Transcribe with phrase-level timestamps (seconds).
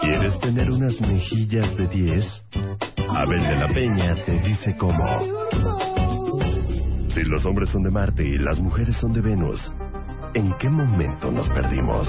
[0.00, 2.24] ¿Quieres tener unas mejillas de 10?
[3.08, 5.04] Abel de la Peña te dice cómo.
[7.08, 9.60] Si los hombres son de Marte y las mujeres son de Venus,
[10.34, 12.08] ¿en qué momento nos perdimos?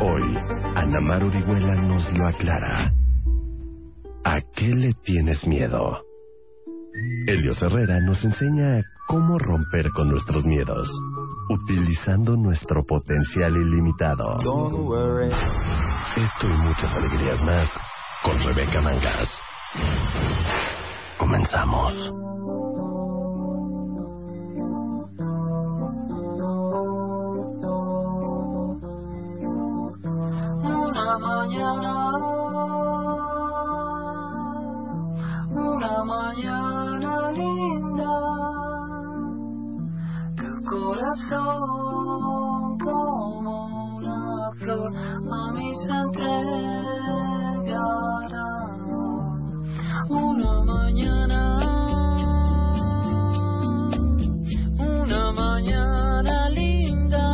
[0.00, 0.38] Hoy,
[0.74, 2.92] Ana Mar Orihuela nos lo aclara.
[4.24, 6.02] ¿A qué le tienes miedo?
[7.26, 10.88] Helios Herrera nos enseña cómo romper con nuestros miedos,
[11.48, 14.38] utilizando nuestro potencial ilimitado.
[16.16, 17.70] Esto y muchas alegrías más
[18.22, 19.40] con Rebeca Mangas.
[21.18, 21.92] Comenzamos.
[30.62, 32.12] Una mañana,
[35.54, 36.67] una mañana
[40.70, 41.58] corazón
[42.78, 46.88] como una flor a mí se entregará.
[50.10, 51.40] Una mañana,
[54.78, 57.26] una mañana linda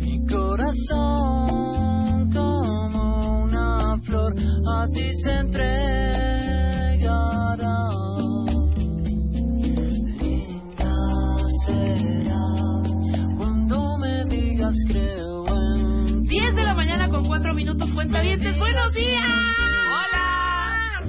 [0.00, 1.50] mi corazón
[2.32, 4.34] como una flor
[4.76, 6.01] a ti se entregará.
[14.86, 18.58] Creo en 10 de la mañana con 4 minutos, cuentavientes.
[18.58, 19.22] ¡Buenos días!
[19.90, 21.02] ¡Hola!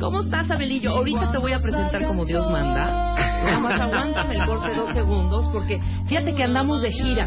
[0.00, 0.90] ¿Cómo estás, Abelillo?
[0.90, 3.14] Ahorita te voy a presentar como Dios manda.
[3.44, 7.24] Nada más aguántame el corte dos segundos, porque fíjate que andamos de gira.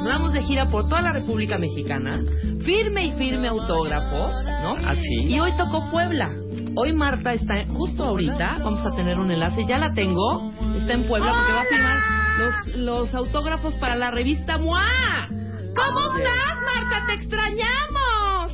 [0.00, 2.20] Andamos de gira por toda la República Mexicana.
[2.64, 4.32] Firme y firme autógrafos,
[4.62, 4.76] ¿no?
[4.88, 5.26] Así.
[5.26, 6.30] Y hoy tocó Puebla.
[6.76, 11.06] Hoy Marta está, justo ahorita, vamos a tener un enlace, ya la tengo, está en
[11.06, 15.28] Puebla porque va a firmar los, los autógrafos para la revista MOA.
[15.76, 17.06] ¿Cómo estás, Marta?
[17.06, 18.52] ¡Te extrañamos!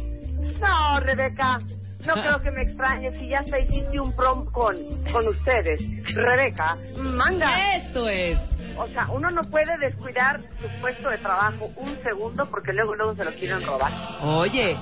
[0.60, 1.58] No, Rebeca,
[2.06, 4.76] no creo que me extrañes si ya hasta hiciste un prom con,
[5.12, 5.80] con ustedes.
[6.14, 7.76] Rebeca, manga.
[7.76, 8.38] Esto es.
[8.78, 13.14] O sea, uno no puede descuidar su puesto de trabajo un segundo porque luego luego
[13.14, 13.92] se lo quieren robar.
[14.22, 14.76] Oye,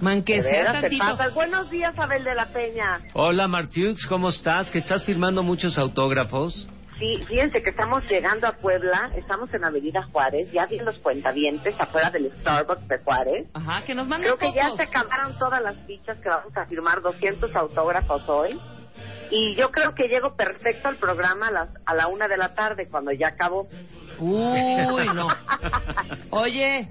[0.00, 1.34] man, que De sea veras te pasas.
[1.34, 3.00] Buenos días, Abel de la Peña.
[3.14, 4.70] Hola Martiux, ¿cómo estás?
[4.70, 6.68] ¿Que estás firmando muchos autógrafos?
[6.98, 11.74] Sí, fíjense que estamos llegando a Puebla, estamos en Avenida Juárez, ya vi los cuentavientes
[11.78, 13.46] afuera del Starbucks de Juárez.
[13.52, 16.64] Ajá, que nos manden Creo que ya se acabaron todas las fichas que vamos a
[16.64, 18.58] firmar 200 autógrafos hoy.
[19.30, 22.54] Y yo creo que llego perfecto al programa a, las, a la una de la
[22.54, 23.68] tarde, cuando ya acabó.
[24.18, 25.28] Uy, no.
[26.30, 26.88] Oye,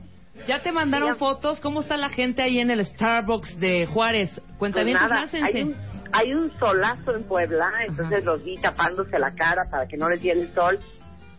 [0.47, 1.59] ¿ya te mandaron fotos?
[1.61, 4.29] ¿Cómo está la gente ahí en el Starbucks de Juárez?
[4.35, 5.75] Pues Cuentavientes, nada, hay un,
[6.11, 10.21] hay un solazo en Puebla, entonces los vi tapándose la cara para que no les
[10.21, 10.79] diera el sol.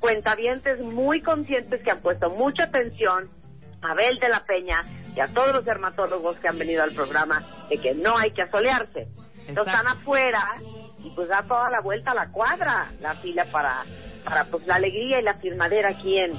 [0.00, 3.31] Cuentavientes muy conscientes que han puesto mucha atención
[3.82, 4.82] a Abel de la Peña
[5.15, 8.43] y a todos los dermatólogos que han venido al programa de que no hay que
[8.43, 9.09] asolearse.
[9.49, 10.57] Entonces están afuera
[11.03, 13.84] y pues da toda la vuelta a la cuadra la fila para,
[14.24, 16.33] para pues la alegría y la firmadera aquí en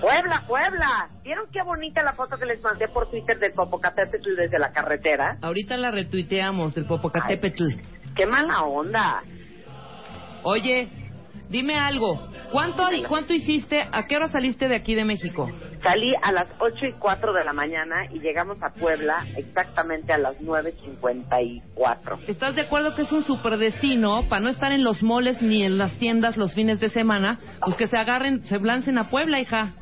[0.00, 1.08] Puebla, Puebla.
[1.22, 5.38] ¿Vieron qué bonita la foto que les mandé por Twitter del Popocatépetl desde la carretera?
[5.42, 7.64] Ahorita la retuiteamos del Popocatépetl.
[8.14, 9.22] Qué mala onda.
[10.42, 10.88] Oye,
[11.48, 12.28] dime algo.
[12.52, 13.88] ¿Cuánto, ¿Cuánto hiciste?
[13.92, 15.50] ¿A qué hora saliste de aquí de México?
[15.82, 20.18] Salí a las 8 y 4 de la mañana y llegamos a Puebla exactamente a
[20.18, 22.20] las 9.54.
[22.28, 25.78] ¿Estás de acuerdo que es un superdestino para no estar en los moles ni en
[25.78, 27.38] las tiendas los fines de semana?
[27.64, 29.74] Pues que se agarren, se lancen a Puebla, hija.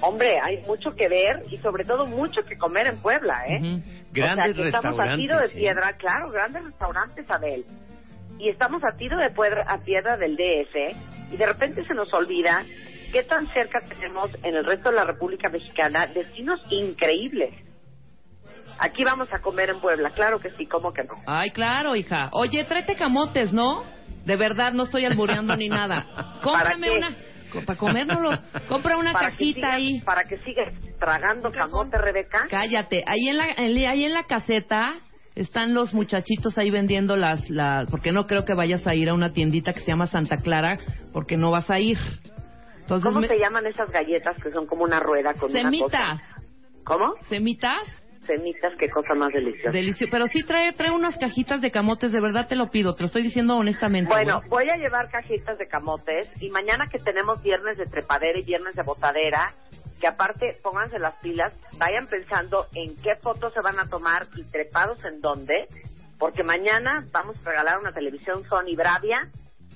[0.00, 3.58] Hombre, hay mucho que ver y sobre todo mucho que comer en Puebla, ¿eh?
[3.60, 3.76] Ujú.
[3.76, 5.46] O sea, Grandes que estamos a tiro de.
[5.46, 5.50] ¿eh?
[5.54, 7.64] piedra, claro, grandes restaurantes, Abel.
[8.38, 12.12] Y estamos a tiro de piedra, a piedra del DF y de repente se nos
[12.14, 12.64] olvida
[13.12, 17.54] qué tan cerca tenemos en el resto de la República Mexicana destinos increíbles.
[18.78, 21.14] Aquí vamos a comer en Puebla, claro que sí, ¿cómo que no?
[21.26, 22.30] Ay, claro, hija.
[22.32, 23.84] Oye, tráete camotes, ¿no?
[24.24, 26.06] De verdad, no estoy albureando ni nada.
[26.42, 27.16] Cómprame una.
[27.66, 28.40] Para comérnoslos.
[28.68, 30.00] Compra una para sigas- ahí.
[30.02, 32.46] Para que sigas tragando camote, Rebeca.
[32.48, 33.02] Cállate.
[33.06, 34.94] Ahí en la, en- ahí en la caseta
[35.34, 37.88] están los muchachitos ahí vendiendo las, las.
[37.90, 40.78] Porque no creo que vayas a ir a una tiendita que se llama Santa Clara,
[41.12, 41.98] porque no vas a ir.
[42.80, 45.90] Entonces, ¿Cómo me- se llaman esas galletas que son como una rueda con una semitas.
[45.90, 46.42] cosa?
[46.84, 47.14] ¿Cómo?
[47.28, 47.82] Semitas.
[48.26, 49.70] Semitas, qué cosa más deliciosa.
[49.70, 50.10] Delicioso.
[50.10, 52.94] Pero sí trae, trae unas cajitas de camotes, de verdad te lo pido.
[52.94, 54.10] Te lo estoy diciendo honestamente.
[54.10, 54.66] Bueno, güey.
[54.66, 58.74] voy a llevar cajitas de camotes y mañana que tenemos viernes de trepadera y viernes
[58.74, 59.54] de botadera,
[60.00, 64.44] que aparte pónganse las pilas, vayan pensando en qué fotos se van a tomar y
[64.44, 65.66] trepados en dónde,
[66.18, 69.28] porque mañana vamos a regalar una televisión Sony Bravia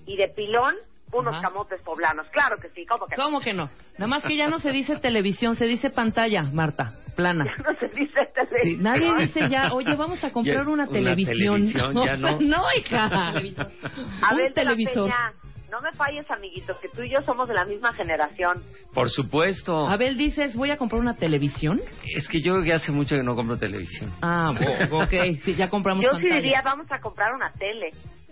[0.07, 0.75] y de pilón
[1.15, 1.43] unos Ajá.
[1.49, 2.27] camotes poblanos.
[2.31, 3.25] Claro que sí, ¿cómo que no?
[3.25, 3.71] ¿Cómo que no?
[3.99, 7.45] Nada más que ya no se dice televisión, se dice pantalla, Marta, plana.
[7.45, 8.21] Ya no se dice
[8.63, 8.83] Sí, televisión.
[8.83, 11.67] nadie dice ya, oye, vamos a comprar Ya, una una televisión.
[11.67, 12.41] televisión, ya O sea, no.
[12.41, 13.05] no, hija.
[14.23, 15.05] A ver, televisor.
[15.11, 15.33] Peña,
[15.71, 18.63] no me falles, amiguito, que tú y yo somos de la misma generación.
[18.93, 19.89] Por supuesto.
[19.89, 21.81] Abel dices, voy a comprar una televisión.
[22.17, 24.13] Es que yo creo que hace mucho que no compro televisión.
[24.23, 24.51] Ah,
[24.91, 25.11] ok,
[25.45, 26.41] sí, ya compramos Yo sí pantalla.
[26.41, 27.91] diría, vamos a comprar una tele.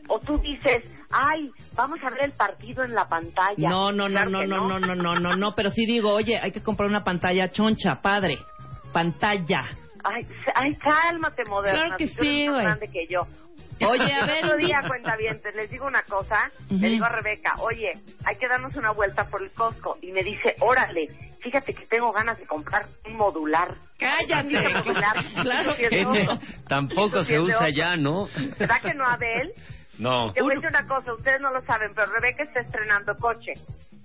[0.09, 3.69] O tú dices, ay, vamos a ver el partido en la pantalla.
[3.69, 6.53] No, no, no, no, no, no, no, no, no, no, pero sí digo, oye, hay
[6.53, 8.39] que comprar una pantalla choncha, padre.
[8.93, 9.65] Pantalla.
[10.05, 11.81] Ay, ay cálmate, moderna.
[11.81, 12.65] Claro que tú sí, más güey.
[12.65, 13.23] grande que yo.
[13.89, 16.77] Oye, a ver, Otro día, cuenta bien, les digo una cosa, Ujú.
[16.79, 17.93] le digo a Rebeca, oye,
[18.25, 19.99] hay que darnos una vuelta por el Costco.
[20.03, 21.09] Y me dice, órale,
[21.41, 23.75] fíjate que tengo ganas de comprar un modular.
[23.99, 24.57] cállate.
[24.57, 25.17] Un modular.
[25.43, 26.13] claro que no.
[26.69, 28.29] Tampoco se usa ya, ¿no?
[28.59, 29.53] ¿Verdad que no, Abel?
[30.03, 30.33] No.
[30.33, 33.53] Te voy a decir una cosa, ustedes no lo saben, pero Rebeca está estrenando coche.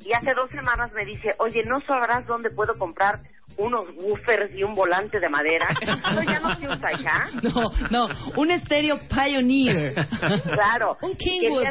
[0.06, 3.20] Y hace dos semanas me dice, oye, ¿no sabrás dónde puedo comprar
[3.58, 5.68] unos woofers y un volante de madera?
[5.82, 7.28] Eso ya no se usa, hija.
[7.42, 9.96] No, no, un estéreo Pioneer.
[10.44, 10.98] Claro.
[11.02, 11.66] Un Kingwood.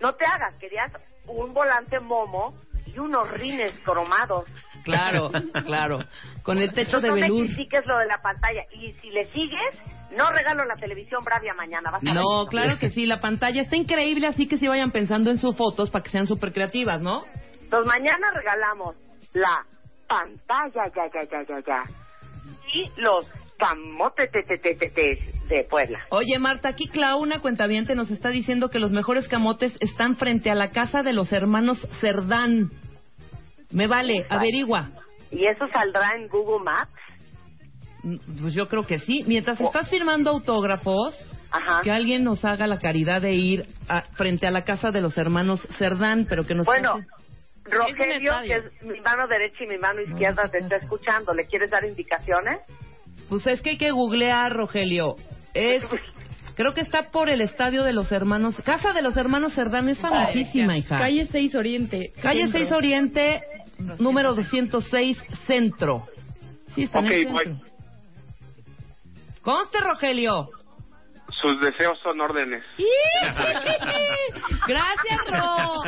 [0.00, 0.92] No te hagas, querías
[1.26, 2.54] un volante momo
[2.86, 4.46] y unos rines cromados.
[4.84, 5.30] Claro,
[5.64, 6.00] claro.
[6.42, 7.46] Con el techo de no me velour.
[7.46, 8.62] critiques lo de la pantalla.
[8.72, 9.82] Y si le sigues,
[10.16, 11.90] no regalo la televisión Bravia mañana.
[11.90, 12.14] Vas a ver.
[12.14, 15.56] No, claro que sí, la pantalla está increíble, así que sí vayan pensando en sus
[15.56, 17.24] fotos para que sean súper creativas, ¿no?
[17.62, 18.96] Entonces mañana regalamos
[19.32, 19.64] la
[20.08, 21.84] pantalla, ya, ya, ya, ya, ya.
[22.74, 23.26] Y los
[23.58, 25.18] camotetetetetes
[25.56, 26.00] de Puebla.
[26.10, 30.50] Oye, Marta, aquí Clau, una cuentaviente, nos está diciendo que los mejores camotes están frente
[30.50, 32.70] a la casa de los hermanos Cerdán.
[33.70, 34.90] Me vale, averigua.
[35.30, 36.90] ¿Y eso saldrá en Google Maps?
[38.02, 39.24] Mm, Pues yo creo que sí.
[39.26, 39.64] Mientras Oh.
[39.66, 41.14] estás firmando autógrafos,
[41.50, 41.80] Ajá.
[41.82, 45.16] que alguien nos haga la caridad de ir a- frente a la casa de los
[45.16, 47.06] hermanos Cerdán, pero que nos Bueno, pase-
[47.64, 51.32] Rogelio, que es mi mano derecha y mi mano izquierda, te está escuchando.
[51.32, 52.60] ¿Le quieres dar indicaciones?
[53.28, 55.14] Pues es que hay que googlear, Rogelio.
[55.54, 55.82] Es,
[56.54, 59.98] creo que está por el estadio de los hermanos, casa de los hermanos Cerdán es
[59.98, 60.96] famosísima, hija.
[60.96, 62.12] Calle 6 Oriente.
[62.22, 62.60] Calle Centro.
[62.60, 63.42] 6 Oriente,
[63.98, 66.06] número 206, Centro.
[66.74, 67.60] Sí, está en el centro.
[69.42, 70.48] Conste, Rogelio.
[71.42, 72.62] Sus deseos son órdenes.
[74.68, 75.82] Gracias, Ro.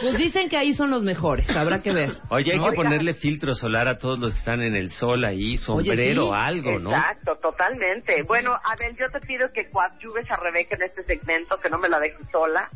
[0.00, 2.12] Pues dicen que ahí son los mejores, habrá que ver.
[2.30, 2.70] Oye, hay ¿No?
[2.70, 6.32] que ponerle filtro solar a todos los que están en el sol ahí, sombrero, sí.
[6.34, 6.90] algo, ¿no?
[6.90, 8.22] Exacto, totalmente.
[8.22, 11.88] Bueno, Abel, yo te pido que coadyuves a Rebeca en este segmento, que no me
[11.88, 12.68] la dejes sola.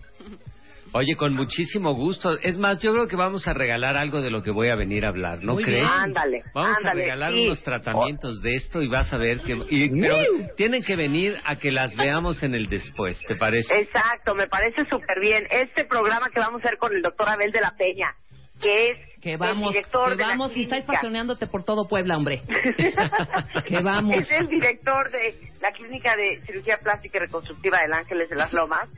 [0.95, 2.39] Oye, con muchísimo gusto.
[2.43, 5.07] Es más, yo creo que vamos a regalar algo de lo que voy a venir
[5.07, 5.79] a hablar, ¿no Muy crees?
[5.81, 5.91] bien.
[5.91, 7.45] Ándale, Vamos ándale, a regalar sí.
[7.47, 9.57] unos tratamientos de esto y vas a ver que...
[9.71, 10.17] y- pero
[10.57, 13.75] tienen que venir a que las veamos en el después, ¿te parece?
[13.75, 15.47] Exacto, me parece súper bien.
[15.51, 18.15] Este programa que vamos a hacer con el doctor Abel de la Peña,
[18.61, 21.89] que es Que vamos, el director que de la vamos, y estáis pasioneándote por todo
[21.89, 22.43] Puebla, hombre.
[23.65, 24.17] Que vamos.
[24.17, 28.53] Es el director de la clínica de cirugía plástica y reconstructiva del Ángeles de las
[28.53, 28.89] Lomas.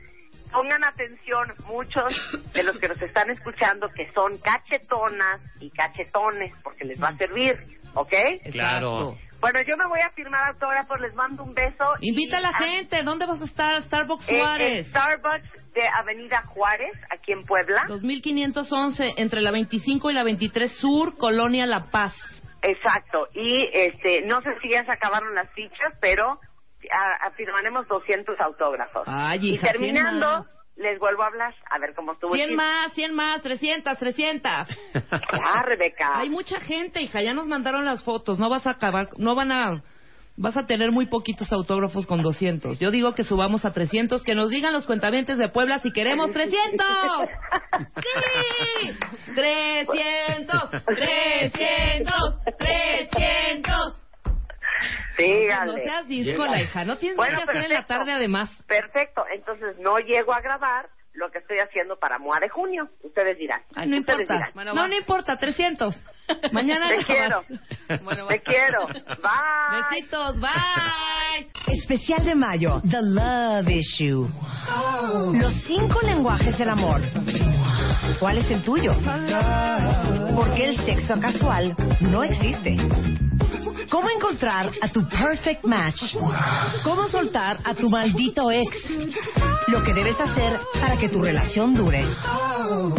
[0.51, 2.13] Pongan atención muchos
[2.53, 7.17] de los que nos están escuchando que son cachetonas y cachetones, porque les va a
[7.17, 7.53] servir,
[7.93, 8.13] ¿ok?
[8.51, 9.17] Claro.
[9.41, 11.85] Bueno, yo me voy a firmar autógrafos, les mando un beso.
[12.01, 13.83] Invita a la gente, ¿dónde vas a estar?
[13.83, 14.87] Starbucks En Juárez.
[14.87, 17.83] Starbucks de Avenida Juárez, aquí en Puebla.
[17.87, 22.15] 2511, entre la 25 y la 23 Sur, Colonia La Paz.
[22.61, 23.27] Exacto.
[23.33, 26.39] Y este, no sé si ya se acabaron las fichas, pero
[26.91, 29.03] a- afirmaremos 200 autógrafos.
[29.07, 30.45] Ay, y hija, terminando,
[30.77, 32.33] les vuelvo a hablar, a ver cómo estuvo.
[32.33, 32.63] el 100 chisme.
[32.63, 34.51] más, 100 más, 300, 300.
[35.11, 36.17] Ya, Rebeca.
[36.19, 39.51] Hay mucha gente, hija, ya nos mandaron las fotos, no vas a acabar, no van
[39.51, 39.83] a,
[40.37, 42.77] vas a tener muy poquitos autógrafos con 200.
[42.79, 46.31] Yo digo que subamos a 300, que nos digan los cuentavientes de Puebla si queremos
[46.31, 46.85] 300.
[48.01, 48.97] ¡Sí!
[49.33, 53.44] 300, 300, 300.
[55.25, 55.73] Síganle.
[55.73, 57.93] No seas disco, hija, no tienes Bueno, nada que hacer en la perfecto.
[57.93, 58.49] tarde además.
[58.67, 62.89] Perfecto, entonces no llego a grabar lo que estoy haciendo para MOA de junio.
[63.03, 63.61] Ustedes dirán.
[63.75, 64.51] Ay, no Ustedes importa.
[64.53, 64.75] dirán.
[64.75, 66.03] no, no importa, 300.
[66.51, 67.43] Mañana Te quiero.
[67.47, 68.87] Te quiero.
[68.87, 69.83] Bye.
[69.89, 71.47] Besitos, bye.
[71.67, 74.27] Especial de mayo, The Love Issue.
[75.33, 77.01] Los cinco lenguajes del amor.
[78.19, 78.91] ¿Cuál es el tuyo?
[80.35, 82.75] Porque el sexo casual no existe.
[83.91, 86.01] ¿Cómo encontrar a tu perfect match?
[86.83, 88.67] ¿Cómo soltar a tu maldito ex?
[89.67, 92.05] Lo que debes hacer para que tu relación dure.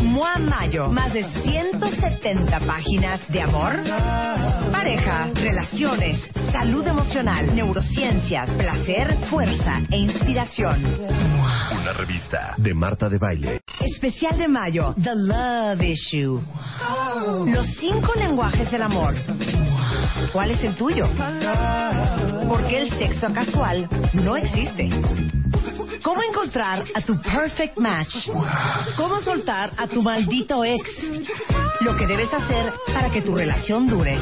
[0.02, 3.76] Mua Mayo, más de 170 páginas de amor,
[4.70, 6.20] pareja, relaciones,
[6.52, 10.84] salud emocional, neurociencias, placer, fuerza e inspiración.
[11.72, 13.60] Una revista de Marta de Baile.
[13.80, 16.40] Especial de mayo, The Love Issue.
[17.46, 19.14] Los cinco lenguajes del amor.
[20.32, 21.04] ¿Cuál es el tuyo?
[22.48, 24.90] Porque el sexo casual no existe.
[26.02, 28.28] ¿Cómo encontrar a tu perfect match?
[28.96, 30.80] ¿Cómo soltar a tu maldito ex?
[31.80, 34.18] Lo que debes hacer para que tu relación dure.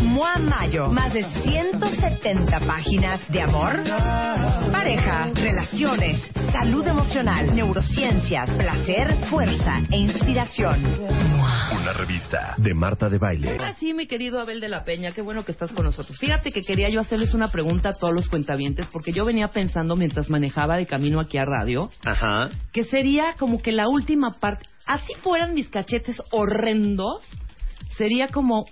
[0.00, 3.82] Mua Mayo, más de 170 páginas de amor,
[4.72, 6.20] pareja, relaciones,
[6.52, 10.82] salud emocional, neurociencias, placer, fuerza e inspiración.
[11.80, 13.50] Una revista de Marta de Baile.
[13.52, 16.18] Ahora sí, mi querido Abel de la Peña, qué bueno que estás con nosotros.
[16.18, 19.96] Fíjate que quería yo hacerles una pregunta a todos los cuentavientes, porque yo venía pensando
[19.96, 22.50] mientras manejaba de camino aquí a radio, Ajá.
[22.72, 27.20] que sería como que la última parte, así fueran mis cachetes horrendos,
[27.96, 28.64] sería como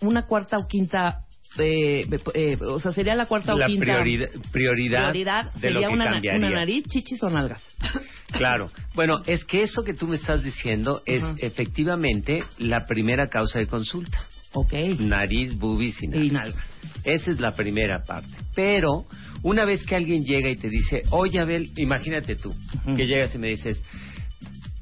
[0.00, 1.20] una cuarta o quinta,
[1.58, 5.80] eh, eh, o sea, sería la cuarta La o quinta prioridad, prioridad, prioridad de sería
[5.80, 6.42] lo que una, na- cambiarías.
[6.42, 7.62] una nariz, chichis o nalgas.
[8.30, 8.66] Claro.
[8.94, 13.66] Bueno, es que eso que tú me estás diciendo es efectivamente la primera causa de
[13.66, 14.20] consulta.
[14.52, 14.72] Ok.
[14.98, 16.26] Nariz, boobies y nalgas.
[16.26, 16.64] Y nalgas.
[17.04, 18.34] Esa es la primera parte.
[18.54, 19.06] Pero
[19.42, 22.54] una vez que alguien llega y te dice, oye Abel, imagínate tú,
[22.96, 23.82] que llegas y me dices,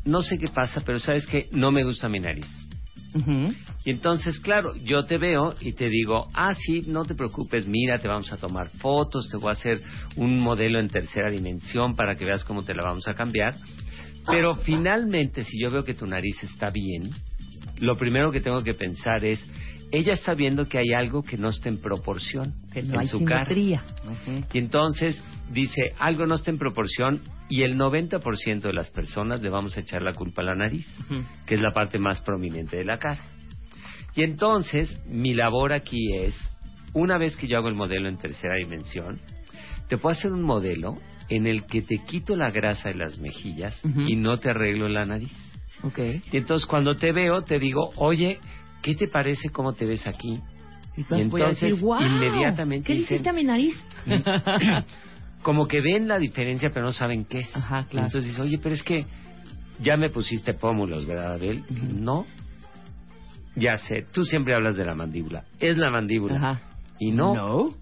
[0.05, 2.49] no sé qué pasa, pero sabes que no me gusta mi nariz.
[3.85, 7.99] Y entonces, claro, yo te veo y te digo, ah, sí, no te preocupes, mira,
[7.99, 9.81] te vamos a tomar fotos, te voy a hacer
[10.17, 13.57] un modelo en tercera dimensión para que veas cómo te la vamos a cambiar.
[14.27, 17.11] Pero finalmente, si yo veo que tu nariz está bien,
[17.81, 19.43] lo primero que tengo que pensar es,
[19.91, 23.07] ella está viendo que hay algo que no está en proporción Que no en hay
[23.09, 23.47] su cara.
[24.53, 29.49] Y entonces dice, algo no está en proporción y el 90% de las personas le
[29.49, 30.87] vamos a echar la culpa a la nariz,
[31.47, 33.21] que es la parte más prominente de la cara.
[34.15, 36.35] Y entonces mi labor aquí es,
[36.93, 39.19] una vez que yo hago el modelo en tercera dimensión,
[39.89, 40.97] te puedo hacer un modelo
[41.31, 45.07] en el que te quito la grasa de las mejillas y no te arreglo la
[45.07, 45.33] nariz.
[45.83, 45.99] Ok.
[46.33, 48.39] Y entonces cuando te veo te digo, oye,
[48.83, 50.41] ¿qué te parece cómo te ves aquí?
[50.97, 53.75] Y, entonces, decir, "Guau, inmediatamente ¿Qué dicen- hiciste a mi nariz?
[55.43, 57.57] como que ven la diferencia pero no saben qué es.
[57.57, 58.07] Ajá, claro.
[58.07, 59.07] Entonces dices, oye, pero es que
[59.81, 61.63] ya me pusiste pómulos, ¿verdad, Abel?
[61.71, 62.27] No.
[63.55, 65.45] Ya sé, tú siempre hablas de la mandíbula.
[65.61, 66.37] Es la mandíbula.
[66.37, 66.61] Ajá.
[66.99, 67.75] Y no.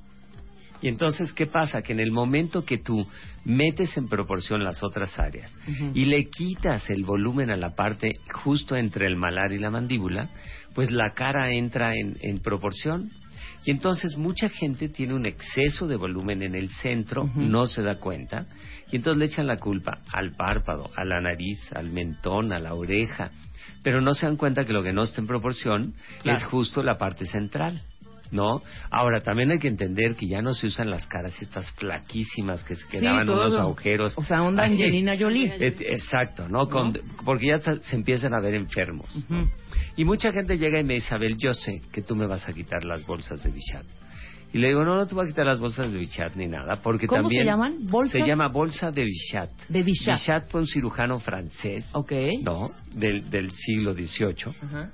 [0.86, 1.82] Y entonces, ¿qué pasa?
[1.82, 3.04] Que en el momento que tú
[3.44, 5.52] metes en proporción las otras áreas
[5.94, 10.30] y le quitas el volumen a la parte justo entre el malar y la mandíbula,
[10.76, 13.10] pues la cara entra en, en proporción.
[13.64, 17.98] Y entonces mucha gente tiene un exceso de volumen en el centro, no se da
[17.98, 18.46] cuenta,
[18.92, 22.74] y entonces le echan la culpa al párpado, a la nariz, al mentón, a la
[22.74, 23.32] oreja,
[23.82, 26.38] pero no se dan cuenta que lo que no está en proporción Claro.
[26.38, 27.82] es justo la parte central.
[28.30, 28.60] ¿No?
[28.90, 32.74] Ahora, también hay que entender que ya no se usan las caras estas flaquísimas que
[32.74, 33.46] se quedaban todo.
[33.46, 34.18] unos agujeros.
[34.18, 35.54] O sea, onda Angelina Jolie.
[35.58, 36.68] exacto, ¿no?
[36.68, 36.92] Con-
[37.24, 39.08] porque ya se empiezan a ver enfermos.
[39.96, 42.52] Y mucha gente llega y me dice, Abel, yo sé que tú me vas a
[42.52, 43.84] quitar las bolsas de Bichat.
[44.52, 46.80] Y le digo, no, no te voy a quitar las bolsas de Bichat ni nada,
[46.80, 47.42] porque ¿Cómo también...
[47.44, 47.76] se llaman?
[47.88, 48.12] ¿Bolsas?
[48.20, 49.50] Se llama bolsa de Bichat.
[49.68, 50.14] De Bichat.
[50.18, 52.12] Bichat fue un cirujano francés, Ok.
[52.42, 52.70] ¿no?
[52.94, 54.90] Del, del siglo XVIII, Ajá.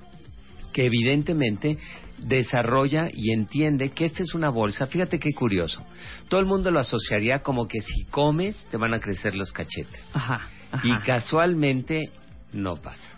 [0.72, 1.78] que evidentemente
[2.22, 4.86] desarrolla y entiende que esta es una bolsa.
[4.86, 5.84] Fíjate qué curioso.
[6.28, 10.06] Todo el mundo lo asociaría como que si comes te van a crecer los cachetes.
[10.12, 10.48] Ajá.
[10.70, 10.88] Ajá.
[10.88, 12.10] Y casualmente
[12.52, 13.08] no pasa.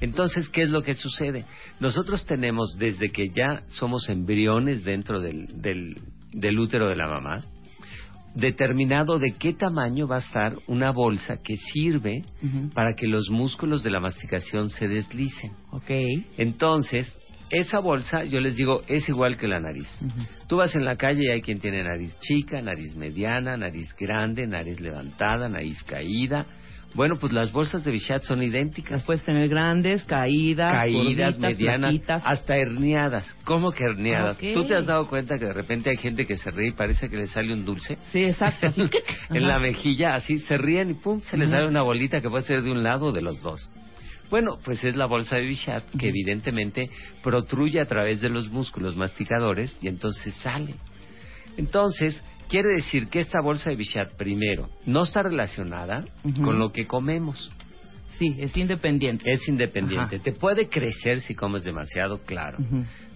[0.00, 1.44] Entonces, ¿qué es lo que sucede?
[1.78, 6.00] Nosotros tenemos, desde que ya somos embriones dentro del, del,
[6.32, 7.44] del útero de la mamá,
[8.34, 12.24] determinado de qué tamaño va a estar una bolsa que sirve
[12.74, 15.52] para que los músculos de la masticación se deslicen.
[15.70, 15.90] Ok.
[16.38, 17.14] Entonces,
[17.52, 19.88] esa bolsa, yo les digo, es igual que la nariz.
[20.00, 20.26] Ujú.
[20.48, 24.46] Tú vas en la calle y hay quien tiene nariz chica, nariz mediana, nariz grande,
[24.46, 26.46] nariz levantada, nariz caída.
[26.94, 29.02] Bueno, pues las bolsas de Bichat son idénticas.
[29.04, 33.34] Puedes tener grandes, caídas, Caídas, gorditas, medianas, hasta herniadas.
[33.44, 34.38] ¿Cómo que herniadas?
[34.38, 37.10] ¿Tú te has dado cuenta que de repente hay gente que se ríe y parece
[37.10, 37.98] que le sale un dulce?
[38.10, 38.66] Sí, exacto.
[38.66, 38.82] así.
[39.30, 42.44] en la mejilla, así se ríen y pum, se les sale una bolita que puede
[42.44, 43.70] ser de un lado o de los dos.
[44.32, 46.88] Bueno, pues es la bolsa de Bichat que evidentemente
[47.22, 50.74] protruye a través de los músculos masticadores y entonces sale.
[51.58, 56.06] Entonces, quiere decir que esta bolsa de Bichat, primero, no está relacionada
[56.42, 57.50] con lo que comemos.
[58.18, 59.30] Sí, es independiente.
[59.30, 60.16] Es independiente.
[60.16, 60.24] Ajá.
[60.24, 62.56] Te puede crecer si comes demasiado, claro.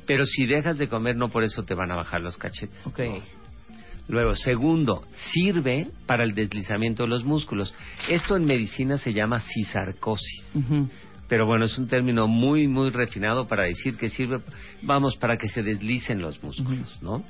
[0.06, 2.86] Pero si dejas de comer, no por eso te van a bajar los cachetes.
[2.86, 3.00] Ok.
[4.08, 7.74] Luego, segundo, sirve para el deslizamiento de los músculos.
[8.08, 10.44] Esto en medicina se llama cisarcosis.
[11.28, 14.38] Pero bueno, es un término muy, muy refinado para decir que sirve,
[14.82, 17.24] vamos, para que se deslicen los músculos, ¿no?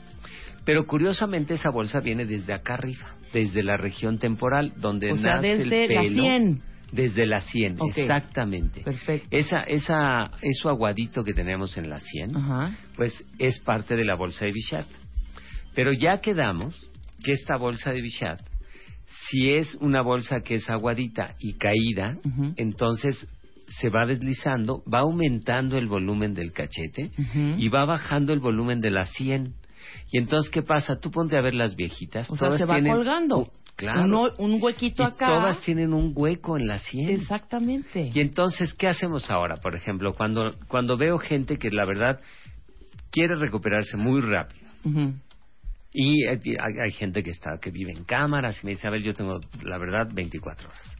[0.64, 5.36] Pero curiosamente esa bolsa viene desde acá arriba, desde la región temporal, donde O sea,
[5.36, 6.22] nace el desde la pelo.
[6.22, 6.62] sien.
[6.92, 7.98] Desde la sien, Ok.
[7.98, 8.82] exactamente.
[8.82, 9.26] Perfecto.
[9.30, 12.76] Esa, esa, eso aguadito que tenemos en la sien, Ajá.
[12.96, 14.86] pues es parte de la bolsa de Bichat.
[15.74, 16.90] Pero ya quedamos
[17.24, 18.40] que esta bolsa de Bichat,
[19.28, 22.16] si es una bolsa que es aguadita y caída,
[22.56, 23.26] entonces
[23.68, 27.10] se va deslizando, va aumentando el volumen del cachete
[27.58, 29.54] y va bajando el volumen de la sien.
[30.12, 30.98] Y entonces, ¿qué pasa?
[31.00, 32.30] Tú ponte a ver las viejitas.
[32.30, 33.38] O sea, todas se va colgando.
[33.38, 34.04] un- claro.
[34.04, 35.26] Uno- un huequito Y acá.
[35.26, 37.10] todas tienen un hueco en la sien.
[37.20, 38.10] Exactamente.
[38.14, 39.56] Y entonces, ¿qué hacemos ahora?
[39.56, 42.20] Por ejemplo, cuando, cuando veo gente que la verdad
[43.10, 44.66] quiere recuperarse muy rápido.
[45.92, 48.90] Y hay, hay- hay gente que está que vive en cámaras y me dice, a
[48.90, 50.95] ver, yo tengo, la verdad, 24 horas.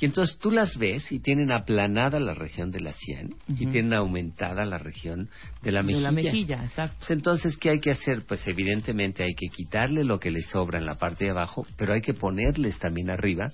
[0.00, 3.94] Y entonces tú las ves y tienen aplanada la región de la sien y tienen
[3.94, 5.28] aumentada la región
[5.62, 6.02] de la De mejilla.
[6.02, 6.96] la mejilla, exacto.
[7.00, 8.22] Pues entonces, ¿qué hay que hacer?
[8.28, 11.94] Pues evidentemente hay que quitarle lo que le sobra en la parte de abajo, pero
[11.94, 13.50] hay que ponerles también arriba.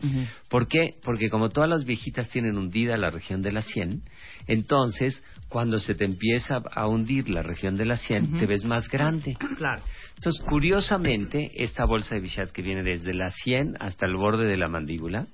[0.50, 0.90] ¿Por qué?
[1.02, 4.02] Porque como todas las viejitas tienen hundida la región de la sien,
[4.46, 8.88] entonces cuando se te empieza a hundir la región de la sien, te ves más
[8.88, 9.36] grande.
[9.56, 9.82] Claro.
[10.16, 14.56] Entonces, curiosamente, esta bolsa de Bichat que viene desde la sien hasta el borde de
[14.56, 15.26] la mandíbula,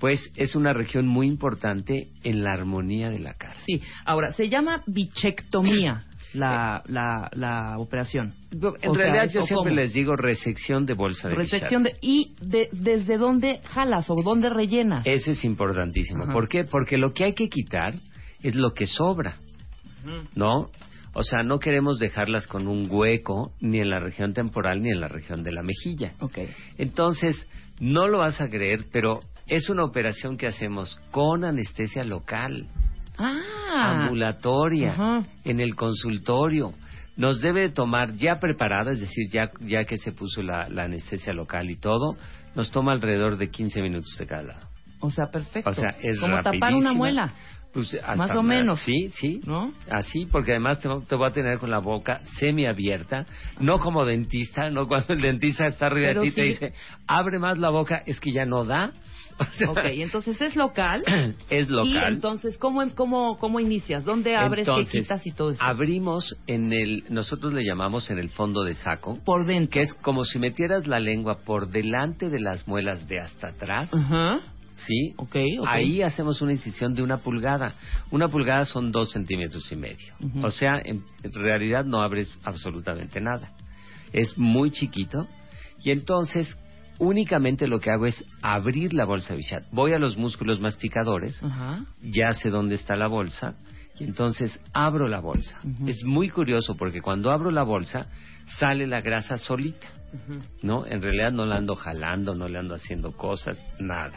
[0.00, 3.56] pues es una región muy importante en la armonía de la cara.
[3.66, 3.80] Sí.
[4.04, 6.02] Ahora, se llama bichectomía
[6.34, 8.34] la, la, la operación.
[8.52, 9.80] En O realidad ¿es- yo siempre cómo?
[9.80, 14.50] les digo resección de bolsa de Resección de, ¿Y de, desde dónde jalas o dónde
[14.50, 15.06] rellenas?
[15.06, 16.24] Eso es importantísimo.
[16.24, 16.32] Ajá.
[16.32, 16.64] ¿Por qué?
[16.64, 17.94] Porque lo que hay que quitar
[18.42, 19.36] es lo que sobra,
[20.34, 20.70] ¿no?
[21.14, 25.00] O sea, no queremos dejarlas con un hueco ni en la región temporal ni en
[25.00, 26.12] la región de la mejilla.
[26.20, 26.38] Ok.
[26.76, 27.46] Entonces,
[27.80, 32.66] no lo vas a creer, pero es una operación que hacemos con anestesia local,
[33.18, 34.02] Ah.
[34.02, 36.74] ambulatoria, en el consultorio.
[37.16, 40.84] Nos debe de tomar ya preparada, es decir, ya, ya que se puso la, la
[40.84, 42.14] anestesia local y todo,
[42.54, 44.68] nos toma alrededor de 15 minutos de cada lado.
[45.00, 45.70] O sea, perfecto.
[45.70, 47.32] O sea, es Como tapar una muela.
[47.72, 48.80] Pues, hasta Más o menos.
[48.80, 49.40] Sí, sí.
[49.44, 49.72] ¿No?
[49.90, 53.26] Así, porque además te, te voy a tener con la boca semiabierta,
[53.60, 56.72] no como dentista, no cuando el dentista está arriba Pero de ti y te dice,
[57.06, 58.92] abre más la boca, es que ya no da.
[59.68, 61.02] Ok, entonces es local.
[61.50, 62.12] es local.
[62.12, 64.04] Y entonces, ¿cómo, cómo, cómo inicias?
[64.04, 65.62] ¿Dónde abres, Entonces, qué quitas y todo eso?
[65.62, 69.70] Abrimos en el, nosotros le llamamos en el fondo de saco, Por dentro.
[69.72, 73.92] que es como si metieras la lengua por delante de las muelas de hasta atrás,
[73.92, 74.40] Ajá.
[74.76, 75.14] ¿sí?
[75.16, 75.66] Ok, ok.
[75.66, 77.74] Ahí hacemos una incisión de una pulgada.
[78.10, 80.14] Una pulgada son dos centímetros y medio.
[80.20, 80.46] Ujú.
[80.46, 83.52] O sea, en realidad no abres absolutamente nada.
[84.12, 85.26] Es muy chiquito
[85.82, 86.56] y entonces
[86.98, 89.64] únicamente lo que hago es abrir la bolsa de Bichat.
[89.72, 91.84] Voy a los músculos masticadores, Ajá.
[92.02, 93.54] ya sé dónde está la bolsa
[93.98, 95.58] y entonces abro la bolsa.
[95.86, 98.06] Es muy curioso porque cuando abro la bolsa
[98.58, 99.86] sale la grasa solita.
[100.12, 100.40] Ujú.
[100.62, 100.86] ¿no?
[100.86, 104.16] En realidad no la ando jalando, no le ando haciendo cosas, nada.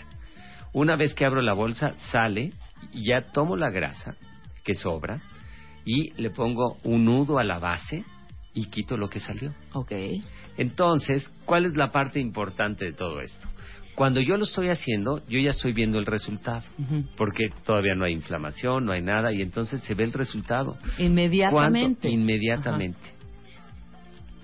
[0.72, 2.54] Una vez que abro la bolsa, sale
[2.94, 4.16] ya tomo la grasa
[4.64, 5.22] que sobra
[5.86, 8.06] y le pongo un nudo a la base
[8.54, 9.54] y quito lo que salió.
[9.74, 9.92] Ok.
[10.60, 13.48] Entonces, ¿cuál es la parte importante de todo esto?
[13.96, 16.64] Cuando yo lo estoy haciendo, yo ya estoy viendo el resultado,
[17.16, 20.78] porque todavía no hay inflamación, no hay nada, y entonces se ve el resultado.
[20.98, 22.02] Inmediatamente.
[22.02, 22.08] ¿Cuánto?
[22.10, 23.20] Inmediatamente.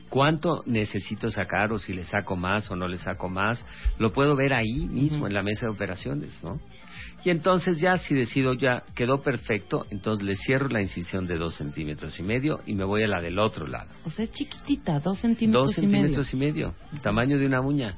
[0.10, 3.66] ¿Cuánto necesito sacar o si le saco más o no le saco más?
[4.00, 6.62] Lo puedo ver ahí mismo en la mesa de operaciones, ¿no?
[7.26, 11.56] Y entonces ya si decido ya quedó perfecto, entonces le cierro la incisión de dos
[11.56, 13.90] centímetros y medio y me voy a la del otro lado.
[14.06, 15.92] O sea, es chiquitita, dos centímetros Dos y medio.
[15.98, 17.96] centímetros y medio, tamaño de una uña.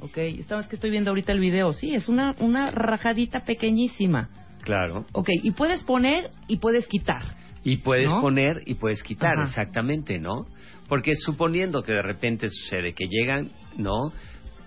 [0.00, 1.72] Ok, estamos que estoy viendo ahorita el video.
[1.72, 4.28] Sí, es una, una rajadita pequeñísima.
[4.62, 5.04] Claro.
[5.12, 7.34] Ok, y puedes poner y puedes quitar.
[7.64, 8.20] Y puedes ¿No?
[8.20, 9.48] poner y puedes quitar, Ajá.
[9.48, 10.46] exactamente, ¿no?
[10.88, 14.12] Porque suponiendo que de repente sucede que llegan, ¿no?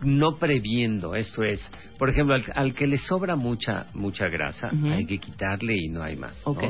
[0.02, 5.06] No previendo, esto es, por ejemplo, al, al que le sobra mucha mucha grasa, hay
[5.06, 6.42] que quitarle y no hay más.
[6.46, 6.54] ¿no?
[6.54, 6.64] Ok.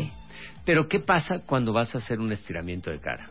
[0.65, 3.29] Pero ¿qué pasa cuando vas a hacer un estiramiento de cara?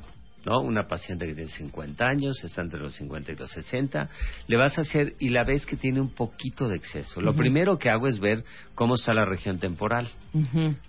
[0.49, 0.63] ¿No?
[0.63, 4.09] Una paciente que tiene 50 años, está entre los 50 y los 60,
[4.47, 7.21] le vas a hacer y la ves que tiene un poquito de exceso.
[7.21, 10.09] Lo primero que hago es ver cómo está la región temporal.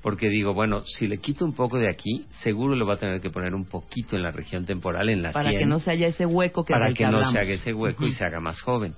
[0.02, 3.19] Porque digo, bueno, si le quito un poco de aquí, seguro le va a tener
[3.19, 5.91] que poner un poquito en la región temporal, en la Para 100, que no se
[5.91, 8.39] haya ese hueco que para del que no se haga ese hueco y se haga
[8.39, 8.93] más joven.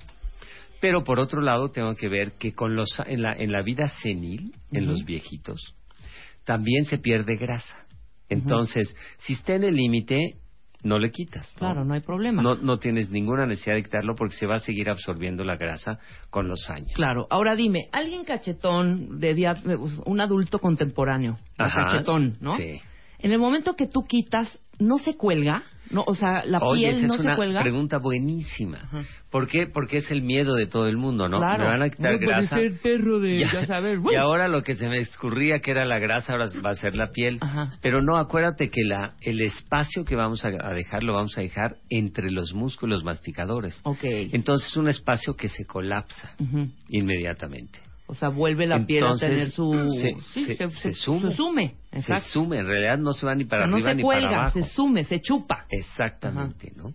[0.80, 3.88] Pero por otro lado, tengo que ver que con los, en, la, en la vida
[4.02, 5.74] senil, en los viejitos,
[6.43, 7.78] también se pierde grasa.
[8.30, 10.38] Entonces, si está en el límite,
[10.84, 11.52] no le quitas.
[11.56, 11.60] ¿no?
[11.60, 12.41] Claro, no hay problema.
[12.41, 16.00] No, no tienes ninguna necesidad de quitarlo porque se va a seguir absorbiendo la grasa
[16.30, 16.91] con los años.
[16.96, 17.28] Claro.
[17.30, 19.56] Ahora dime, alguien cachetón, de día,
[20.06, 21.82] un adulto contemporáneo, Ajá.
[21.88, 22.58] cachetón, ¿no?
[22.58, 22.82] Sí.
[23.20, 25.63] En el momento que tú quitas, ¿no se cuelga?
[25.91, 26.04] ¿No?
[26.08, 27.62] O sea, la Oye, piel esa no es se una cuelga.
[27.62, 28.77] pregunta buenísima.
[28.77, 29.04] Ajá.
[29.30, 29.67] ¿Por qué?
[29.67, 31.39] Porque es el miedo de todo el mundo, ¿no?
[31.39, 31.60] Claro.
[31.63, 32.56] Me van a quitar No puede grasa.
[32.58, 35.99] ser perro de, ya, sabes, y ahora lo que se me escurría que era la
[35.99, 37.38] grasa, ahora va a ser la piel.
[37.41, 37.77] Ajá.
[37.82, 41.41] Pero no, acuérdate que la, el espacio que vamos a, a dejar lo vamos a
[41.41, 43.80] dejar entre los músculos masticadores.
[43.84, 43.99] Ok.
[44.04, 46.36] Entonces es un espacio que se colapsa
[46.89, 47.80] inmediatamente.
[48.12, 49.71] O sea, vuelve la piel a tener su...
[49.89, 51.30] se- sí, se- se, se sume.
[51.32, 52.26] Se sume, exacto.
[52.28, 54.28] Se sume, en realidad no se va ni O para sea, no arriba ni cuelga,
[54.30, 54.60] para abajo.
[54.60, 55.65] se sume, se chupa.
[55.69, 56.93] Exactamente, ¿no?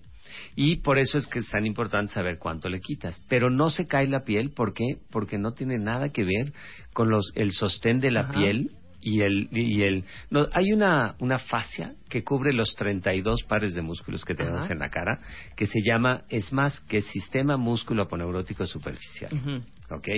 [0.55, 3.18] Y por eso es que es tan importante saber cuánto le quitas.
[3.31, 4.98] Pero no se cae la piel, ¿por qué?
[5.11, 6.52] Porque no tiene nada que ver
[6.92, 8.33] con los, el sostén de la Ajá.
[8.33, 9.48] piel y el...
[9.52, 14.35] Y el no, hay una, una fascia que cubre los 32 pares de músculos que
[14.35, 14.72] tenemos Ajá.
[14.74, 15.18] en la cara,
[15.57, 19.62] que se llama, es más, que Sistema Músculo Aponeurótico Superficial.
[19.90, 20.09] ¿Ok?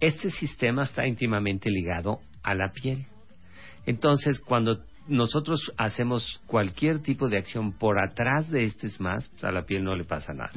[0.00, 3.06] Este sistema está íntimamente ligado a la piel.
[3.86, 9.52] Entonces, cuando nosotros hacemos cualquier tipo de acción por atrás de este SMAS, pues, a
[9.52, 10.52] la piel no le pasa nada.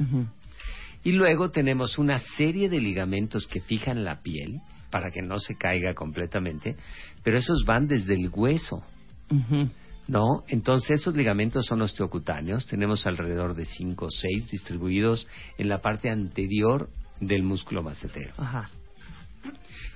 [1.02, 5.56] Y luego tenemos una serie de ligamentos que fijan la piel para que no se
[5.56, 6.76] caiga completamente,
[7.22, 8.82] pero esos van desde el hueso.
[10.08, 10.42] ¿No?
[10.48, 16.10] Entonces esos ligamentos son osteocutáneos, tenemos alrededor de 5 o 6 distribuidos en la parte
[16.10, 18.34] anterior del músculo macetero.
[18.36, 18.68] Ajá.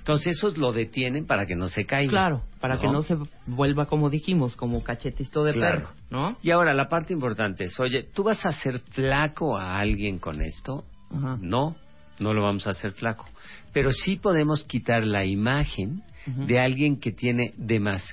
[0.04, 2.10] Entonces esos lo detienen para que no se caiga.
[2.10, 5.78] Claro, para que no se vuelva, como dijimos, como cachetito de Claro.
[5.78, 6.36] perro, ¿no?
[6.42, 10.42] Y ahora la parte importante es, oye, ¿tú vas a hacer flaco a alguien con
[10.42, 10.84] esto?
[11.10, 11.38] Ajá.
[11.40, 11.74] No,
[12.18, 13.24] no lo vamos a hacer flaco.
[13.72, 17.54] Pero sí podemos quitar la imagen de alguien que tiene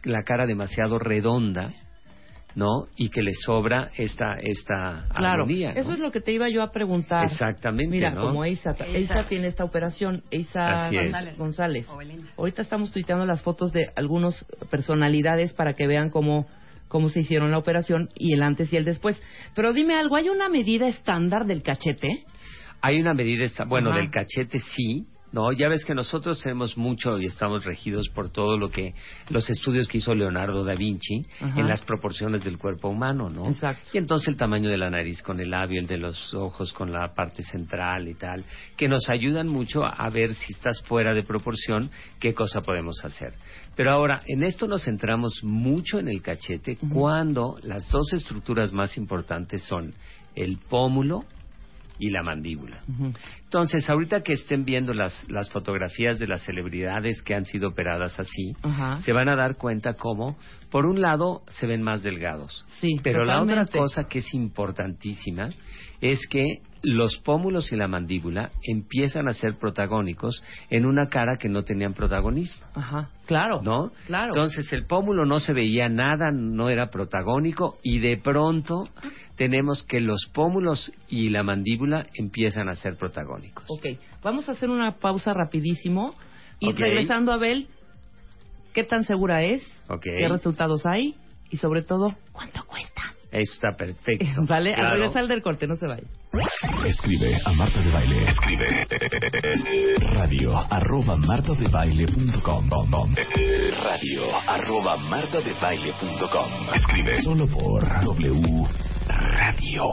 [0.06, 1.74] la cara demasiado redonda,
[2.56, 2.88] ¿no?
[2.98, 5.80] Y que le sobra esta, esta Claro, armonía, ¿no?
[5.80, 7.26] eso es lo que te iba yo a preguntar.
[7.26, 8.22] Exactamente, Mira, ¿no?
[8.22, 10.90] como Eisa, Eisa tiene esta operación, Eisa.
[10.92, 11.38] González.
[11.38, 11.90] González.
[11.90, 12.28] O Belinda.
[12.38, 16.48] Ahorita estamos tuiteando las fotos de algunas personalidades para que vean cómo,
[16.88, 19.22] cómo se hicieron la operación y el antes y el después.
[19.56, 22.26] Pero dime algo, ¿hay una medida estándar del cachete?
[22.82, 24.00] Hay una medida, bueno, Ajá.
[24.00, 25.52] del cachete sí, ¿no?
[25.52, 28.94] Ya ves que nosotros tenemos mucho y estamos regidos por todo lo que,
[29.30, 31.60] los estudios que hizo Leonardo da Vinci Ajá.
[31.60, 33.48] en las proporciones del cuerpo humano, ¿no?
[33.48, 33.90] Exacto.
[33.94, 36.92] Y entonces el tamaño de la nariz con el labio, el de los ojos con
[36.92, 38.44] la parte central y tal,
[38.76, 41.90] que nos ayudan mucho a ver si estás fuera de proporción,
[42.20, 43.34] qué cosa podemos hacer.
[43.76, 48.98] Pero ahora, en esto nos centramos mucho en el cachete cuando las dos estructuras más
[48.98, 49.94] importantes son
[50.36, 51.26] el pómulo
[52.02, 52.82] y la mandíbula.
[53.44, 58.20] Entonces, ahorita que estén viendo las, las fotografías de las celebridades que han sido operadas
[58.20, 59.00] así, Ajá.
[59.04, 60.36] se van a dar cuenta cómo,
[60.72, 62.66] por un lado, se ven más delgados.
[62.80, 65.52] Sí, Pero la otra cosa que es importantísima
[66.02, 71.50] es que los pómulos y la mandíbula empiezan a ser protagónicos en una cara que
[71.50, 72.66] no tenían protagonismo.
[72.74, 73.62] Ajá, claro.
[73.62, 73.92] ¿No?
[74.08, 74.28] Claro.
[74.28, 78.90] Entonces el pómulo no se veía nada, no era protagónico y de pronto
[79.36, 83.66] tenemos que los pómulos y la mandíbula empiezan a ser protagónicos.
[83.68, 86.16] Ok, vamos a hacer una pausa rapidísimo
[86.60, 87.68] y regresando a Abel,
[88.74, 89.64] ¿qué tan segura es?
[89.90, 90.04] Ok.
[90.04, 91.16] ¿Qué resultados hay?
[91.50, 93.11] Y sobre todo, ¿cuánto cuesta?
[93.32, 94.26] Eso está perfecto.
[94.48, 94.72] ¿Vale?
[94.72, 94.96] Al Claro.
[94.96, 96.04] regresar del corte, no se vaya.
[96.86, 98.30] Escribe a Marta de Baile.
[98.30, 98.88] Escribe
[100.14, 102.70] radio arroba martadebaile.com
[103.84, 108.68] radio arroba martadebaile.com Escribe solo por W
[109.08, 109.84] Radio.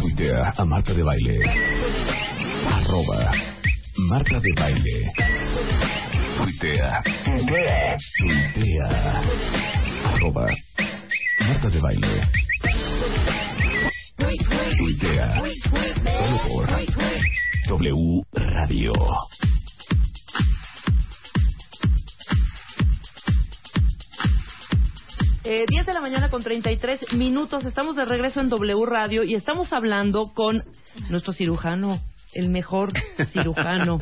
[0.00, 1.40] Tuitea a Marta de Baile.
[2.72, 3.32] Arroba
[4.08, 5.12] Marta de Baile.
[6.38, 7.02] Tuitea.
[8.18, 9.22] Tuitea.
[10.16, 10.46] Arroba
[11.40, 12.22] Marta de Baile.
[14.78, 15.42] Tuitea.
[16.04, 16.68] Solo por
[17.68, 18.92] W Radio.
[25.44, 27.66] Eh, 10 de la mañana con 33 minutos.
[27.66, 30.62] Estamos de regreso en W Radio y estamos hablando con
[31.10, 32.00] nuestro cirujano,
[32.32, 32.90] el mejor
[33.32, 33.98] cirujano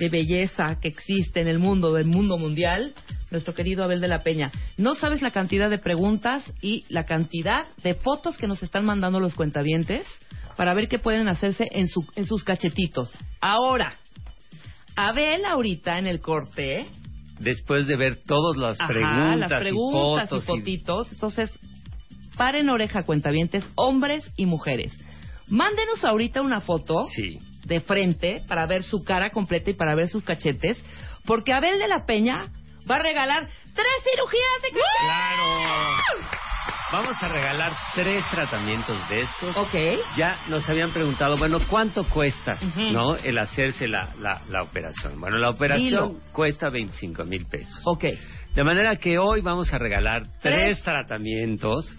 [0.00, 2.92] de belleza que existe en el mundo, del mundo mundial,
[3.34, 4.50] nuestro querido Abel de la Peña.
[4.78, 9.20] No sabes la cantidad de preguntas y la cantidad de fotos que nos están mandando
[9.20, 10.06] los cuentavientes
[10.56, 13.12] para ver qué pueden hacerse en, su, en sus cachetitos.
[13.40, 13.94] Ahora,
[14.96, 16.86] Abel ahorita en el corte
[17.40, 20.44] Después de ver todas las Ajá, preguntas, las preguntas y fotos.
[20.44, 21.12] y fotitos.
[21.12, 21.50] Entonces,
[22.36, 24.96] paren oreja, cuentavientes, hombres y mujeres.
[25.48, 27.40] Mándenos ahorita una foto Sí.
[27.66, 30.80] de frente para ver su cara completa y para ver sus cachetes,
[31.26, 32.52] porque Abel de la Peña
[32.90, 34.68] va a regalar tres cirugías de.
[34.70, 36.44] ¡Claro!
[36.92, 39.56] Vamos a regalar tres tratamientos de estos.
[39.56, 39.74] Ok.
[40.16, 42.56] Ya nos habían preguntado, bueno, ¿cuánto cuesta,
[42.92, 45.18] no, el hacerse la, la, la operación?
[45.18, 46.20] Bueno, la operación Dilo.
[46.32, 47.80] cuesta 25 mil pesos.
[47.84, 48.04] Ok.
[48.54, 50.76] De manera que hoy vamos a regalar Tres.
[50.76, 51.92] tres tratamientos,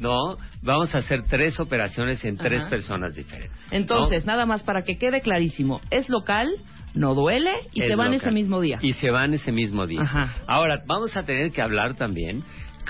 [0.00, 0.36] ¿no?
[0.62, 3.52] Vamos a hacer tres operaciones en tres personas diferentes.
[3.70, 3.76] ¿no?
[3.76, 6.50] Entonces, nada más para que quede clarísimo, es local,
[6.94, 8.78] no duele y se van ese mismo día.
[8.80, 10.02] Y se van ese mismo día.
[10.02, 10.34] Ajá.
[10.46, 12.42] Ahora, vamos a tener que hablar también.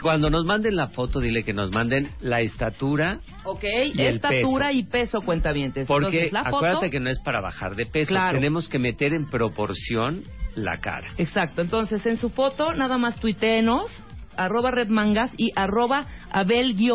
[0.02, 3.62] Cuando nos manden la foto, dile que nos manden la estatura, Ok,
[3.94, 4.78] Y el estatura peso.
[4.78, 5.86] y peso, cuentavientes.
[5.86, 6.56] porque Entonces, la foto...
[6.56, 8.08] acuérdate que no es para bajar de peso.
[8.08, 8.32] Claro.
[8.38, 10.22] Tenemos que meter en proporción
[10.56, 11.06] la cara.
[11.16, 13.90] Exacto, entonces en su foto nada más tuiteenos,
[14.36, 16.92] arroba redmangas y arroba abel-d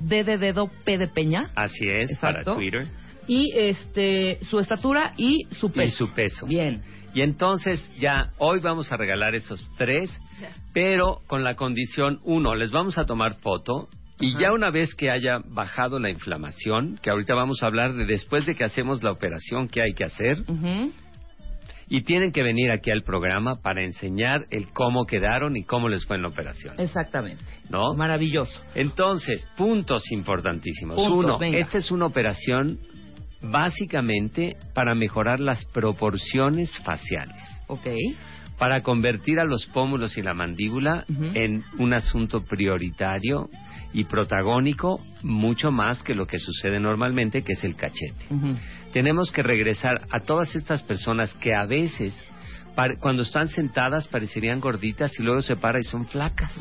[0.00, 2.42] de dedo p de peña Así es, Exacto.
[2.44, 2.86] para Twitter.
[3.26, 6.04] Y este su estatura y su peso.
[6.04, 6.46] Y su peso.
[6.46, 6.82] Bien.
[7.14, 10.10] Y entonces ya hoy vamos a regalar esos tres,
[10.72, 13.88] pero con la condición, uno, les vamos a tomar foto
[14.20, 14.40] y Ajá.
[14.40, 18.46] ya una vez que haya bajado la inflamación, que ahorita vamos a hablar de después
[18.46, 20.44] de que hacemos la operación, qué hay que hacer,
[21.88, 26.06] y tienen que venir aquí al programa para enseñar el cómo quedaron y cómo les
[26.06, 27.44] fue en la operación, Exactamente.
[27.68, 27.94] ¿no?
[27.94, 28.60] Maravilloso.
[28.74, 30.96] Entonces, puntos importantísimos.
[30.96, 31.58] Puntos, Uno, venga.
[31.58, 32.78] esta es una operación
[33.50, 37.36] básicamente para mejorar las proporciones faciales.
[37.66, 37.86] Ok.
[38.58, 41.04] para convertir a los pómulos y la mandíbula
[41.34, 43.48] en un asunto prioritario
[43.92, 48.26] y protagónico mucho más que lo que sucede normalmente, que es el cachete.
[48.92, 52.14] Tenemos que regresar a todas estas personas que a veces,
[53.00, 56.56] cuando están sentadas, parecerían gorditas y luego se para y son flacas.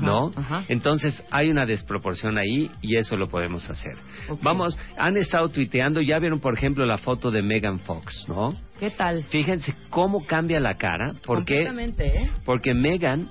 [0.00, 0.32] ¿No?
[0.34, 0.64] Ajá.
[0.68, 3.96] Entonces hay una desproporción ahí y eso lo podemos hacer.
[4.42, 8.54] Vamos, han estado tuiteando, ya vieron por ejemplo la foto de Megan Fox, ¿no?
[8.80, 9.24] ¿Qué tal?
[9.24, 12.30] Fíjense cómo cambia la cara, porque ¿eh?
[12.44, 13.28] porque Megan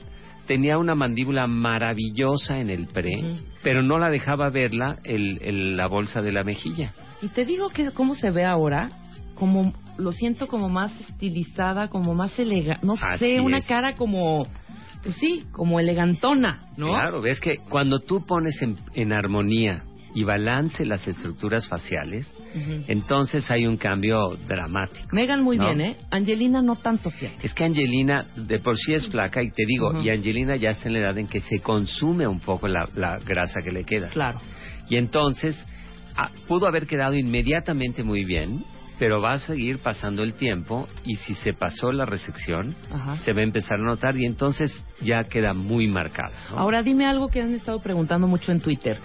[0.47, 3.11] tenía una mandíbula maravillosa en el pre,
[3.63, 6.93] pero no la dejaba verla el, el- la bolsa de la mejilla.
[7.21, 8.89] Y te digo que cómo se ve ahora,
[9.35, 13.65] como lo siento como más estilizada, como más elegante, no Así sé, una es.
[13.65, 14.47] cara como,
[15.05, 16.87] pues sí, como elegantona, ¿no?
[16.87, 19.83] Claro, ves que cuando tú pones en, en armonía
[20.15, 22.85] y balance las estructuras faciales, Ujú.
[22.87, 25.07] entonces hay un cambio dramático.
[25.11, 25.65] Megan muy ¿no?
[25.67, 25.97] bien, ¿eh?
[26.09, 27.45] Angelina no tanto, fíjate.
[27.45, 30.01] Es que Angelina de por sí es flaca y te digo, Ujú.
[30.01, 33.19] y Angelina ya está en la edad en que se consume un poco la, la
[33.19, 34.09] grasa que le queda.
[34.09, 34.39] Claro.
[34.89, 35.55] Y entonces
[36.15, 38.63] ah, pudo haber quedado inmediatamente muy bien,
[38.99, 43.17] pero va a seguir pasando el tiempo y si se pasó la resección, Ajá.
[43.17, 46.31] se va a empezar a notar y entonces ya queda muy marcada.
[46.51, 46.57] ¿no?
[46.59, 48.97] Ahora dime algo que han estado preguntando mucho en Twitter.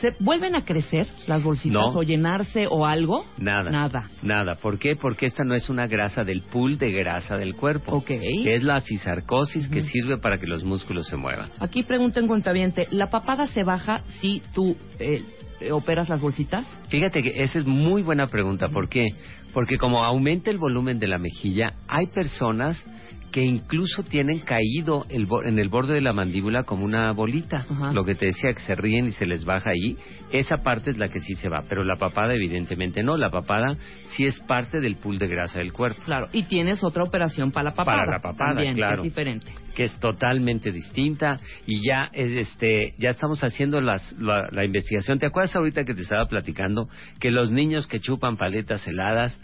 [0.00, 1.98] ¿Se vuelven a crecer las bolsitas No.
[1.98, 3.26] o llenarse o algo?
[3.36, 3.70] Nada.
[3.70, 4.10] Nada.
[4.22, 4.54] Nada.
[4.56, 4.94] ¿Por qué?
[4.96, 7.96] Porque esta no es una grasa del pool de grasa del cuerpo.
[7.96, 8.06] Ok.
[8.06, 11.50] Que es la cisarcosis que sirve para que los músculos se muevan.
[11.58, 15.22] Aquí pregunta en cuentaviente, ¿la papada se baja si tú eh,
[15.60, 16.66] eh, operas las bolsitas?
[16.88, 18.68] Fíjate que esa es muy buena pregunta.
[18.68, 19.06] ¿Por qué?
[19.52, 22.86] Porque como aumenta el volumen de la mejilla, hay personas
[23.30, 27.66] que incluso tienen caído el en el borde de la mandíbula como una bolita.
[27.68, 27.92] Ajá.
[27.92, 29.96] Lo que te decía que se ríen y se les baja ahí,
[30.32, 33.16] esa parte es la que sí se va, pero la papada evidentemente no.
[33.16, 33.76] La papada
[34.16, 36.28] sí es parte del pool de grasa del cuerpo, Claro.
[36.32, 37.98] Y tienes otra operación para la papada.
[37.98, 39.02] Para la papada, también, que claro.
[39.02, 39.52] es diferente.
[39.74, 45.18] que es totalmente distinta y ya es este ya estamos haciendo las, la, la investigación.
[45.18, 46.88] ¿Te acuerdas ahorita que te estaba platicando
[47.20, 49.38] que los niños que chupan paletas heladas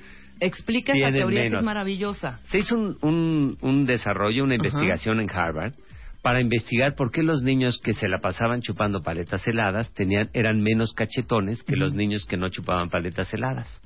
[0.45, 1.61] Explica esa teoría que menos.
[1.61, 2.41] es maravillosa.
[2.45, 5.73] Se hizo un, un, un desarrollo, una investigación en Harvard
[6.25, 10.63] para investigar por qué los niños que se la pasaban chupando paletas heladas tenían, eran
[10.63, 13.83] menos cachetones que los niños que no chupaban paletas heladas.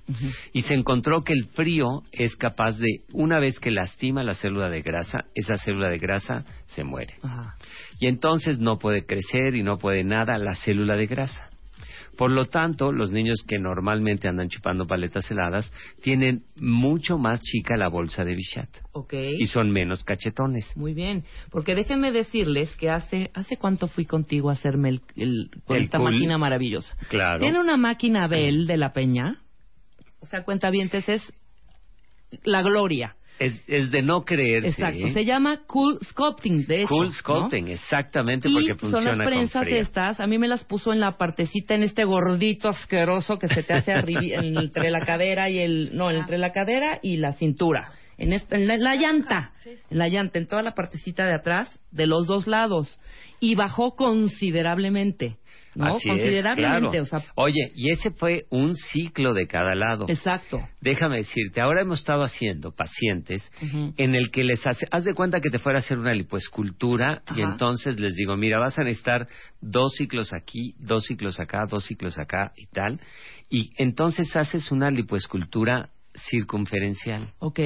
[0.52, 4.70] Y se encontró que el frío es capaz de, una vez que lastima la célula
[4.70, 7.14] de grasa, esa célula de grasa se muere.
[7.98, 11.50] Y entonces no puede crecer y no puede nada la célula de grasa.
[12.18, 17.76] Por lo tanto, los niños que normalmente andan chupando paletas heladas tienen mucho más chica
[17.76, 19.14] la bolsa de Bichat Ok.
[19.38, 20.66] y son menos cachetones.
[20.76, 25.50] Muy bien, porque déjenme decirles que hace hace cuánto fui contigo a hacerme el, el-
[25.64, 26.12] con El esta cool.
[26.12, 26.92] máquina maravillosa.
[27.08, 27.38] Claro.
[27.38, 29.40] Tiene una máquina Bell de la Peña.
[30.20, 31.22] O sea, cuenta bien, es
[32.42, 33.14] la gloria.
[33.38, 34.68] Es, es de no creerse.
[34.70, 35.06] Exacto.
[35.06, 35.12] ¿eh?
[35.12, 36.88] Se llama Cool Sculpting, de hecho.
[36.88, 37.12] Cool ¿no?
[37.12, 39.80] sculpting, exactamente, Y porque son funciona las prensas con frío.
[39.80, 43.62] estas, a mí me las puso en la partecita, en este gordito asqueroso que se
[43.62, 44.32] te hace arribi-
[44.64, 48.66] entre la cadera y el, no, entre la cadera y la cintura, en, esta- en
[48.66, 49.52] la, en la llanta,
[49.90, 52.98] en la llanta, en toda la partecita de atrás, de los dos lados,
[53.38, 55.36] y bajó considerablemente,
[55.78, 55.96] ¿no?
[55.96, 57.02] Así es, considerablemente, claro.
[57.02, 60.06] o sea, Oye, y ese fue un ciclo de cada lado.
[60.08, 60.60] exacto.
[60.80, 63.50] Déjame decirte, ahora hemos estado haciendo pacientes
[63.96, 67.22] en el que les hace, haz de cuenta que te fuera a hacer una lipoescultura
[67.34, 69.26] y entonces les digo, mira, vas a necesitar
[69.60, 73.00] dos ciclos aquí, dos ciclos acá, dos ciclos acá y tal,
[73.48, 77.32] y entonces haces una lipoescultura circunferencial.
[77.38, 77.60] Ok,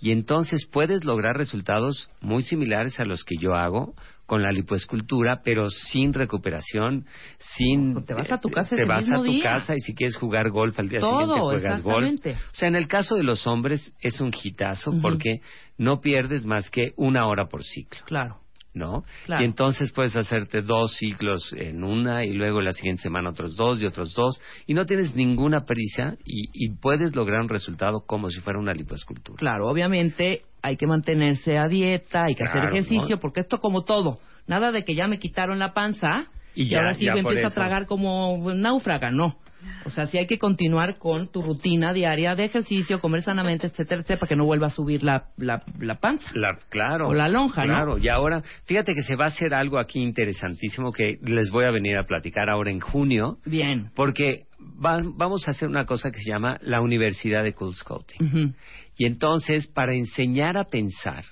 [0.00, 3.94] Y entonces puedes lograr resultados muy similares a los que yo hago
[4.28, 7.06] con la lipoescultura, pero sin recuperación,
[7.38, 8.04] sin...
[8.04, 9.42] Te vas a tu casa Te ese vas mismo a tu día.
[9.42, 12.26] casa y si quieres jugar golf al día Todo, siguiente juegas golf.
[12.26, 15.40] O sea, en el caso de los hombres es un hitazo porque
[15.78, 18.02] no pierdes más que una hora por ciclo.
[18.04, 18.40] claro.
[18.74, 19.04] ¿No?
[19.26, 19.42] Claro.
[19.42, 23.80] Y entonces puedes hacerte dos ciclos en una y luego la siguiente semana otros dos
[23.82, 28.30] y otros dos y no tienes ninguna prisa y, y puedes lograr un resultado como
[28.30, 29.36] si fuera una lipoescultura.
[29.38, 33.20] Claro, obviamente hay que mantenerse a dieta, hay que hacer ejercicio, ¿no?
[33.20, 36.78] porque esto como todo, nada de que ya me quitaron la panza Y y, ya-
[36.78, 37.60] ahora sí ya me empiezo eso.
[37.60, 39.36] a tragar como náufraga, no.
[39.84, 44.00] O sea, sí hay que continuar con tu rutina diaria de ejercicio, comer sanamente, etcétera,
[44.00, 46.30] etcétera, para que no vuelva a subir la, la, la panza.
[46.34, 47.08] La- claro.
[47.08, 47.74] O la lonja, ¿no?
[47.74, 51.64] Claro, y ahora, fíjate que se va a hacer algo aquí interesantísimo que les voy
[51.64, 53.90] a venir a platicar ahora en junio, Bien.
[53.96, 54.44] porque
[54.84, 58.54] va- vamos a hacer una cosa que se llama la Universidad de Cool Scouting.
[58.96, 61.24] Y entonces, para enseñar a pensar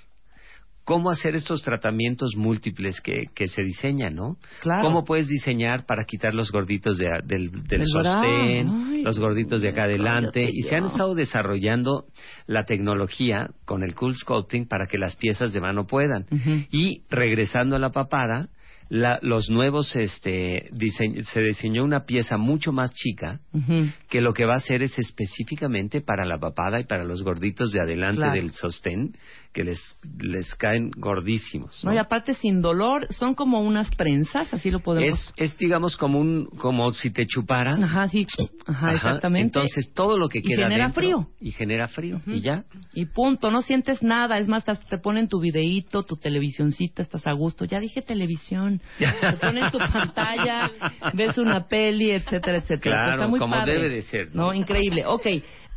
[0.87, 4.37] cómo hacer estos tratamientos múltiples que, que se diseñan, ¿no?
[4.62, 4.83] Claro.
[4.83, 7.51] ¿Cómo puedes diseñar para quitar los gorditos de, del,
[7.87, 10.49] sostén, Ay, los gorditos de acá adelante?
[10.49, 12.05] Y se han estado desarrollando
[12.46, 16.25] la tecnología con el Cool Sculpting para que las piezas de mano puedan.
[16.70, 18.49] Y regresando a la papada,
[18.88, 23.87] la- los nuevos, este, dise- se diseñó una pieza mucho más chica Ujú.
[24.09, 27.72] que lo que va a hacer es específicamente para la papada y para los gorditos
[27.72, 28.35] de adelante Claro.
[28.40, 29.16] del sostén
[29.57, 29.81] que les,
[30.21, 31.83] les caen gordísimos.
[31.83, 31.90] ¿no?
[31.90, 35.19] No, y aparte sin dolor, son como unas prensas, así lo podemos...
[35.37, 37.83] es, es digamos como un como si te chuparan.
[37.83, 38.27] Ajá, sí,
[38.66, 39.59] ajá, Ajá, exactamente.
[39.59, 41.29] Entonces todo lo que Y queda genera dentro- frío.
[41.40, 42.33] y genera frío Ujú.
[42.33, 42.64] y ya.
[42.92, 44.38] Y punto, no sientes nada.
[44.38, 47.64] Es más, hasta te ponen tu videíto, tu televisioncita, estás a gusto.
[47.64, 48.83] Ya dije televisión.
[48.99, 50.71] Te ponen tu pantalla,
[51.14, 52.97] ves una peli, etcétera, etcétera.
[52.97, 53.73] Claro, Está muy como padre.
[53.73, 54.49] debe de ser, ¿no?
[54.49, 54.55] ¿no?
[54.55, 55.07] Increíble.
[55.07, 55.27] Ok.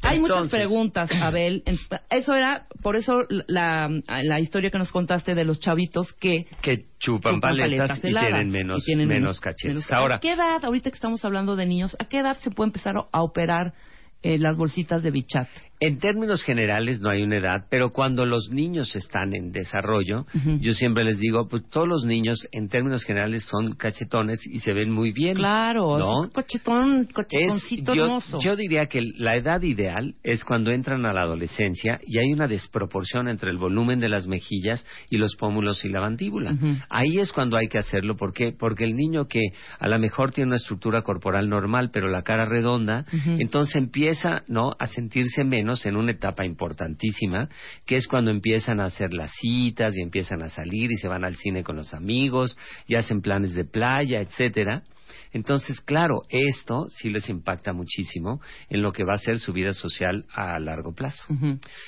[0.02, 1.64] Hay muchas preguntas, Abel.
[2.10, 6.86] Eso era, por eso la, la historia que nos contaste de los chavitos que Que
[7.00, 9.76] chupan, chupan paletas, y heladas tienen menos, y tienen menos cachetes.
[9.76, 12.52] menos- Ahora, ¿A qué edad, ahorita que estamos hablando de niños, a qué edad se
[12.52, 13.74] puede empezar a operar
[14.22, 15.48] eh, las bolsitas de bichat?
[15.82, 20.26] En términos generales no hay una edad, pero cuando los niños están en desarrollo,
[20.60, 24.74] yo siempre les digo, pues todos los niños en términos generales son cachetones y se
[24.74, 25.38] ven muy bien.
[25.38, 26.26] Claro, ¿no?
[26.26, 28.40] es cochetón, Es- cochetoncito yo, hermoso.
[28.42, 32.48] yo diría que la edad ideal es cuando entran a la adolescencia y hay una
[32.50, 36.58] desproporción entre el volumen de las mejillas y los pómulos y la mandíbula.
[36.90, 38.18] Ahí es cuando hay que hacerlo.
[38.18, 38.52] ¿Por qué?
[38.52, 39.40] Porque el niño que
[39.80, 43.06] a lo mejor tiene una estructura corporal normal, pero la cara redonda,
[43.38, 44.74] entonces empieza ¿no?
[44.78, 47.50] a sentirse menos en una etapa importantísima,
[47.86, 51.24] que es cuando empiezan a hacer las citas y empiezan a salir y se van
[51.24, 54.84] al cine con los amigos y hacen planes de playa, etcétera.
[55.32, 59.74] Entonces, claro, esto sí les impacta muchísimo en lo que va a ser su vida
[59.74, 61.24] social a largo plazo.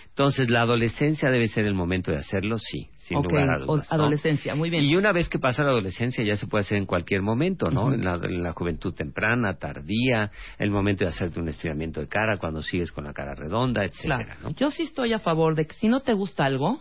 [0.10, 3.88] Entonces, la adolescencia debe ser el momento de hacerlo, sí, sin lugar a o- dudas.
[3.90, 3.96] ¿no?
[3.96, 4.84] adolescencia, muy bien.
[4.84, 7.94] Y una vez que pasa la adolescencia ya se puede hacer en cualquier momento, ¿no?
[7.94, 12.38] En, la, en la juventud temprana, tardía, el momento de hacerte un estiramiento de cara
[12.40, 14.40] cuando sigues con la cara redonda, etcétera, Claro.
[14.44, 14.50] ¿no?
[14.52, 16.80] Yo sí estoy a favor de que si no te gusta algo,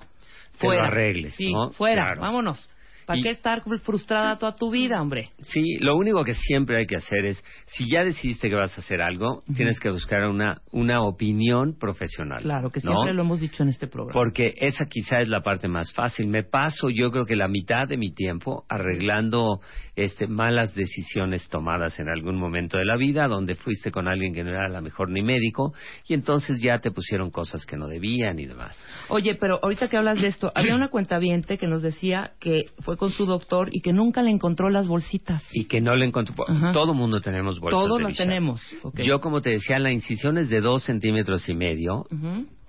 [0.58, 0.86] Te lo fuera.
[0.86, 1.70] arregles, Sí, ¿no?
[1.70, 2.20] fuera, Claro.
[2.20, 2.68] vámonos.
[3.10, 5.30] ¿Para Y- qué estar frustrada toda tu vida, hombre?
[5.40, 8.80] Sí, lo único que siempre hay que hacer es, si ya decidiste que vas a
[8.80, 12.40] hacer algo, tienes que buscar una, una opinión profesional.
[12.40, 12.92] Claro, que ¿no?
[12.92, 14.12] siempre lo hemos dicho en este programa.
[14.12, 16.28] Porque esa quizá es la parte más fácil.
[16.28, 19.60] Me paso yo creo que la mitad de mi tiempo arreglando
[19.96, 24.44] este, malas decisiones tomadas en algún momento de la vida, donde fuiste con alguien que
[24.44, 25.74] no era la mejor ni médico,
[26.06, 28.76] y entonces ya te pusieron cosas que no debían y demás.
[29.08, 32.96] Oye, pero ahorita que hablas de esto, había una cuentaviente que nos decía que fue
[33.00, 35.42] con su doctor y que nunca le encontró las bolsitas.
[35.54, 36.34] Y que no le encontró.
[36.46, 36.72] Ajá.
[36.72, 38.60] Todo mundo tenemos bolsas Todos las tenemos.
[38.92, 42.04] Yo, como te decía, la incisión es de dos centímetros y medio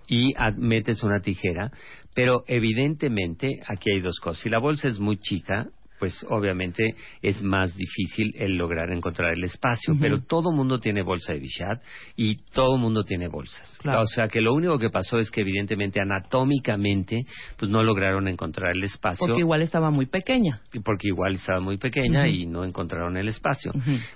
[0.08, 1.72] y metes una tijera,
[2.14, 4.42] pero evidentemente aquí hay dos cosas.
[4.42, 5.68] Si la bolsa es muy chica,
[6.02, 11.34] pues obviamente es más difícil el lograr encontrar el espacio, pero todo mundo tiene bolsa
[11.34, 11.80] de Bichat
[12.16, 13.78] y todo mundo tiene bolsas.
[13.84, 14.02] Claro.
[14.02, 17.26] O sea que lo único que pasó es que evidentemente anatómicamente
[17.56, 20.60] pues no lograron encontrar el espacio Porque igual estaba muy pequeña.
[20.84, 23.72] porque igual estaba muy pequeña y no encontraron el espacio.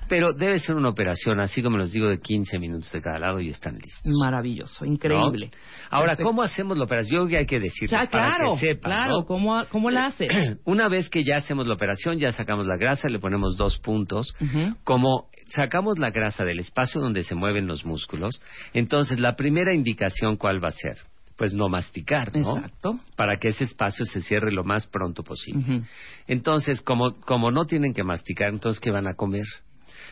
[0.10, 3.40] Pero debe ser una operación, así como les digo, de 15 minutos de cada lado
[3.40, 4.02] y están listos.
[4.20, 5.52] Maravilloso, increíble.
[5.54, 5.58] ¿no?
[5.92, 6.30] Ahora, Perfecto.
[6.30, 7.12] ¿cómo hacemos la operación?
[7.14, 9.20] Yo creo que hay que decirles Ya, para claro, que sepan, claro.
[9.20, 9.26] ¿no?
[9.26, 10.28] ¿Cómo, ¿Cómo la hace?
[10.66, 14.36] Una vez que ya hacemos la operación, ya sacamos la grasa, le ponemos dos puntos.
[14.84, 18.42] Como sacamos la grasa del espacio donde se mueven los músculos,
[18.74, 20.98] entonces la primera indicación, ¿cuál va a ser?
[21.38, 22.58] Pues no masticar, ¿no?
[22.58, 23.00] Exacto.
[23.16, 25.84] Para que ese espacio se cierre lo más pronto posible.
[26.28, 29.46] Entonces, como, como no tienen que masticar, entonces, ¿qué van a comer?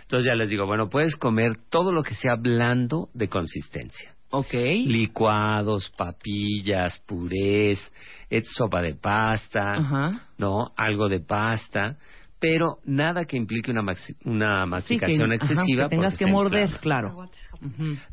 [0.02, 4.14] Entonces ya les digo, bueno, puedes comer todo lo que sea blando de consistencia.
[4.36, 4.54] Ok.
[4.86, 7.80] Licuados, papillas, purés,
[8.56, 10.28] sopa de pasta, Ajá.
[10.40, 10.72] ¿no?
[10.76, 11.98] Algo de pasta,
[12.40, 15.84] pero nada que implique una, maxi- una Sí, que, masticación ajá, excesiva.
[15.84, 16.82] que tengas que morder, inflama.
[16.82, 17.16] claro.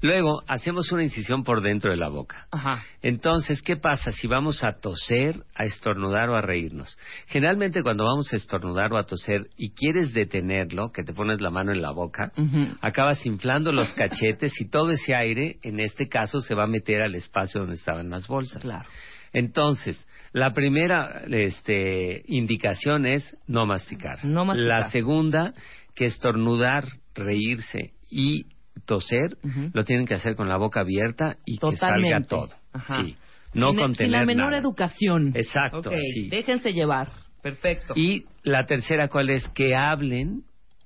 [0.00, 2.46] Luego, hacemos una incisión por dentro de la boca.
[2.50, 2.82] Ajá.
[3.02, 6.96] Entonces, ¿qué pasa si vamos a toser, a estornudar o a reírnos?
[7.26, 11.50] Generalmente cuando vamos a estornudar o a toser y quieres detenerlo, que te pones la
[11.50, 12.32] mano en la boca,
[12.80, 17.02] acabas inflando los cachetes y todo ese aire, en este caso, se va a meter
[17.02, 18.62] al espacio donde estaban las bolsas.
[18.62, 18.88] Claro.
[19.32, 24.24] Entonces, la primera este, indicación es no masticar.
[24.24, 24.80] No masticar.
[24.82, 25.54] La segunda,
[25.94, 28.46] que estornudar, reírse y
[28.84, 29.36] toser,
[29.72, 32.28] lo tienen que hacer con la boca abierta y que salga Totalmente.
[32.28, 32.48] todo.
[32.72, 33.02] Ajá.
[33.04, 33.16] Sí.
[33.52, 34.58] No sin, contener sin la menor nada.
[34.58, 35.32] educación.
[35.34, 36.28] Exacto, sí.
[36.28, 37.08] Déjense llevar.
[37.42, 37.94] Perfecto.
[37.96, 39.48] Y la tercera, ¿cuál es?
[39.48, 40.42] Que hablen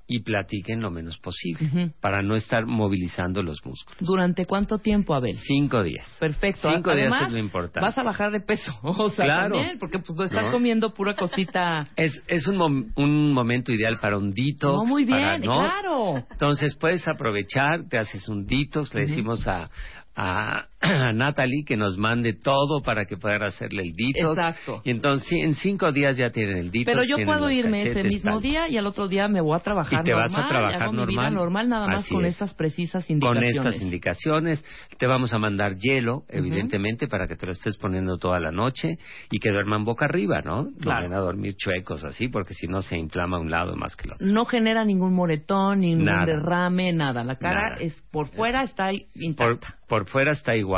[0.06, 1.92] y platiquen lo menos posible Ujú.
[2.00, 3.96] para no estar movilizando los músculos.
[4.00, 5.36] ¿Durante cuánto tiempo, Abel?
[5.42, 6.06] Cinco días.
[6.20, 6.68] Perfecto.
[6.68, 7.80] Cinco Además, días es lo importante.
[7.80, 8.72] Vas a bajar de peso.
[8.82, 9.54] O sea, Claro.
[9.54, 10.52] también, porque pues no estás ¿No?
[10.52, 11.86] comiendo pura cosita.
[11.96, 14.74] Es, es un, mom- un momento ideal para un detox.
[14.74, 15.58] no, muy bien, para- ¿no?
[15.60, 16.26] claro.
[16.30, 19.70] Entonces puedes aprovechar, te haces un detox, le decimos a,
[20.16, 24.38] a, a Natalie que nos mande todo para que puedan hacerle el detox.
[24.38, 24.82] Exacto.
[24.84, 26.86] Y entonces en cinco días ya tienen el detox.
[26.86, 28.42] Pero yo puedo irme ese mismo tal.
[28.42, 30.82] día y al otro día me voy a trabajar Y te vas a normal, trabajar
[30.82, 31.34] hago mi vida normal.
[31.34, 32.34] normal nada más Así con es.
[32.36, 33.56] esas precisas Con indicaciones.
[33.56, 34.64] estas indicaciones
[34.98, 38.98] te vamos a mandar hielo, evidentemente, para que te lo estés poniendo toda la noche
[39.30, 40.68] y que duerman boca arriba, ¿no?
[40.80, 41.08] Claro.
[41.08, 44.06] No van a dormir chuecos así, porque si no se inflama un lado más que
[44.08, 44.26] el otro.
[44.26, 46.26] No genera ningún moretón, ningún Nada.
[46.26, 47.24] derrame, nada.
[47.24, 47.80] La cara Nada.
[47.80, 49.76] es por fuera está ahí Por, intacta.
[49.88, 50.73] por fuera está igual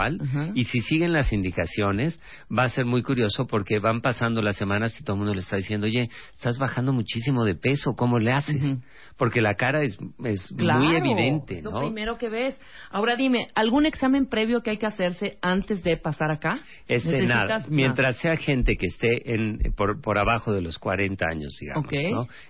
[0.55, 2.21] Y si siguen las indicaciones
[2.57, 5.41] va a ser muy curioso porque van pasando las semanas y todo el mundo le
[5.41, 8.79] está diciendo, oye, estás bajando muchísimo de peso, ¿cómo le haces?
[9.17, 11.81] Porque la cara es, es Claro, muy evidente, Lo ¿no?
[11.81, 12.59] primero que ves.
[12.91, 16.61] Ahora dime, ¿algún examen previo que hay que hacerse antes de pasar acá?
[16.89, 21.25] Este, ¿Necesitas nada, mientras sea gente que esté en, por, por abajo de los 40
[21.31, 21.87] años, digamos.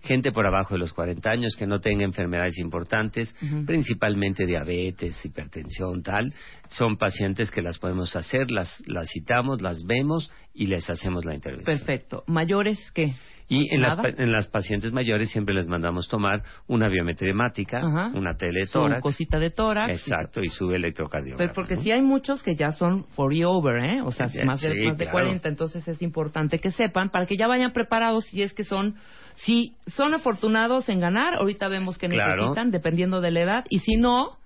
[0.02, 3.34] Gente por abajo de los 40 años que no tenga enfermedades importantes,
[3.66, 6.32] principalmente diabetes, hipertensión, tal,
[6.68, 11.34] son pacientes que las podemos hacer, las, las citamos, las vemos y les hacemos la
[11.34, 11.78] intervención.
[11.78, 12.24] Perfecto.
[12.26, 13.14] ¿Mayores qué?
[13.48, 18.10] Y en las, en las pacientes mayores siempre les mandamos tomar una biometría hemática, Ajá.
[18.12, 19.00] una tele de Su tórax.
[19.02, 19.92] cosita de tórax.
[19.92, 21.38] Exacto, y su electrocardiograma.
[21.38, 21.82] Pero porque ¿no?
[21.82, 24.00] sí hay muchos que ya son 40 over, ¿eh?
[24.04, 25.18] O sea, Sí, más de, sí, más de claro.
[25.26, 25.48] 40.
[25.48, 28.96] Entonces es importante que sepan para que ya vayan preparados si es que son...
[29.36, 32.36] Si son afortunados en ganar, ahorita vemos que Claro.
[32.40, 33.64] necesitan, dependiendo de la edad.
[33.68, 34.38] Y si no,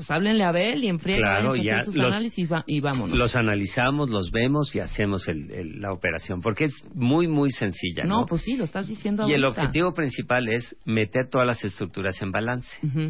[0.00, 3.18] pues háblenle a Abel y en friega, Claro, ya sus los- análisis va- y vámonos.
[3.18, 8.04] Los analizamos, los vemos y hacemos el- el- la operación, porque es muy, muy sencilla,
[8.04, 8.20] ¿no?
[8.20, 12.22] no, pues sí, lo estás diciendo y el objetivo principal es meter todas las estructuras
[12.22, 12.66] en balance.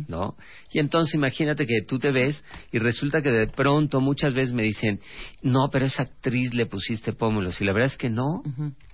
[0.09, 0.34] ¿no?
[0.72, 4.64] Y entonces imagínate que tú te ves y resulta que de pronto muchas veces me
[4.64, 4.99] dicen,
[5.43, 7.61] no, pero esa actriz le pusiste pómulos.
[7.61, 8.43] Y la verdad es que no.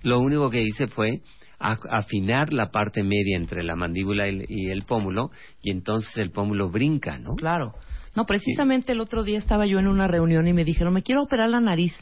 [0.03, 1.21] Lo único que hice fue
[1.59, 5.31] afinar la parte media entre la mandíbula y el, y el pómulo
[5.63, 7.35] y entonces el pómulo brinca, ¿no?
[7.35, 7.73] Claro.
[8.17, 11.21] No, precisamente el otro día estaba yo en una reunión y me dijeron, me quiero
[11.21, 11.93] operar la nariz.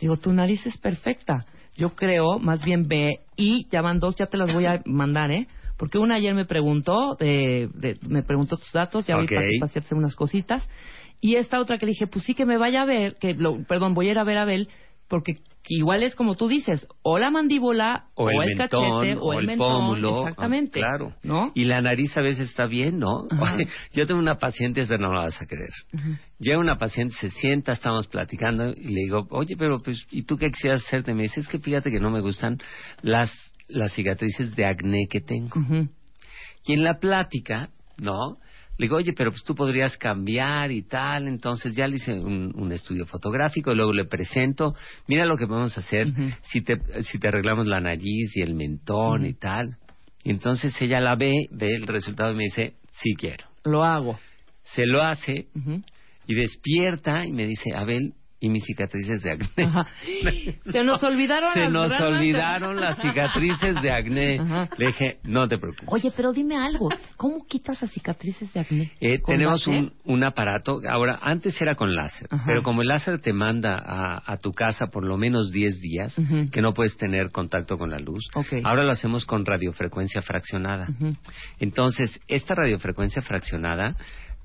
[0.00, 1.44] Digo, tu nariz es perfecta.
[1.76, 5.30] yo creo, más bien ve, y ya van dos, ya te las voy a mandar,
[5.30, 5.46] ¿eh?
[5.76, 9.30] Porque una ayer me preguntó, de, de- me preguntó tus datos, ya Ok.
[9.30, 10.66] voy para hacerse unas cositas.
[11.20, 13.92] Y esta otra que dije, pues sí que me vaya a ver, que lo, perdón,
[13.92, 14.68] voy a ir a ver a Abel,
[15.06, 15.34] porque
[15.68, 19.72] igual es como tú dices, o la mandíbula, O, el, mentón, cachete, o el, mentón,
[19.72, 20.20] pómulo.
[20.20, 20.80] exactamente.
[20.80, 21.14] Ah, claro.
[21.22, 21.52] ¿No?
[21.54, 23.26] Y la nariz a veces está bien, ¿no?
[23.40, 25.72] Oye, yo tengo una paciente, esta no la vas a creer.
[26.38, 30.36] Llega una paciente, se sienta, estamos platicando y le digo, oye, pero pues, ¿y tú
[30.36, 31.14] qué quisieras hacerte?
[31.14, 32.58] Me dice, es que fíjate que no me gustan
[33.02, 33.30] las,
[33.68, 35.60] las cicatrices de acné que tengo.
[36.64, 38.38] Y en la plática, ¿no?
[38.78, 41.28] Le digo, oye, pero pues tú podrías cambiar y tal.
[41.28, 44.74] Entonces ya le hice un, un estudio fotográfico, luego le presento,
[45.08, 46.30] mira lo que podemos hacer Ujú.
[46.42, 49.76] si, te, si te arreglamos la nariz y el mentón y tal.
[50.22, 53.46] Y entonces ella la ve, ve el resultado y me dice, sí quiero.
[53.64, 54.18] Lo hago.
[54.62, 55.48] Se lo hace
[56.26, 59.64] y despierta y me dice, Abel, ¿y mis cicatrices de acné?
[59.64, 59.86] Ajá.
[60.72, 64.38] Se nos olvidaron Se las nos ramas de- olvidaron las cicatrices de acné.
[64.40, 64.68] Ajá.
[64.76, 65.88] Le dije, no te preocupes.
[65.88, 68.92] Oye, pero dime algo, ¿cómo quitas las cicatrices de acné?
[69.00, 72.44] Eh, ¿Con tenemos un, un aparato, ahora antes era con láser, Ajá.
[72.46, 76.16] pero como el láser te manda a, a tu casa por lo menos 10 días,
[76.52, 78.28] que no puedes tener contacto con la luz,
[78.64, 80.86] ahora lo hacemos con radiofrecuencia fraccionada.
[81.58, 83.96] Entonces, esta radiofrecuencia fraccionada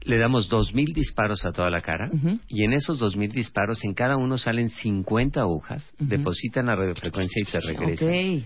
[0.05, 2.09] le damos 2.000 disparos a toda la cara
[2.47, 7.45] y en esos 2.000 disparos en cada uno salen 50 agujas, depositan la radiofrecuencia y
[7.45, 8.07] se regresan.
[8.07, 8.43] Ok.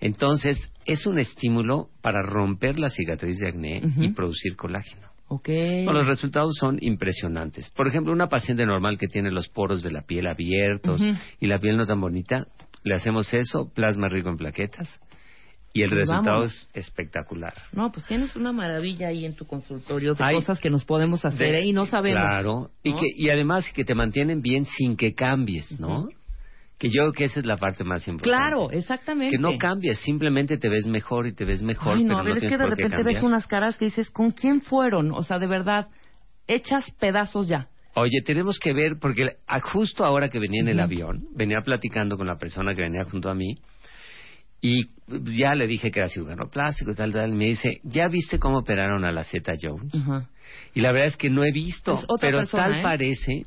[0.00, 5.08] Entonces, es un estímulo para romper la cicatriz de acné y producir colágeno.
[5.28, 5.48] Ok.
[5.84, 7.70] No, los resultados son impresionantes.
[7.70, 11.02] Por ejemplo, una paciente normal que tiene los poros de la piel abiertos
[11.40, 12.46] y la piel no tan bonita,
[12.84, 15.00] le hacemos eso, plasma rico en plaquetas,
[15.72, 16.68] y el Pues resultado vámonos.
[16.74, 17.54] es espectacular.
[17.72, 21.24] No, pues tienes una maravilla ahí en tu consultorio de Hay- cosas que nos podemos
[21.24, 21.66] hacer De- ¿eh?
[21.66, 22.20] y no sabemos.
[22.22, 23.00] Claro, y, ¿no?
[23.00, 26.08] que, y además que te mantienen bien sin que cambies, ¿no?
[26.78, 28.30] Que yo creo que esa es la parte más importante.
[28.38, 29.36] Claro, exactamente.
[29.36, 32.34] Que no cambies, simplemente te ves mejor y te ves mejor, Ay, no, pero no
[32.34, 35.10] es tienes que de repente ves unas caras que dices, ¿con quién fueron?
[35.12, 35.88] O sea, de verdad,
[36.46, 37.68] hechas pedazos ya.
[37.94, 39.38] Oye, tenemos que ver, porque
[39.72, 40.84] justo ahora que venía en el Ujú.
[40.84, 43.56] avión, venía platicando con la persona que venía junto a mí,
[44.60, 44.88] y
[45.36, 48.38] ya le dije que era cirujano plástico y tal, tal, y me dice, ¿ya viste
[48.38, 49.92] cómo operaron a la Z Jones?
[50.74, 52.82] Y la verdad es que no he visto, pero persona, tal ¿eh?
[52.82, 53.46] parece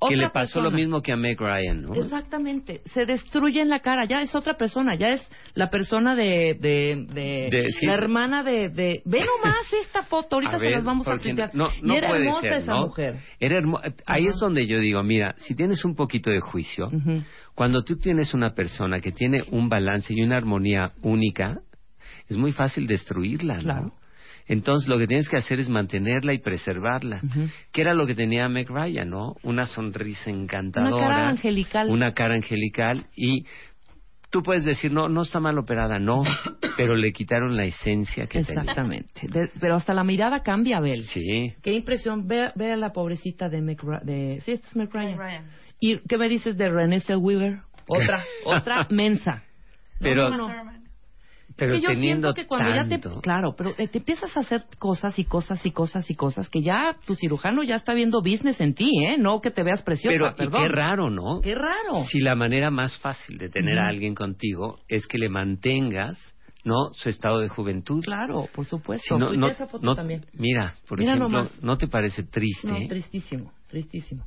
[0.00, 0.76] que le pasó lo persona.
[0.76, 1.94] mismo que a Meg Ryan, ¿no?
[1.94, 2.82] Exactamente.
[2.94, 4.04] Se destruye en la cara.
[4.04, 4.94] Ya es otra persona.
[4.94, 6.54] Ya es la persona de...
[6.60, 7.86] de, de- De- sí.
[7.86, 8.68] La hermana de...
[8.68, 10.36] de ve nomás esta foto.
[10.36, 11.50] Ahorita A se ver, las vamos a porque tuitear.
[11.54, 12.86] No, y no era puede hermosa ser, esa ¿no?
[12.86, 13.16] mujer.
[13.40, 14.30] Era hermo- Ahí Ajá.
[14.34, 17.22] es donde yo digo, mira, si tienes un poquito de juicio, Ujú.
[17.54, 21.58] cuando tú tienes una persona que tiene un balance y una armonía única,
[22.28, 23.62] es muy fácil destruirla, ¿no?
[23.62, 23.92] Claro.
[24.48, 27.20] Entonces lo que tienes que hacer es mantenerla y preservarla.
[27.22, 27.48] Ujú.
[27.72, 29.34] Que era lo que tenía Meg Ryan, ¿no?
[29.42, 30.96] Una sonrisa encantadora.
[30.96, 31.90] Una cara angelical.
[31.90, 33.44] Una cara angelical y
[34.30, 36.22] tú puedes decir, no, no está mal operada, no,
[36.76, 38.62] pero le quitaron la esencia que tenía.
[38.62, 39.26] Exactamente.
[39.28, 41.02] De- pero hasta la mirada cambia, Abel.
[41.02, 41.54] Sí.
[41.62, 42.26] Qué impresión.
[42.26, 45.46] Ve, ve a la pobrecita de Meg Ra- de Sí, esta es Meg Ryan.
[45.80, 47.60] ¿Y qué me dices de Renée Zellweger?
[47.86, 49.44] Otra, otra mensa.
[50.00, 50.77] No, Pero- no, no.
[51.58, 54.34] Pero es que yo teniendo siento que cuando ya te claro pero eh, te empiezas
[54.36, 57.94] a hacer cosas y cosas y cosas y cosas que ya tu cirujano ya está
[57.94, 61.40] viendo business en ti eh no que te veas preciosa Pero perdón qué raro, ¿no?
[61.42, 65.28] Qué raro Si la manera más fácil de tener a alguien contigo es que le
[65.28, 66.16] mantengas,
[66.64, 66.90] ¿no?
[66.92, 68.04] Su estado de juventud.
[68.04, 71.38] claro por supuesto Si no, Tuitea no, esa foto no- también Mira, por Mira ejemplo,
[71.38, 71.62] nomás.
[71.62, 72.68] ¿no te parece triste?
[72.68, 74.22] no tristísimo tristísimo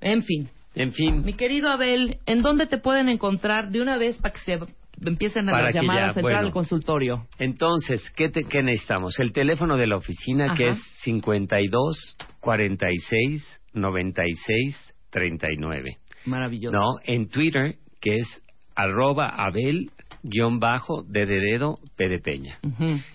[0.00, 4.16] en fin en fin, mi querido Abel en dónde te pueden encontrar de una vez
[4.18, 4.58] para que se
[5.04, 6.38] empiecen a Para las llamadas ya, entrar bueno.
[6.46, 9.18] al consultorio entonces, ¿qué, te- qué necesitamos?
[9.18, 15.98] El teléfono de la oficina que es 52 46 96 39.
[16.26, 18.42] maravilloso No, en Twitter que es
[18.74, 19.90] arroba abel
[20.22, 22.58] guion bajo de dedo P de Peña.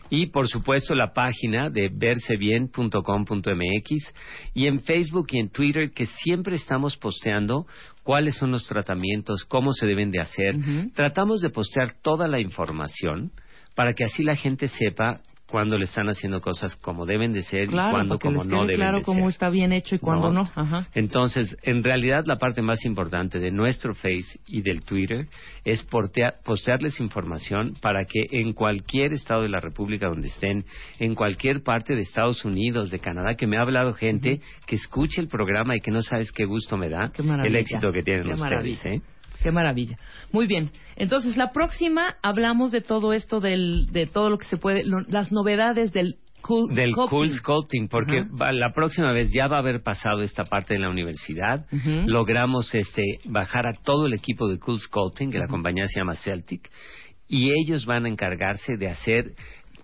[0.10, 4.14] Y por supuesto la página de versebien.com.mx
[4.54, 7.66] y en Facebook y en Twitter que siempre estamos posteando
[8.04, 10.56] cuáles son los tratamientos, cómo se deben de hacer.
[10.94, 13.32] Tratamos de postear toda la información
[13.76, 15.22] para que así la gente sepa
[15.54, 18.78] cuando le están haciendo cosas como deben de ser y claro cuando como no deben
[18.78, 19.30] claro de cómo ser.
[19.30, 20.88] está bien hecho y cuándo no, Ajá.
[20.96, 25.28] Entonces, en realidad la parte más importante de nuestro Face y del Twitter
[25.64, 30.66] es portea- postearles información para que en cualquier estado de la República donde estén,
[30.98, 35.22] en cualquier parte de Estados Unidos, de Canadá, que me ha hablado gente que escuche
[35.22, 38.26] el programa y que no sabes qué gusto me da Qué el éxito que tienen
[38.26, 38.84] Qué ustedes.
[38.88, 39.02] ¿eh?
[39.44, 39.98] Qué maravilla.
[40.32, 40.72] Muy bien.
[40.96, 45.02] Entonces, la próxima hablamos de todo esto, del, de todo lo que se puede, lo-
[45.10, 47.10] las novedades del cool del sculpting.
[47.18, 50.80] cool sculpting, porque va- la próxima vez ya va a haber pasado esta parte de
[50.80, 51.66] la universidad.
[52.06, 56.16] Logramos este bajar a todo el equipo de cool sculpting, que la compañía se llama
[56.16, 56.70] Celtic,
[57.28, 59.26] y ellos van a encargarse de hacer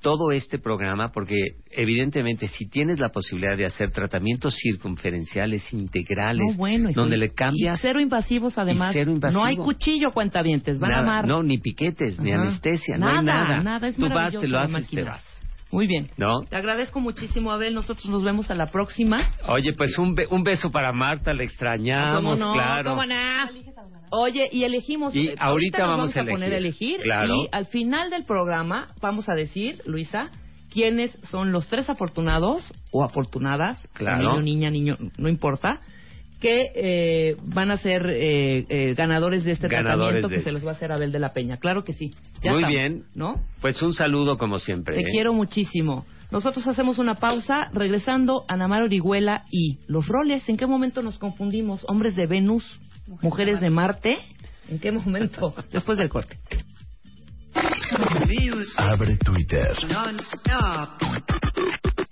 [0.02, 1.36] todo este programa, porque
[1.72, 7.30] evidentemente si tienes la posibilidad de hacer tratamientos circunferenciales integrales, No, bueno, hijo, donde le
[7.34, 8.94] cambias y cero invasivos además.
[8.94, 9.42] cero invasivo.
[9.42, 11.28] No hay cuchillo, cuentavientes, van nada, a amar.
[11.28, 13.62] no ni piquetes, ni anestesia, no hay nada.
[13.62, 15.24] Nada, es Tú vas, te lo haces, te vas.
[15.72, 16.10] Muy bien.
[16.18, 16.42] ¿No?
[16.50, 17.76] Te agradezco muchísimo, Abel.
[17.76, 19.34] Nosotros nos vemos a la próxima.
[19.48, 22.54] Oye, pues un, be- un beso para Marta, le extrañamos, ¿Cómo no?
[22.54, 22.92] claro.
[22.92, 23.16] ¿Cómo no?
[24.12, 25.16] Oye, y elegimos.
[25.16, 26.96] Y ahorita nos vamos a a poner a elegir.
[26.96, 27.02] elegir.
[27.04, 27.36] Claro.
[27.36, 30.32] Y al final del programa vamos a decir, Luisa,
[30.72, 34.40] quiénes son los tres afortunados o afortunadas, Claro.
[34.40, 35.82] niño, niña, niño, no importa,
[36.40, 40.52] que eh, van a ser eh, eh, ganadores de este Ganadores tratamiento de que se
[40.52, 41.58] los va a hacer Abel de la Peña.
[41.58, 42.14] Claro que sí.
[42.42, 43.04] Ya Muy estamos, bien.
[43.14, 43.42] ¿No?
[43.62, 44.96] Pues un saludo como siempre.
[44.96, 45.08] Te ¿eh?
[45.12, 46.06] quiero muchísimo.
[46.32, 50.48] Nosotros hacemos una pausa, regresando a Namar Orihuela y los roles.
[50.48, 51.84] ¿En qué momento nos confundimos?
[51.88, 52.80] ¿Hombres de Venus?
[53.22, 54.20] ¿Mujeres de Marte?
[54.70, 55.54] ¿En qué momento?
[55.72, 56.38] Después del corte.
[58.78, 59.76] Abre Twitter.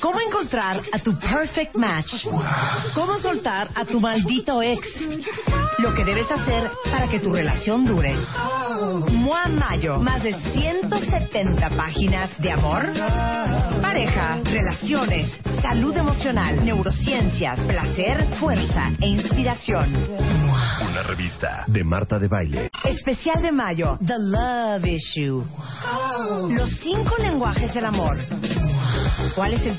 [0.00, 2.26] ¿Cómo encontrar a tu perfect match?
[2.94, 4.80] ¿Cómo soltar a tu maldito ex?
[5.78, 8.14] Lo que debes hacer para que tu relación dure.
[9.10, 12.92] Mua Mayo, más de 170 páginas de amor,
[13.80, 15.30] pareja, relaciones,
[15.62, 19.92] salud emocional, neurociencias, placer, fuerza e inspiración.
[20.88, 22.70] Una revista de Marta de Baile.
[22.84, 25.44] Especial de mayo, The Love Issue.
[26.50, 28.16] Los cinco lenguajes del amor.
[29.34, 29.78] ¿Cuál es el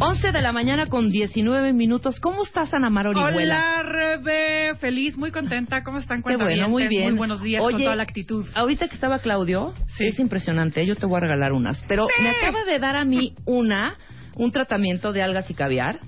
[0.00, 2.20] 11 de la mañana con 19 minutos.
[2.20, 3.80] ¿Cómo estás, Ana Mar Orihuela?
[3.80, 4.74] Hola, Rebe.
[4.76, 5.82] Feliz, muy contenta.
[5.82, 6.22] ¿Cómo están?
[6.22, 7.10] Qué bueno, muy bien.
[7.10, 8.46] Muy buenos días con Oye, toda la actitud.
[8.54, 10.06] Ahorita que estaba Claudio, Sí.
[10.06, 10.84] es impresionante.
[10.86, 11.82] Yo te voy a regalar unas.
[11.88, 12.22] Pero Sí.
[12.22, 13.96] me acaba de dar a mí una,
[14.36, 15.98] un tratamiento de algas y caviar,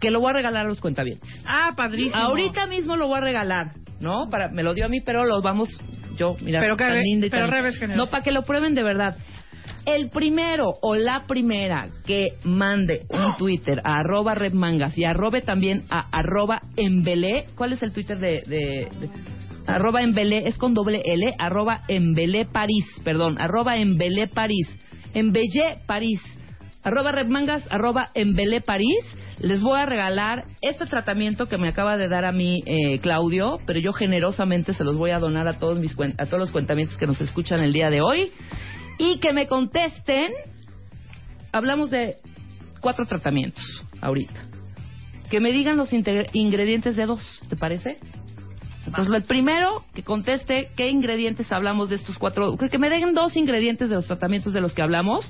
[0.00, 1.28] que lo voy a regalar a los cuentavientes.
[1.46, 2.16] Ah, padrísimo.
[2.16, 4.28] Ahorita mismo lo voy a regalar, ¿no?
[4.30, 5.68] Para, me lo dio a mí, pero los vamos,
[6.16, 7.88] yo, mira, Pero que- tan linda y pero tan- Rebe es.
[7.96, 9.16] No, para que lo prueben de verdad.
[9.86, 15.84] El primero o la primera que mande un Twitter a arroba redmangas y arrobe también
[15.90, 18.88] a arroba embelé, ¿cuál es el Twitter de, de-
[19.66, 24.68] arroba embelé, es con doble L, arroba embelé París, perdón, arroba embelé París,
[25.86, 26.20] París,
[26.82, 29.04] arroba redmangas, arroba embelé París,
[29.38, 33.60] les voy a regalar este tratamiento que me acaba de dar a mí eh, Claudio,
[33.66, 36.96] pero yo generosamente se los voy a donar a todos mis a todos los cuentamientos
[36.96, 38.32] que nos escuchan el día de hoy
[38.98, 40.32] y que me contesten.
[41.52, 42.16] Hablamos de
[42.80, 43.64] cuatro tratamientos
[44.00, 44.40] ahorita.
[45.30, 47.98] Que me digan los ingredientes de dos, ¿te parece?
[48.86, 53.36] Entonces, el primero que conteste qué ingredientes hablamos de estos cuatro, que me den dos
[53.36, 55.26] ingredientes de los tratamientos de los que hablamos,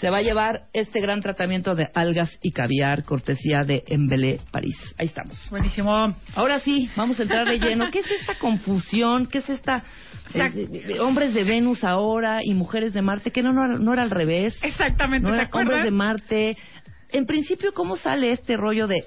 [0.00, 4.76] se va a llevar este gran tratamiento de algas y caviar, cortesía de Embelé París.
[4.98, 5.36] Ahí estamos.
[5.50, 6.14] Buenísimo.
[6.34, 7.86] Ahora sí, vamos a entrar de lleno.
[7.92, 9.26] ¿Qué es esta confusión?
[9.26, 9.84] ¿Qué es esta
[10.34, 13.30] eh, hombres de Venus ahora y mujeres de Marte?
[13.30, 14.58] Que no, no, era- no era al revés.
[14.62, 15.90] Exactamente, No ¿se era hombres de?
[15.90, 16.56] Marte.
[17.12, 19.04] En principio, ¿cómo sale este rollo de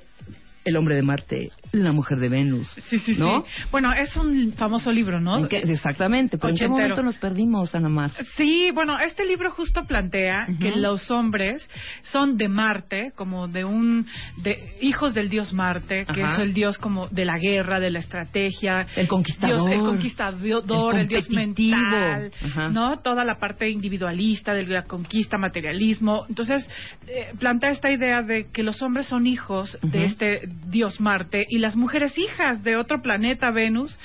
[0.64, 2.68] el hombre de Marte, la mujer de Venus?
[2.90, 3.42] Sí, sí, ¿No?
[3.46, 3.64] sí.
[3.72, 5.38] Bueno, es un famoso libro, ¿no?
[5.40, 8.12] ¿En qué- exactamente, pero ¿en qué momento nos perdimos, Ana Mar?
[8.36, 11.68] Sí, bueno, este libro justo plantea que los hombres
[12.02, 14.06] son de Marte, como de un
[14.44, 16.34] de hijos del dios Marte, que Ajá.
[16.34, 19.58] es el dios como de la guerra, de la estrategia, El conquistador.
[19.70, 22.70] Dios- el conquistador, El el, dios mental, Ajá.
[22.70, 23.00] ¿no?
[23.00, 26.26] Toda la parte individualista de la conquista, materialismo.
[26.30, 26.68] Entonces,
[27.08, 31.57] eh, plantea esta idea de que los hombres son hijos de este dios Marte y
[31.58, 34.00] y las mujeres hijas de otro planeta, Venus,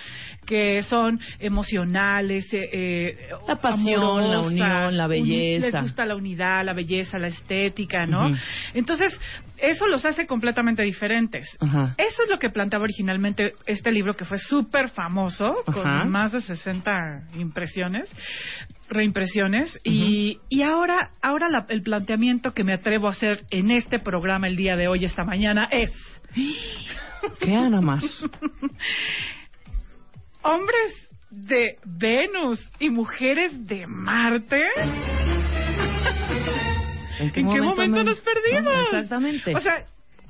[0.46, 5.66] que son emocionales, eh, eh, La pasión, la unión, la belleza.
[5.66, 8.26] Les gusta la unidad, la belleza, la estética, ¿no?
[8.74, 9.20] Entonces,
[9.59, 11.46] eso los hace completamente diferentes.
[11.96, 16.40] Eso es lo que planteaba originalmente este libro que fue súper famoso, con más de
[16.40, 18.12] 60 impresiones,
[18.88, 24.00] reimpresiones, y, y ahora, ahora la- el planteamiento que me atrevo a hacer en este
[24.00, 25.92] programa el día de hoy, esta mañana, es
[27.40, 28.00] ¿Qué, Ana Mar?
[30.42, 34.66] hombres de Venus y mujeres de Marte.
[37.18, 38.74] ¿En qué ¿En qué momento momento me- nos perdimos?
[38.92, 39.54] Exactamente.
[39.54, 39.76] O sea,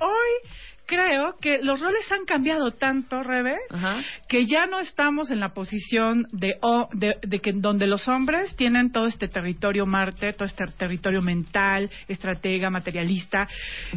[0.00, 0.50] hoy
[0.84, 4.02] creo que los roles han cambiado tanto, Rebe, Ajá.
[4.28, 8.54] que ya no estamos en la posición de, o- de, de que donde los hombres
[8.56, 13.48] tienen todo este territorio Marte, todo este territorio mental, estratega, materialista.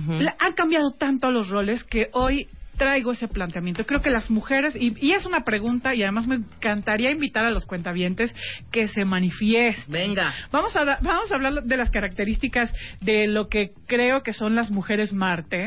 [0.08, 2.48] La- han cambiado tanto los roles que hoy
[2.78, 3.86] traigo ese planteamiento.
[3.86, 7.50] Creo que las mujeres, y, y es una pregunta, y además me encantaría invitar a
[7.50, 8.36] los cuentavientes
[8.72, 9.92] que se manifiesten.
[9.92, 10.34] Venga.
[10.52, 14.72] Vamos a, vamos a hablar de las características de lo que creo que son las
[14.72, 15.66] mujeres Marte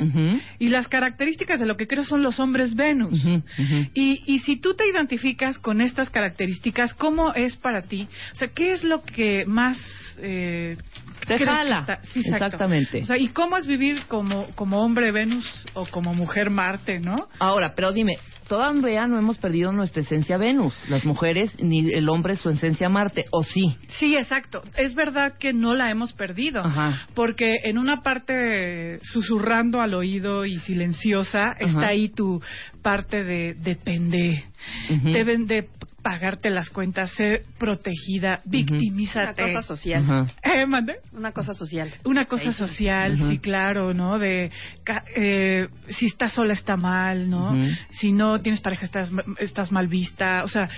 [0.59, 3.25] y las características de lo que creo son los hombres Venus.
[3.95, 8.09] Y, y si tú te identificas con estas características, ¿cómo es para ti?
[8.33, 9.79] O sea, ¿qué es lo que más...
[10.21, 10.77] Eh,
[11.29, 11.81] Te jala.
[11.81, 12.21] está- Sí.
[12.21, 13.01] Exactamente.
[13.03, 17.15] O sea, ¿y cómo es vivir como, como hombre Venus o como mujer Marte, no?
[17.39, 18.15] Ahora, pero dime,
[18.49, 23.27] todavía no hemos perdido nuestra esencia Venus, las mujeres ni el hombre su esencia Marte,
[23.31, 23.77] ¿o sí?
[23.99, 24.63] Sí, exacto.
[24.77, 26.61] Es verdad que no la hemos perdido.
[26.65, 27.07] Ajá.
[27.15, 32.41] Porque en una parte susurrando al oído y silenciosa está ahí tu
[32.93, 34.45] parte de depende.
[35.05, 35.69] Deben de
[36.03, 39.43] pagarte las cuentas, ser protegida, victimízate.
[39.43, 40.03] Una cosa social.
[40.03, 40.27] Ajá.
[40.43, 40.95] Eh, ¿mande?
[41.13, 41.93] Una cosa social.
[42.05, 44.19] Una cosa social, sí, claro, ¿no?
[44.19, 44.51] De
[44.85, 47.55] ca- eh, si estás sola está mal, ¿no?
[47.91, 50.69] Si no tienes pareja estás, estás mal vista, o sea,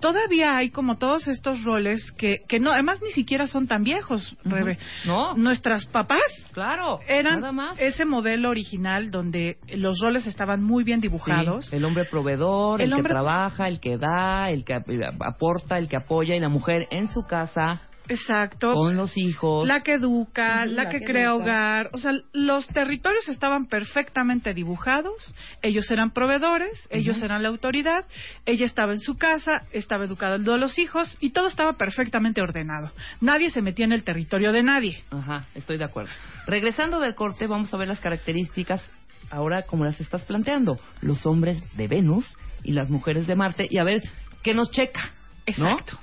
[0.00, 4.36] todavía hay como todos estos roles que, que no, además ni siquiera son tan viejos.
[4.44, 4.78] Rebe.
[5.06, 5.34] No.
[5.36, 6.20] Nuestras papás
[6.52, 7.78] Claro, eran nada más.
[7.80, 11.66] ese modelo original donde los roles estaban muy bien dibujados.
[11.66, 15.78] Sí, el hombre proveedor, el, El que trabaja, el que da, el que ap- aporta,
[15.78, 18.72] el que apoya, y la mujer en su casa, Exacto.
[18.72, 19.66] con los hijos.
[19.66, 21.42] La que educa, la, la que, que crea educa.
[21.44, 21.90] hogar.
[21.92, 25.34] O sea, los territorios estaban perfectamente dibujados.
[25.62, 28.04] Ellos eran proveedores, ellos eran la autoridad.
[28.46, 32.92] Ella estaba en su casa, estaba educando a los hijos y todo estaba perfectamente ordenado.
[33.20, 35.02] Nadie se metía en el territorio de nadie.
[35.10, 36.10] Ajá, estoy de acuerdo.
[36.46, 38.82] Regresando del corte, vamos a ver las características
[39.30, 40.78] ahora como las estás planteando.
[41.00, 44.02] Los hombres de Venus y las mujeres de Marte y a ver
[44.42, 45.12] qué nos checa.
[45.58, 45.68] ¿no?
[45.70, 45.98] Exacto.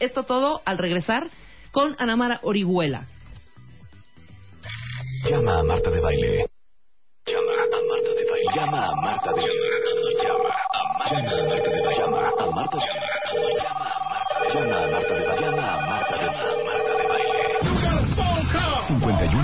[0.00, 1.28] Esto todo al regresar
[1.72, 3.06] con Anamara Orihuela.
[5.28, 6.46] Llama a Marta de Baile.
[7.26, 8.50] Llama a Marta de Baile.
[8.54, 10.02] Llama a Marta de Baile.
[10.22, 11.96] Llama a Marta de Baile.
[11.98, 13.12] Llama a Marta de Baile.
[14.52, 15.40] Llama a Marta de Baile.
[15.40, 15.91] Llama a Marta de Baile.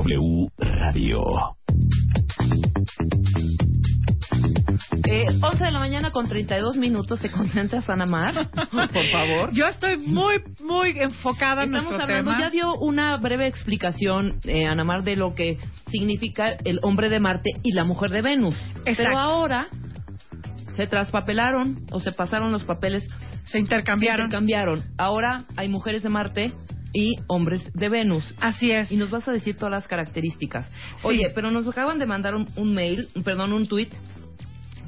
[0.04, 1.22] W Radio.
[5.08, 7.20] Eh, 11 de la mañana con 32 minutos.
[7.20, 8.34] ¿Te concentras, Anamar?
[8.70, 9.50] Por favor.
[9.54, 12.42] Yo estoy muy, muy enfocada en Estamos nuestro hablando, tema.
[12.42, 15.58] ya dio una breve explicación, eh, Anamar, de lo que
[15.90, 18.56] significa el hombre de Marte y la mujer de Venus.
[18.84, 18.92] Exacto.
[18.98, 19.68] Pero ahora
[20.76, 23.04] se traspapelaron o se pasaron los papeles,
[23.44, 24.30] Se intercambiaron.
[24.30, 24.82] cambiaron.
[24.98, 26.52] Ahora hay mujeres de Marte
[26.94, 28.34] y hombres de Venus.
[28.40, 28.90] Así es.
[28.92, 30.66] Y nos vas a decir todas las características.
[30.96, 31.06] Sí.
[31.06, 33.92] Oye, pero nos acaban de mandar un, un mail, perdón, un tuit.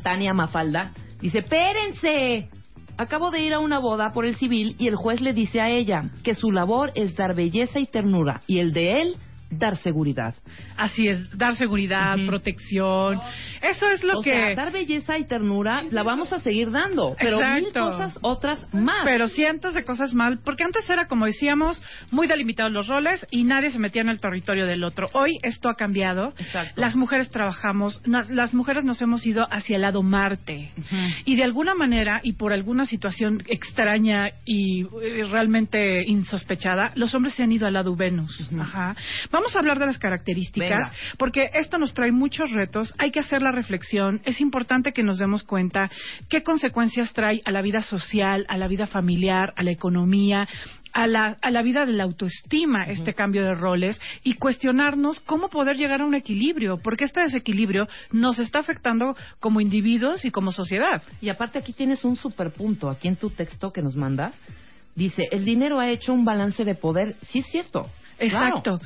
[0.02, 2.48] Tania Mafalda dice, espérense.
[2.96, 5.68] Acabo de ir a una boda por el civil y el juez le dice a
[5.68, 9.16] ella que su labor es dar belleza y ternura y el de él
[9.58, 10.34] dar seguridad.
[10.76, 13.20] Así es, dar seguridad, protección.
[13.62, 14.32] Eso es lo o que...
[14.32, 19.02] sea, dar belleza y ternura la vamos a seguir dando, pero mil cosas otras más.
[19.04, 23.44] Pero cientos de cosas mal, porque antes era, como decíamos, muy delimitados los roles y
[23.44, 25.08] nadie se metía en el territorio del otro.
[25.14, 26.34] Hoy esto ha cambiado.
[26.38, 26.80] Exacto.
[26.80, 30.70] Las mujeres trabajamos, nas- las mujeres nos hemos ido hacia el lado Marte.
[31.24, 37.34] Y de alguna manera, y por alguna situación extraña y eh, realmente insospechada, los hombres
[37.34, 38.50] se han ido al lado Venus.
[38.58, 38.94] Ajá.
[39.30, 40.92] Vamos Vamos a hablar de las características, Venga.
[41.18, 42.94] porque esto nos trae muchos retos.
[42.96, 44.22] Hay que hacer la reflexión.
[44.24, 45.90] Es importante que nos demos cuenta
[46.30, 50.48] qué consecuencias trae a la vida social, a la vida familiar, a la economía,
[50.94, 55.50] a la, a la vida de la autoestima este cambio de roles y cuestionarnos cómo
[55.50, 60.52] poder llegar a un equilibrio, porque este desequilibrio nos está afectando como individuos y como
[60.52, 61.02] sociedad.
[61.20, 64.34] Y aparte aquí tienes un superpunto, aquí en tu texto que nos mandas,
[64.94, 67.90] dice, el dinero ha hecho un balance de poder, sí es cierto.
[68.26, 68.78] Exacto.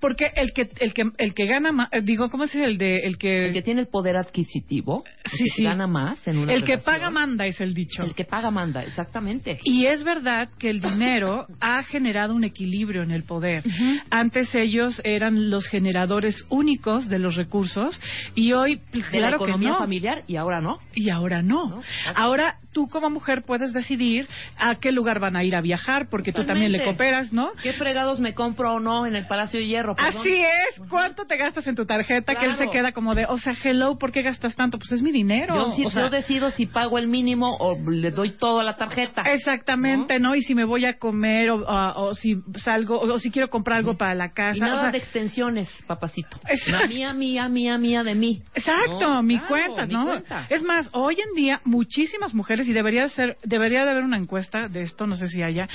[0.00, 3.18] Porque el que el que el que gana más, digo, ¿cómo es el de el
[3.18, 5.62] que El que tiene el poder adquisitivo, el Sí, que sí.
[5.64, 8.02] gana más en una el que paga manda es el dicho.
[8.02, 9.58] El que paga manda, exactamente.
[9.64, 13.62] Y es verdad que el dinero ha generado un equilibrio en el poder.
[14.10, 18.00] Antes ellos eran los generadores únicos de los recursos
[18.34, 19.78] y hoy de claro la que economía no.
[19.78, 20.78] familiar y ahora no.
[20.94, 21.68] Y ahora no.
[21.68, 21.82] No,
[22.14, 24.26] Ahora tú como mujer puedes decidir
[24.56, 27.04] a qué lugar van a ir a viajar porque tú también le Totalmente.
[27.04, 27.50] cooperas, ¿no?
[27.62, 29.89] ¿Qué fregados me compro o no en el Palacio de Hierro?
[29.94, 30.20] Perdón.
[30.20, 30.88] Así es.
[30.88, 32.34] ¿Cuánto te gastas en tu tarjeta?
[32.34, 34.78] Que él se queda como de, o sea, hello, ¿por qué gastas tanto?
[34.78, 35.54] Pues es mi dinero.
[35.56, 38.64] Yo, sí- O sea, yo decido si pago el mínimo o le doy todo a
[38.64, 39.22] la tarjeta.
[39.22, 40.34] Exactamente, ¿no?
[40.34, 44.14] Y si me voy a comer o, si salgo o, si quiero comprar algo para
[44.14, 44.56] la casa.
[44.56, 46.36] Y nada o sea, de extensiones, papacito.
[46.48, 46.70] Exacto.
[46.80, 48.42] La mía, mía, mía, mía de mí.
[48.54, 50.04] Exacto, No, mi claro, cuenta, mi ¿no?
[50.06, 50.46] cuenta.
[50.50, 54.16] Es más, hoy en día muchísimas mujeres y debería de ser debería de haber una
[54.18, 55.68] encuesta de esto, no sé si haya,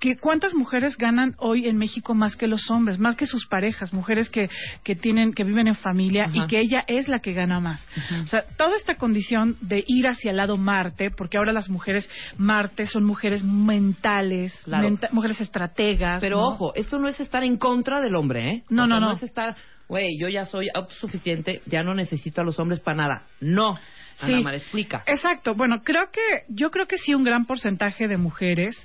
[0.00, 3.92] que cuántas mujeres ganan hoy en México más que los hombres, más que sus parejas,
[3.92, 4.48] mujeres que
[4.84, 6.32] que tienen que viven en familia Ajá.
[6.36, 7.84] y que ella es la que gana más.
[8.24, 12.08] O sea, toda esta condición de ir hacia el lado Marte, porque ahora las mujeres
[12.36, 14.84] Marte son mujeres mentales, Claro.
[14.84, 16.46] menta- mujeres estrategas, Pero ¿no?
[16.48, 18.62] ojo, esto no es estar en contra del hombre, ¿eh?
[18.68, 19.06] No, O sea, no, no.
[19.08, 19.56] No es estar,
[19.88, 23.22] güey, yo ya soy autosuficiente, ya no necesito a los hombres para nada.
[23.40, 23.78] No.
[24.18, 24.32] Sí.
[24.32, 25.02] Ana Mar, explica.
[25.06, 25.54] Exacto.
[25.54, 28.76] Bueno, creo que yo creo que sí un gran porcentaje de mujeres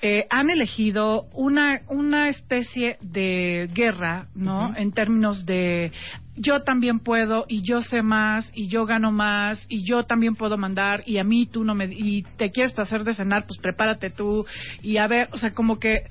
[0.00, 4.74] eh, han elegido una una especie de guerra, ¿no?
[4.76, 5.92] En términos de
[6.40, 10.56] yo también puedo y yo sé más y yo gano más y yo también puedo
[10.56, 14.10] mandar y a mí tú no me y te quieres hacer de cenar, pues prepárate
[14.10, 14.46] tú
[14.82, 16.02] y a ver, o sea, como que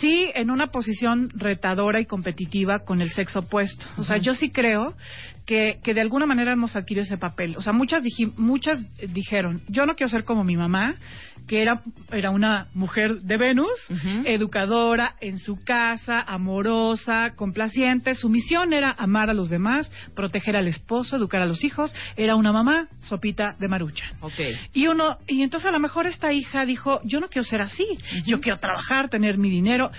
[0.00, 3.86] sí en una posición retadora y competitiva con el sexo opuesto.
[3.96, 4.94] O sea, yo sí creo
[5.46, 7.56] que, que de alguna manera hemos adquirido ese papel.
[7.56, 8.80] O sea, muchas, diji- muchas
[9.12, 10.94] dijeron, yo no quiero ser como mi mamá,
[11.46, 13.78] que era, era una mujer de Venus,
[14.24, 18.14] educadora, en su casa, amorosa, complaciente.
[18.14, 21.94] Su misión era amar a los demás, proteger al esposo, educar a los hijos.
[22.16, 24.04] Era una mamá, sopita de marucha.
[24.72, 27.86] Y uno, y entonces a lo mejor esta hija dijo, yo no quiero ser así,
[28.24, 29.90] yo quiero trabajar, tener mi dinero.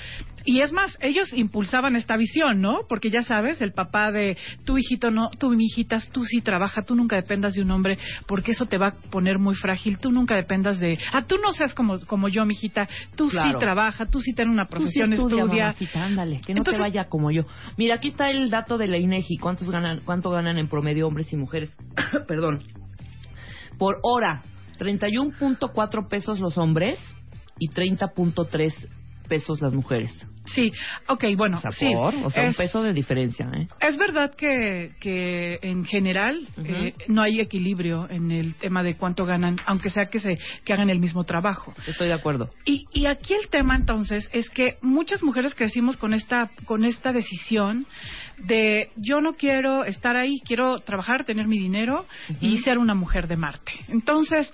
[0.46, 2.82] Y es más, ellos impulsaban esta visión, ¿no?
[2.90, 6.82] Porque ya sabes, el papá de tu hijito no, tú mi hijita, tú sí trabaja,
[6.82, 10.12] tú nunca dependas de un hombre, porque eso te va a poner muy frágil, tú
[10.12, 13.54] nunca dependas de, ah, tú no seas como, como yo, mi hijita, tú Claro.
[13.54, 15.64] sí trabaja, tú sí tienes una Tú sí profesión, estudia, estudia.
[15.64, 17.44] mamacita, ándale, que no Entonces- te vaya como yo.
[17.78, 21.32] Mira, aquí está el dato de la INEGI, cuántos ganan, cuánto ganan en promedio hombres
[21.32, 21.74] y mujeres.
[22.28, 22.60] Perdón.
[23.78, 24.42] Por hora,
[24.78, 27.00] 31.4 pesos los hombres
[27.60, 28.74] y 30.3
[29.30, 30.12] pesos las mujeres.
[30.46, 30.72] Sí,
[31.08, 31.86] ok, bueno, sí.
[31.94, 33.68] por, o sea, es- un peso de diferencia, ¿eh?
[33.80, 39.26] Es verdad que, que en general eh, no hay equilibrio en el tema de cuánto
[39.26, 41.74] ganan, aunque sea que se que hagan el mismo trabajo.
[41.88, 42.50] Estoy de acuerdo.
[42.66, 47.12] Y, y aquí el tema entonces es que muchas mujeres crecimos con esta con esta
[47.12, 47.86] decisión
[48.38, 52.06] de yo no quiero estar ahí, quiero trabajar, tener mi dinero
[52.42, 53.72] y ser una mujer de Marte.
[53.88, 54.52] Entonces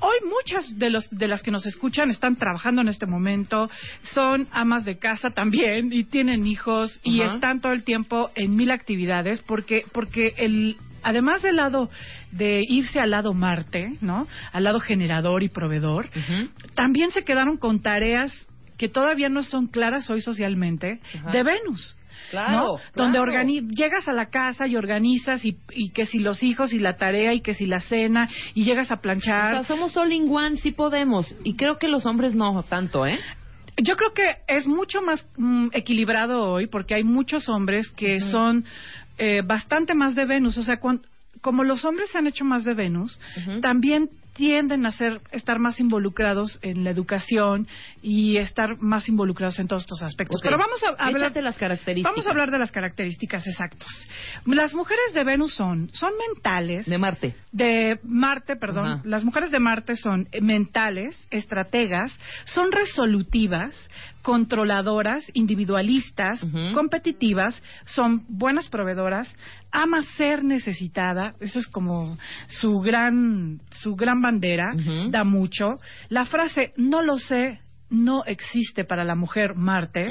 [0.00, 3.70] Hoy muchas de, los, de las que nos escuchan están trabajando en este momento,
[4.02, 8.70] son amas de casa también y tienen hijos y están todo el tiempo en mil
[8.70, 11.90] actividades porque, porque el, además del lado
[12.32, 14.26] de irse al lado Marte, ¿no?
[14.52, 16.08] Al lado generador y proveedor,
[16.74, 18.32] también se quedaron con tareas
[18.76, 21.30] que todavía no son claras hoy socialmente Ajá.
[21.30, 21.96] de Venus.
[22.30, 22.76] Claro, ¿no?
[22.76, 22.80] claro.
[22.94, 26.78] Donde organi- llegas a la casa y organizas y, y que si los hijos y
[26.78, 29.54] la tarea y que si la cena y llegas a O planchar.
[29.54, 31.32] sea, somos all in one, sí podemos.
[31.44, 33.18] Y creo que los hombres no tanto, ¿eh?
[33.82, 38.64] Yo creo que es mucho más mm, equilibrado hoy porque hay muchos hombres que son
[39.18, 40.56] eh, bastante más de Venus.
[40.58, 41.02] O sea, cuan-
[41.42, 43.20] como los hombres se han hecho más de Venus,
[43.60, 47.66] también tienden a ser, estar más involucrados en la educación
[48.02, 50.40] y estar más involucrados en todos estos aspectos.
[50.42, 52.12] Pero vamos a, a hablar Échate las características.
[52.12, 54.08] Vamos a hablar de las características exactas.
[54.44, 56.86] Las mujeres de Venus son, son mentales.
[56.86, 57.34] De Marte.
[57.50, 59.00] De Marte, perdón.
[59.04, 63.74] Las mujeres de Marte son mentales, estrategas, son resolutivas,
[64.26, 69.32] controladoras, individualistas, competitivas, son buenas proveedoras,
[69.70, 72.18] ama ser necesitada, eso es como
[72.48, 74.74] su gran su gran bandera,
[75.10, 75.76] da mucho.
[76.08, 80.08] La frase no lo sé no existe para la mujer Marte.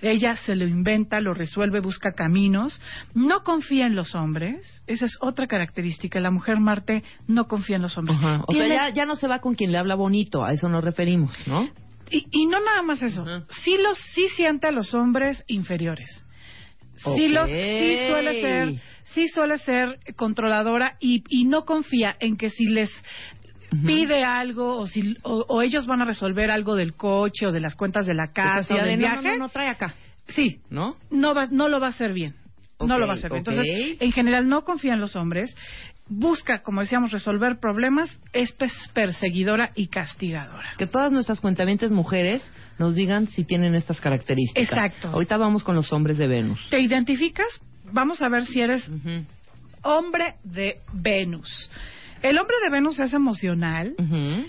[0.00, 2.80] Ella se lo inventa, lo resuelve, busca caminos.
[3.14, 4.80] No confía en los hombres.
[4.86, 6.20] Esa es otra característica.
[6.20, 8.16] La mujer Marte no confía en los hombres.
[8.18, 8.44] Ajá.
[8.46, 10.84] O sea, ya, ya no se va con quien le habla bonito, a eso nos
[10.84, 11.68] referimos, ¿no?
[12.10, 13.24] Y, y no nada más eso.
[13.64, 16.24] Sí los sí siente a los hombres inferiores.
[16.96, 17.30] Sí Ok.
[17.30, 18.74] los sí suele ser
[19.14, 22.90] sí suele ser controladora y, y no confía en que si les
[23.84, 27.60] pide algo o si o, o ellos van a resolver algo del coche o de
[27.60, 29.94] las cuentas de la casa o del de, no, no, viaje no, no, trae acá,
[30.28, 30.96] sí ¿no?
[31.10, 32.34] no va no lo va a hacer bien
[32.80, 33.38] no lo va a hacer bien.
[33.38, 33.66] entonces
[34.00, 35.56] en general no confía en los hombres
[36.08, 38.54] busca como decíamos resolver problemas es
[38.92, 42.42] perseguidora y castigadora Que todas nuestras cuentavientes mujeres
[42.78, 44.62] nos digan si tienen estas características.
[44.62, 45.08] Exacto.
[45.08, 46.68] Ahorita vamos con los hombres de Venus.
[46.70, 47.46] te identificas
[47.92, 48.88] vamos a ver si eres
[49.82, 51.70] hombre de Venus
[52.22, 53.94] el hombre de Venus es emocional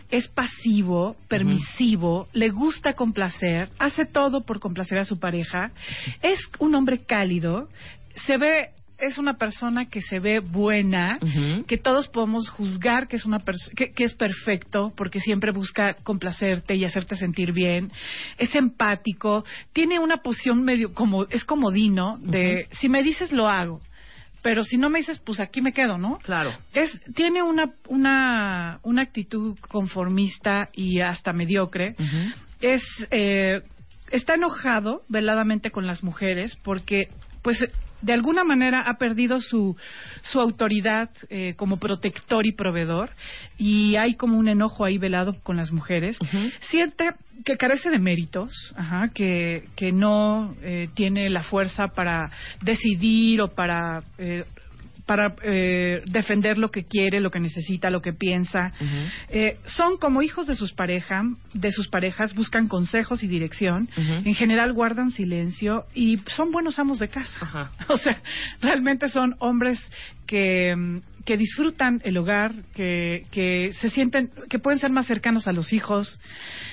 [0.10, 5.72] es pasivo, permisivo, le gusta complacer, hace todo por complacer a su pareja,
[6.22, 7.68] es un hombre cálido,
[8.26, 8.70] se ve
[9.00, 11.14] es una persona que se ve buena,
[11.68, 13.38] que todos podemos juzgar que es una
[13.76, 17.92] que, que es perfecto porque siempre busca complacerte y hacerte sentir bien,
[18.38, 19.44] es empático,
[19.74, 23.82] tiene una posición medio como es comodino de si me dices lo hago,
[24.42, 26.18] pero si no me dices pues aquí me quedo, ¿no?
[26.24, 26.54] Claro.
[26.74, 31.96] es tiene una una una actitud conformista y hasta mediocre
[32.62, 32.82] es
[33.12, 33.62] eh,
[34.10, 37.10] está enojado veladamente con las mujeres porque
[37.44, 37.60] pues
[38.02, 39.76] de alguna manera ha perdido su
[40.22, 43.10] su autoridad eh, como protector y proveedor
[43.58, 46.18] y hay como un enojo ahí velado con las mujeres.
[46.62, 47.12] Siente
[47.46, 52.32] que carece de méritos ajá, que que no eh, tiene la fuerza para
[52.62, 54.44] decidir o para eh,
[55.08, 58.74] para eh, defender lo que quiere, lo que necesita, lo que piensa.
[59.30, 63.90] Eh, son como hijos de sus parejas, de sus parejas, buscan consejos y dirección.
[63.96, 67.38] En general guardan silencio y son buenos amos de casa.
[67.42, 67.72] Ajá.
[67.88, 68.22] O sea,
[68.62, 69.80] realmente son hombres
[70.28, 75.52] que, que disfrutan el hogar, que, que se sienten, que pueden ser más cercanos a
[75.52, 76.20] los hijos,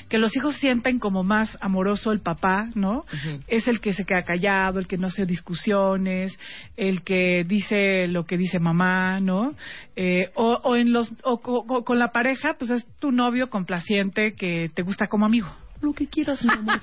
[0.08, 3.04] que los hijos sienten como más amoroso el papá, ¿no?
[3.48, 6.38] Es el que se queda callado, el que no hace discusiones,
[6.76, 9.54] el que dice lo que dice mamá, ¿no?
[9.96, 14.34] Eh, o, o en los, o co- con la pareja, pues es tu novio complaciente
[14.34, 15.48] que te gusta como amigo.
[15.84, 16.80] Lo que quieras, mi amor.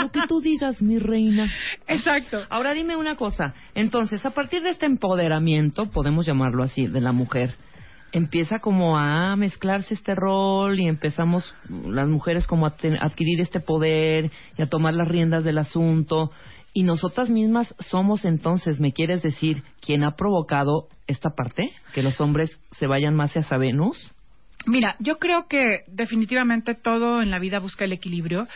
[0.00, 1.52] Lo que tú digas, mi reina.
[1.86, 2.38] Exacto.
[2.48, 3.52] Ahora dime una cosa.
[3.74, 7.54] Entonces, a partir de este empoderamiento, podemos llamarlo así, de la mujer,
[8.12, 14.30] empieza como a mezclarse este rol y empezamos las mujeres como a adquirir este poder
[14.56, 16.30] y a tomar las riendas del asunto.
[16.72, 21.72] Y nosotras mismas somos entonces, ¿me quieres decir, quién ha provocado esta parte?
[21.92, 24.13] Que los hombres se vayan más hacia Venus.
[24.66, 28.48] Mira, yo creo que definitivamente todo en la vida busca el equilibrio.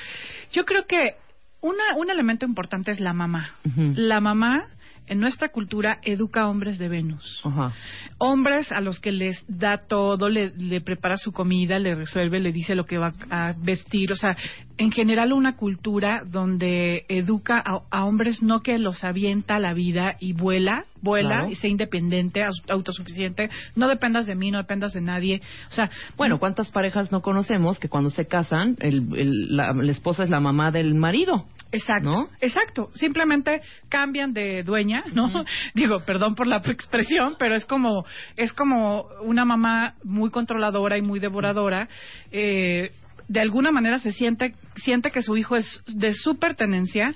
[0.53, 1.17] Yo creo que
[1.61, 3.53] una, un elemento importante es la mamá.
[3.95, 4.67] La mamá
[5.09, 7.41] en nuestra cultura educa a hombres de Venus.
[7.45, 7.73] Ajá.
[8.19, 12.53] Hombres a los que les da todo, le, le prepara su comida, le resuelve, le
[12.53, 14.13] dice lo que va a vestir.
[14.13, 14.37] O sea,
[14.77, 20.17] en general una cultura donde educa a, a hombres no que los avienta la vida
[20.21, 21.51] y vuela, vuela Claro.
[21.51, 23.51] y sea independiente, autosuficiente.
[23.77, 25.41] No dependas de mí, no dependas de nadie.
[25.69, 29.93] O sea, Bueno, ¿cuántas parejas no conocemos que cuando se casan, el, el- la, la
[29.93, 31.47] esposa es la mamá del marido?
[31.73, 32.29] Exacto, ¿No?
[32.41, 32.91] exacto.
[32.95, 35.29] Simplemente cambian de dueña, ¿no?
[35.75, 38.05] Digo, perdón por la expresión, pero es como
[38.37, 41.89] es como una mamá muy controladora y muy devoradora.
[42.31, 42.91] Eh,
[43.29, 47.13] de alguna manera se siente siente que su hijo es de su pertenencia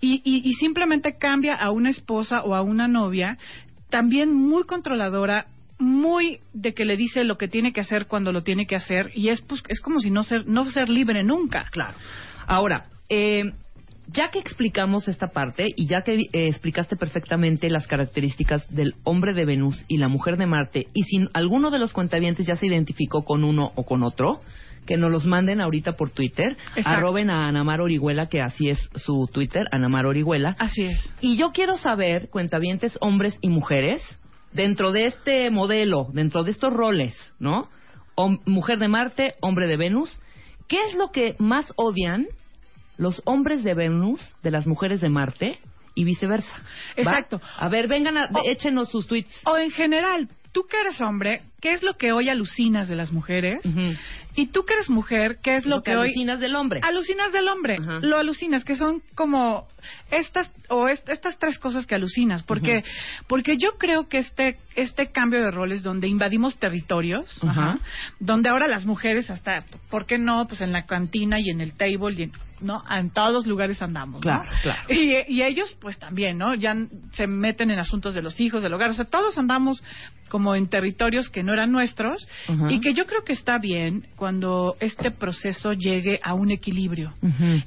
[0.00, 3.36] y, y, y simplemente cambia a una esposa o a una novia
[3.90, 5.46] también muy controladora
[5.78, 9.10] muy de que le dice lo que tiene que hacer cuando lo tiene que hacer
[9.14, 11.96] y es pues, es como si no ser no ser libre nunca Claro.
[12.46, 13.52] Ahora, eh,
[14.08, 19.34] ya que explicamos esta parte y ya que eh, explicaste perfectamente las características del hombre
[19.34, 22.66] de Venus y la mujer de Marte, y si alguno de los cuentavientes ya se
[22.66, 24.40] identificó con uno o con otro,
[24.86, 26.88] que nos los manden ahorita por Twitter, Exacto.
[26.90, 30.54] arroben a Anamar Orihuela, que así es su Twitter, Anamar Orihuela.
[30.60, 34.00] así es Y yo quiero saber, cuentavientes hombres y mujeres,
[34.52, 37.68] dentro de este modelo, dentro de estos roles, ¿no?
[38.14, 40.20] Hom- mujer de Marte, hombre de Venus,
[40.68, 42.26] ¿qué es lo que más odian
[42.98, 45.58] los hombres de Venus de las mujeres de Marte
[45.94, 46.52] y viceversa?
[46.52, 46.62] ¿Va?
[46.96, 47.40] Exacto.
[47.56, 49.34] A ver, vengan, a, O- échenos sus tweets.
[49.46, 53.12] O en general, tú que eres hombre, qué es lo que hoy alucinas de las
[53.12, 53.62] mujeres
[54.34, 56.80] y tú que eres mujer, qué es lo, Lo que que, hoy alucinas del hombre.
[56.82, 57.76] alucinas del hombre.
[58.02, 59.66] Lo alucinas que son como
[60.10, 62.84] estas o est- estas tres cosas que alucinas, porque
[63.28, 67.78] porque yo creo que este este cambio de roles donde invadimos territorios, Ajá.
[68.20, 70.46] donde ahora las mujeres hasta ¿por qué no?
[70.46, 73.80] Pues en la cantina y en el table y en, no, en todos los lugares
[73.80, 74.20] andamos, ¿no?
[74.20, 74.80] Claro, claro.
[74.88, 76.54] Y, y ellos, pues también, ¿no?
[76.54, 76.74] Ya
[77.12, 78.90] se meten en asuntos de los hijos, del hogar.
[78.90, 79.82] O sea, todos andamos
[80.30, 82.26] como en territorios que no eran nuestros
[82.68, 87.14] y que yo creo que está bien cuando este proceso llegue a un equilibrio.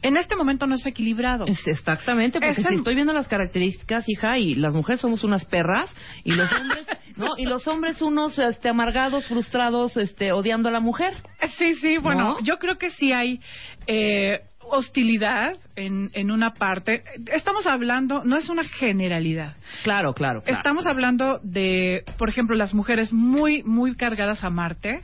[0.02, 1.46] En este momento no es equilibrado.
[1.46, 5.46] Es- exactamente, porque Es si estoy viendo las características, hija, y las mujeres somos unas
[5.46, 5.90] perras,
[6.24, 6.86] y los hombres,
[7.18, 7.28] ¿no?
[7.38, 11.14] Y los hombres unos este, amargados, frustrados, este, odiando a la mujer.
[11.58, 12.42] Sí, sí, bueno, ¿No?
[12.44, 13.40] yo creo que sí hay
[13.88, 14.42] eh,
[14.72, 17.04] hostilidad en, en una parte.
[17.32, 19.56] Estamos hablando, no es una generalidad.
[19.84, 20.58] Claro, claro, claro.
[20.58, 25.02] Estamos hablando de, por ejemplo, las mujeres muy, muy cargadas a Marte,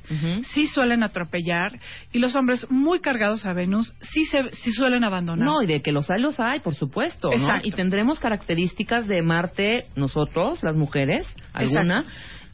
[0.54, 1.80] sí suelen atropellar,
[2.12, 5.46] y los hombres muy cargados a Venus, sí, se, sí suelen abandonar.
[5.46, 7.36] No, y de que los hay, los hay, por supuesto, ¿no?
[7.36, 7.68] Exacto.
[7.68, 12.06] Y tendremos características de Marte nosotros, las mujeres, algunas,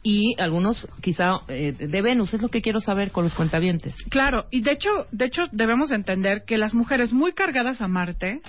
[0.02, 3.94] y algunos quizá eh, de Venus, es lo que quiero saber con los cuentavientes.
[4.10, 8.40] Claro, y de hecho, de hecho debemos entender que las mujeres muy cargadas a Marte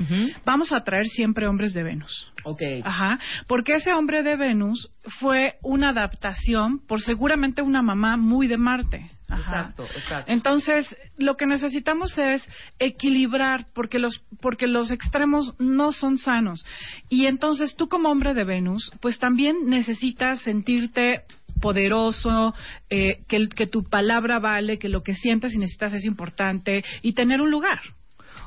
[0.46, 2.32] vamos a atraer siempre hombres de Venus.
[2.44, 2.62] Ok.
[2.84, 4.90] Ajá, porque ese hombre de Venus
[5.20, 9.12] fue una adaptación por seguramente una mamá muy de Marte.
[9.30, 9.62] Ajá.
[9.62, 10.32] Exacto, exacto.
[10.32, 12.48] Entonces, lo que necesitamos es
[12.80, 16.66] equilibrar porque los porque los extremos no son sanos.
[17.10, 21.24] Y entonces tú como hombre de Venus, pues también necesitas sentirte
[21.60, 22.54] poderoso,
[22.90, 27.14] eh, que, que tu palabra vale, que lo que sientes y necesitas es importante y
[27.14, 27.80] tener un lugar.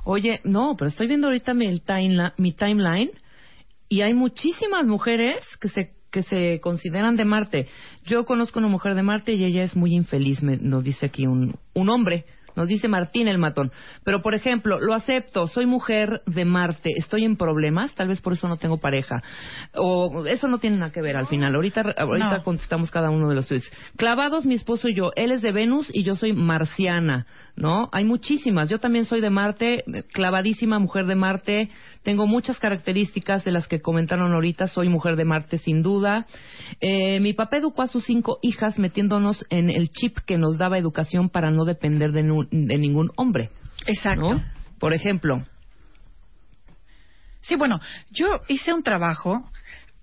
[0.04, 1.80] Oye, no, pero estoy viendo ahorita mi,
[2.38, 3.11] mi timeline
[3.88, 7.68] y hay muchísimas mujeres que se que se consideran de Marte.
[8.04, 11.26] Yo conozco una mujer de Marte y ella es muy infeliz, me- nos dice aquí
[11.26, 12.24] un, un hombre.
[12.57, 13.70] Nos dice Martín el matón.
[14.02, 18.32] Pero, por ejemplo, lo acepto, soy mujer de Marte, estoy en problemas, tal vez por
[18.32, 19.22] eso no tengo pareja.
[19.74, 21.54] O eso no tiene nada que ver al final.
[21.54, 22.42] Ahorita, ahorita No.
[22.42, 23.70] contestamos cada uno de los tweets.
[23.96, 25.12] Clavados, mi esposo y yo.
[25.16, 27.26] Él es de Venus y yo soy marciana,
[27.57, 27.88] ¿no?
[27.92, 28.68] Hay muchísimas.
[28.70, 31.70] Yo también soy de Marte, clavadísima mujer de Marte.
[32.07, 34.68] Tengo muchas características de las que comentaron ahorita.
[34.68, 36.24] Soy mujer de Marte, sin duda.
[36.80, 40.78] Eh, mi papá educó a sus cinco hijas metiéndonos en el chip que nos daba
[40.78, 43.50] educación para no depender de, nu- de ningún hombre.
[43.88, 44.34] Exacto.
[44.34, 44.40] ¿no?
[44.78, 45.42] Por ejemplo,
[47.40, 47.80] Sí, bueno,
[48.11, 49.50] yo hice un trabajo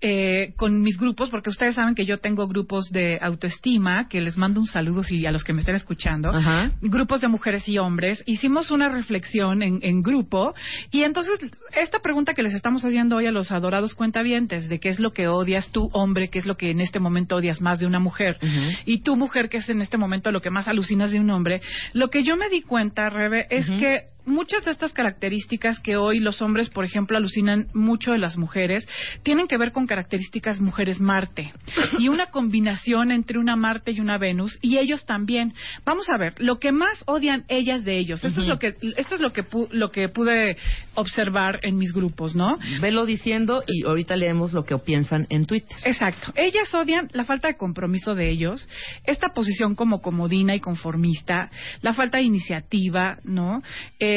[0.06, 4.36] eh, con mis grupos, porque ustedes saben que yo tengo grupos de autoestima, que les
[4.36, 6.72] mando un saludo si a los que me estén escuchando, Ajá.
[6.82, 8.22] grupos de mujeres y hombres.
[8.26, 10.52] Hicimos una reflexión en, en grupo
[10.90, 11.38] y entonces
[11.72, 15.12] esta pregunta que les estamos haciendo hoy a los adorados cuentavientes, de qué es lo
[15.14, 17.98] que odias tú, hombre, qué es lo que en este momento odias más de una
[17.98, 18.36] mujer,
[18.84, 21.62] y tú, mujer, que es en este momento lo que más alucinas de un hombre,
[21.94, 26.20] lo que yo me di cuenta, Rebe, es que muchas de estas características que hoy
[26.20, 28.86] los hombres, por ejemplo, alucinan mucho de las mujeres,
[29.22, 31.52] tienen que ver con características mujeres Marte
[31.98, 35.54] y una combinación entre una Marte y una Venus y ellos también.
[35.84, 38.24] Vamos a ver, lo que más odian ellas de ellos.
[38.24, 38.54] Esto es Ujú.
[38.54, 40.56] lo que esto es lo que pu- lo que pude
[40.94, 42.56] observar en mis grupos, ¿no?
[42.80, 45.76] velo diciendo y ahorita leemos lo que piensan en Twitter.
[45.84, 46.32] Exacto.
[46.36, 48.68] Ellas odian la falta de compromiso de ellos,
[49.04, 51.50] esta posición como comodina y conformista,
[51.82, 53.60] la falta de iniciativa, ¿no?
[53.98, 54.13] Eh,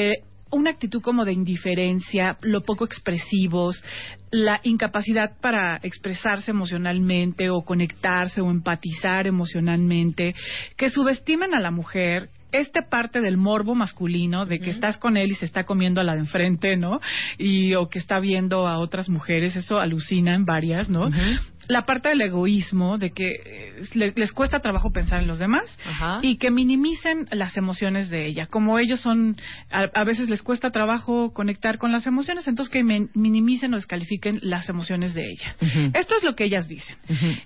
[0.52, 3.84] una actitud como de indiferencia, lo poco expresivos,
[4.32, 10.36] la incapacidad para expresarse emocionalmente o conectarse o empatizar emocionalmente,
[10.78, 15.32] que subestimen a la mujer, esta parte del morbo masculino de que estás con él
[15.32, 17.02] y se está comiendo a la de enfrente, ¿no?
[17.38, 21.10] Y o que está viendo a otras mujeres, eso alucinan varias, ¿no?
[21.68, 25.78] La parte del egoísmo, de que eh, le- les cuesta trabajo pensar en los demás
[25.86, 26.20] Ajá.
[26.22, 28.46] y que minimicen las emociones de ella.
[28.46, 29.36] Como ellos son,
[29.72, 33.78] a, a veces les cuesta trabajo conectar con las emociones, entonces que min- minimicen o
[33.78, 35.56] descalifiquen las emociones de ella.
[35.94, 36.96] Esto es lo que ellas dicen.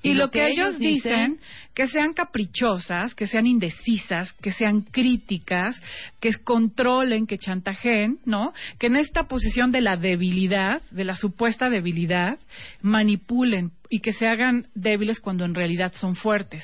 [0.03, 1.39] Y, lo, que, ellos dicen,
[1.81, 5.81] que sean caprichosas, que sean indecisas, que sean críticas,
[6.19, 8.53] que controlen, que chantajeen, ¿no?
[8.77, 12.37] Que en esta posición de la debilidad, de la supuesta debilidad,
[12.83, 16.63] manipulen y que se hagan débiles cuando en realidad son fuertes.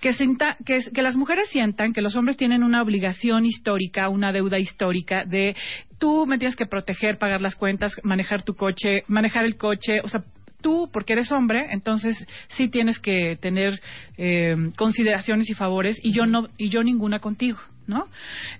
[0.00, 4.32] que, sienta- que, que las mujeres sientan que los hombres tienen una obligación histórica, una
[4.32, 5.54] deuda histórica de
[5.98, 10.08] tú me tienes que proteger, pagar las cuentas, manejar tu coche, manejar el coche, o
[10.08, 10.22] sea,
[10.66, 13.80] tú, porque eres hombre, entonces sí tienes que tener
[14.18, 18.08] eh, consideraciones y favores y yo no y yo ninguna contigo, ¿no?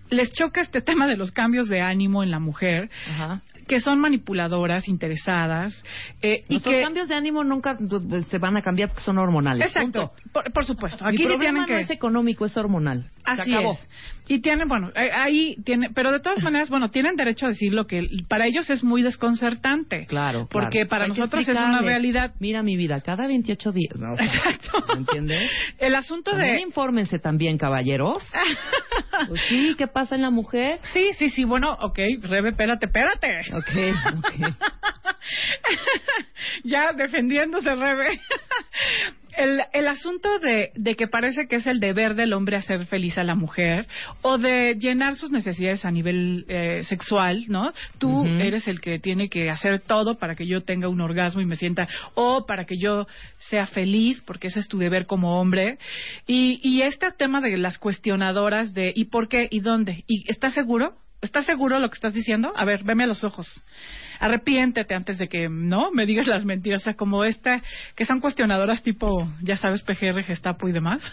[0.08, 2.90] Les choca este tema de los cambios de ánimo en la mujer.
[3.10, 3.42] Ajá.
[3.66, 5.82] Que son manipuladoras, interesadas,
[6.22, 6.82] eh, y que...
[6.82, 9.66] cambios de ánimo nunca eh, se van a cambiar porque son hormonales.
[9.68, 11.04] Exacto, por, por supuesto.
[11.04, 11.72] Mi Aquí sí tienen que...
[11.72, 13.04] no es económico, es hormonal.
[13.24, 13.72] Se Así acabó.
[13.72, 13.88] es.
[14.28, 17.72] Y tienen, bueno, eh, ahí tiene, pero de todas maneras, bueno, tienen derecho a decir
[17.72, 20.04] lo que para ellos es muy desconcertante.
[20.06, 22.34] Claro, Porque para Hay nosotros es una realidad.
[22.40, 23.96] Mira mi vida, cada 28 días.
[23.96, 24.84] No, o sea, Exacto.
[24.88, 25.50] ¿me ¿Entiendes?
[25.78, 28.18] El asunto También de infórmense también, caballeros.
[29.28, 30.78] Pues sí, ¿qué pasa en la mujer?
[30.92, 33.40] Sí, sí, sí, bueno, ok, Rebe, espérate, espérate.
[33.56, 33.70] Ok,
[34.18, 34.34] ok.
[36.64, 38.20] ya defendiéndose, Rebe.
[39.36, 43.18] El, el asunto de, de que parece que es el deber del hombre hacer feliz
[43.18, 43.86] a la mujer
[44.22, 47.70] o de llenar sus necesidades a nivel eh, sexual, ¿no?
[47.98, 51.44] Tú eres el que tiene que hacer todo para que yo tenga un orgasmo y
[51.44, 53.06] me sienta, o para que yo
[53.36, 55.76] sea feliz, porque ese es tu deber como hombre.
[56.26, 59.48] Y, y este tema de las cuestionadoras de ¿y por qué?
[59.50, 60.02] ¿y dónde?
[60.06, 60.94] ¿y estás seguro?
[61.22, 62.52] ¿Estás seguro de lo que estás diciendo?
[62.56, 63.48] A ver, veme a los ojos.
[64.20, 65.90] Arrepiéntete antes de que, ¿no?
[65.90, 66.82] Me digas las mentiras.
[66.82, 67.62] O sea, como esta,
[67.94, 71.02] que son cuestionadoras tipo, ya sabes, PGR, Gestapo y demás.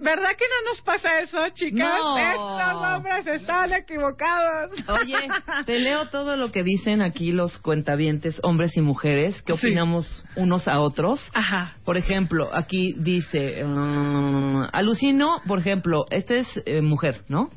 [0.00, 1.86] ¿Verdad que no nos pasa eso, chicas?
[2.00, 2.18] No.
[2.18, 4.72] Estos hombres están equivocados.
[4.88, 5.28] Oye,
[5.66, 9.66] te leo todo lo que dicen aquí los cuentavientes, hombres y mujeres, que Sí.
[9.68, 11.20] opinamos unos a otros.
[11.34, 11.76] Ajá.
[11.84, 17.50] Por ejemplo, aquí dice, mm, alucino, por ejemplo, este es eh, mujer, ¿no?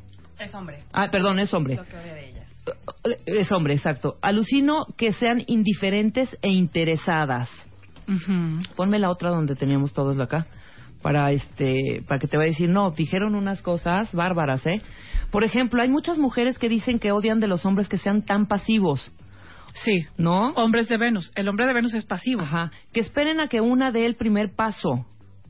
[0.43, 0.79] Es hombre.
[0.93, 1.75] Ah, perdón, es hombre.
[1.75, 2.47] Lo que odia de ellas.
[3.25, 4.17] Es hombre, exacto.
[4.21, 7.49] Alucino que sean indiferentes e interesadas.
[8.07, 8.61] Ujú.
[8.75, 10.47] Ponme la otra donde teníamos todos acá
[11.01, 14.81] para este para que te vaya a decir no dijeron unas cosas bárbaras eh
[15.31, 18.45] por ejemplo hay muchas mujeres que dicen que odian de los hombres que sean tan
[18.47, 19.11] pasivos
[19.83, 20.05] Sí.
[20.17, 21.31] no Hombres de Venus.
[21.35, 22.41] El hombre de Venus es pasivo.
[22.41, 22.71] Ajá.
[22.93, 25.05] que esperen a que una dé el primer paso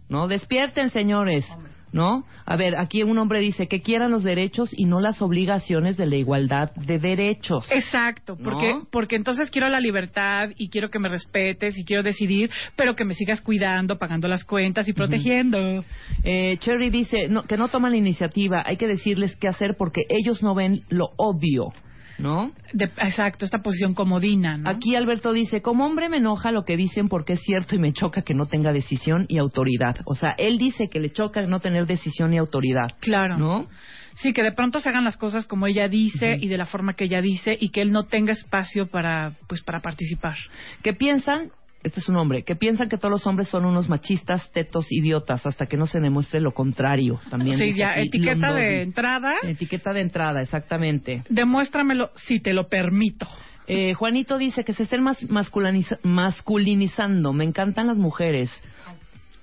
[0.09, 1.45] no despierten señores
[1.93, 2.25] ¿No?
[2.45, 6.07] A ver, aquí un hombre dice que quieran los derechos y no las obligaciones de
[6.07, 7.67] la igualdad de derechos.
[7.69, 8.87] Exacto, porque, ¿No?
[8.91, 13.05] porque entonces quiero la libertad y quiero que me respetes y quiero decidir, pero que
[13.05, 15.83] me sigas cuidando, pagando las cuentas y protegiendo.
[16.23, 20.01] Eh, Cherry dice no, que no toman la iniciativa, hay que decirles qué hacer porque
[20.09, 21.73] ellos no ven lo obvio,
[22.17, 22.51] ¿no?
[22.73, 24.69] De- exacto, esta posición comodina, ¿no?
[24.69, 27.93] Aquí Alberto dice, como hombre me enoja lo que dicen porque es cierto y me
[27.93, 29.97] choca que no tenga decisión y autoridad.
[30.05, 32.93] O sea, él dice que le choca no tener decisión y autoridad.
[32.99, 33.37] Claro.
[33.37, 33.67] ¿No?
[34.15, 36.93] Sí, que de pronto se hagan las cosas como ella dice y de la forma
[36.95, 40.37] que ella dice y que él no tenga espacio para, pues, para participar.
[40.83, 41.49] Que piensan,
[41.83, 45.45] este es un hombre, que piensan que todos los hombres son unos machistas, tetos, idiotas,
[45.45, 47.19] hasta que no se demuestre lo contrario.
[47.29, 51.23] También sí, ya, etiqueta de entrada, Etiqueta de entrada, exactamente.
[51.29, 53.27] demuéstramelo si te lo permito.
[53.67, 57.31] Eh, Juanito dice que se estén mas- masculiniza- masculinizando.
[57.33, 58.49] Me encantan las mujeres.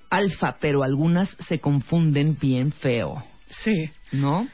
[0.09, 3.23] Alfa, pero algunas se confunden bien feo.
[3.49, 3.89] Sí.
[4.11, 4.47] ¿No?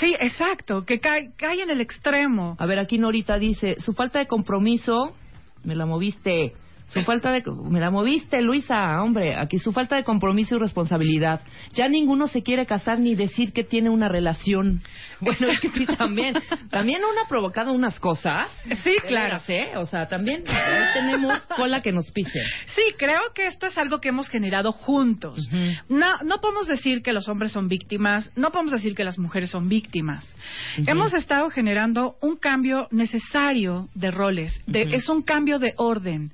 [0.00, 2.56] Sí, exacto, que cae, cae en el extremo.
[2.58, 5.14] A ver, aquí Norita dice, su falta de compromiso,
[5.62, 6.52] me la moviste.
[6.88, 7.42] Su falta de...
[7.70, 9.36] Me la moviste, Luisa, hombre.
[9.36, 11.40] Aquí su falta de compromiso y responsabilidad.
[11.72, 14.82] Ya ninguno se quiere casar ni decir que tiene una relación.
[15.20, 16.34] Bueno, es que sí, también.
[16.70, 18.50] También uno ha provocado unas cosas.
[18.82, 19.40] Sí, claro.
[19.48, 19.72] ¿eh?
[19.76, 20.44] O sea, también
[20.92, 22.42] tenemos cola que nos pise.
[22.74, 25.48] Sí, creo que esto es algo que hemos generado juntos.
[25.88, 29.50] No, no podemos decir que los hombres son víctimas, no podemos decir que las mujeres
[29.50, 30.28] son víctimas.
[30.76, 36.32] Hemos estado generando un cambio necesario de roles, de, es un cambio de orden.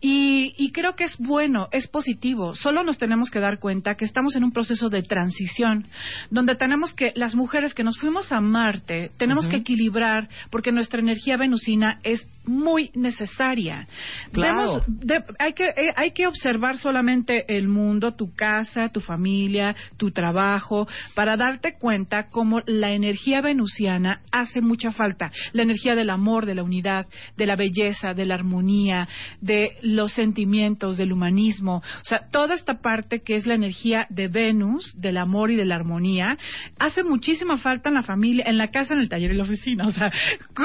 [0.00, 2.54] Y, y creo que es bueno, es positivo.
[2.54, 5.86] Solo nos tenemos que dar cuenta que estamos en un proceso de transición,
[6.30, 11.00] donde tenemos que, las mujeres que nos fuimos a Marte, tenemos que equilibrar, porque nuestra
[11.00, 13.86] energía venusina es muy necesaria.
[14.32, 14.82] Claro.
[14.86, 20.10] De- hay, que, eh, hay que observar solamente el mundo, tu casa, tu familia, tu
[20.10, 25.30] trabajo, para darte cuenta cómo la energía venusiana hace mucha falta.
[25.52, 27.06] La energía del amor, de la unidad,
[27.36, 29.08] de la belleza, de la armonía,
[29.40, 31.76] de los sentimientos, del humanismo.
[31.76, 35.64] O sea, toda esta parte que es la energía de Venus, del amor y de
[35.64, 36.34] la armonía,
[36.78, 39.44] hace muchísima falta en la familia, en la casa, en el taller y en la
[39.44, 39.86] oficina.
[39.86, 40.10] O sea,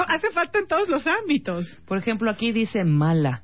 [0.08, 1.69] hace falta en todos los ámbitos.
[1.88, 3.44] Por ejemplo, aquí dice mala.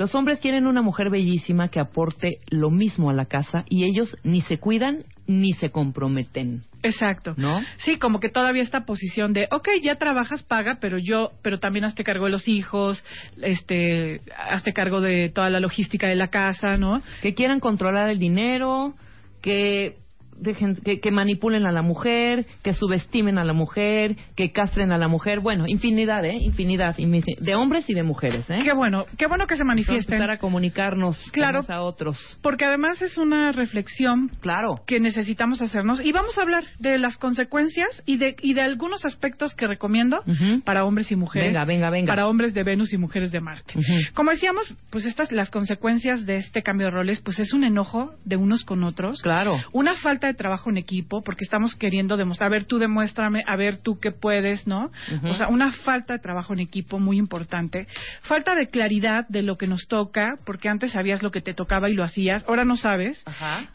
[0.00, 4.16] Los hombres quieren una mujer bellísima que aporte lo mismo a la casa y ellos
[4.24, 6.62] ni se cuidan ni se comprometen.
[6.82, 7.34] Exacto.
[7.36, 7.58] ¿No?
[7.76, 11.84] Sí, como que todavía esta posición de, ok, ya trabajas, paga, pero yo, pero también
[11.84, 13.04] hazte cargo de los hijos,
[13.42, 17.02] este, hazte cargo de toda la logística de la casa, ¿no?
[17.20, 18.94] Que quieran controlar el dinero,
[19.42, 19.98] que
[20.40, 24.98] dejen, que, que manipulen a la mujer, que subestimen a la mujer, que castren a
[24.98, 25.40] la mujer.
[25.40, 26.36] Bueno, infinidad, ¿eh?
[26.40, 26.96] Infinidad.
[26.96, 28.60] De hombres y de mujeres, ¿eh?
[28.64, 30.14] Qué bueno, qué bueno que se manifiesten.
[30.14, 31.60] empezar a comunicarnos Claro.
[31.68, 32.16] a otros.
[32.42, 34.80] Porque además es una reflexión claro.
[34.86, 36.00] que necesitamos hacernos.
[36.04, 40.18] Y vamos a hablar de las consecuencias y de, y de algunos aspectos que recomiendo
[40.64, 41.48] para hombres y mujeres.
[41.50, 42.12] Venga, venga, venga.
[42.12, 43.74] Para hombres de Venus y mujeres de Marte.
[44.14, 48.14] Como decíamos, pues estas las consecuencias de este cambio de roles, pues es un enojo
[48.24, 49.22] de unos con otros.
[49.22, 49.56] Claro.
[49.72, 53.56] Una falta de trabajo en equipo, porque estamos queriendo demostrar, a ver, tú demuéstrame, a
[53.56, 54.90] ver tú qué puedes, ¿no?
[55.24, 57.86] O sea, una falta de trabajo en equipo muy importante.
[58.22, 61.90] Falta de claridad de lo que nos toca, porque antes sabías lo que te tocaba
[61.90, 63.24] y lo hacías, ahora no sabes.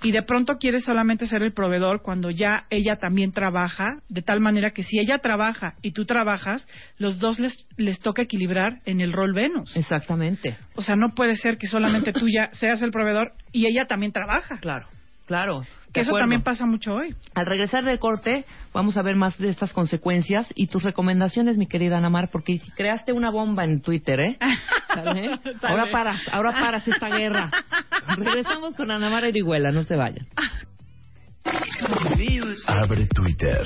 [0.03, 4.40] Y de pronto quieres solamente ser el proveedor cuando ya ella también trabaja, de tal
[4.40, 6.68] manera que si ella trabaja y tú trabajas,
[6.98, 9.76] los dos les, les toca equilibrar en el rol Venus.
[9.76, 10.57] Exactamente.
[10.76, 14.11] O sea, no puede ser que solamente tú ya seas el proveedor y ella también
[14.11, 14.57] trabaja.
[14.60, 14.88] Claro,
[15.26, 15.64] claro.
[15.96, 16.24] Que eso acuerdo.
[16.24, 17.16] también pasa mucho hoy.
[17.34, 21.68] Al regresar del corte, vamos a ver más de estas consecuencias y tus recomendaciones, mi
[21.68, 24.38] querida Ana Mar, porque creaste una bomba en Twitter, ¿eh?
[24.94, 25.40] ¿Sale?
[25.64, 27.50] Ahora paras, ahora paras esta guerra.
[28.18, 30.28] Regresamos con Ana Mar Erihuela, no se vayan.
[32.68, 33.66] Abre Twitter.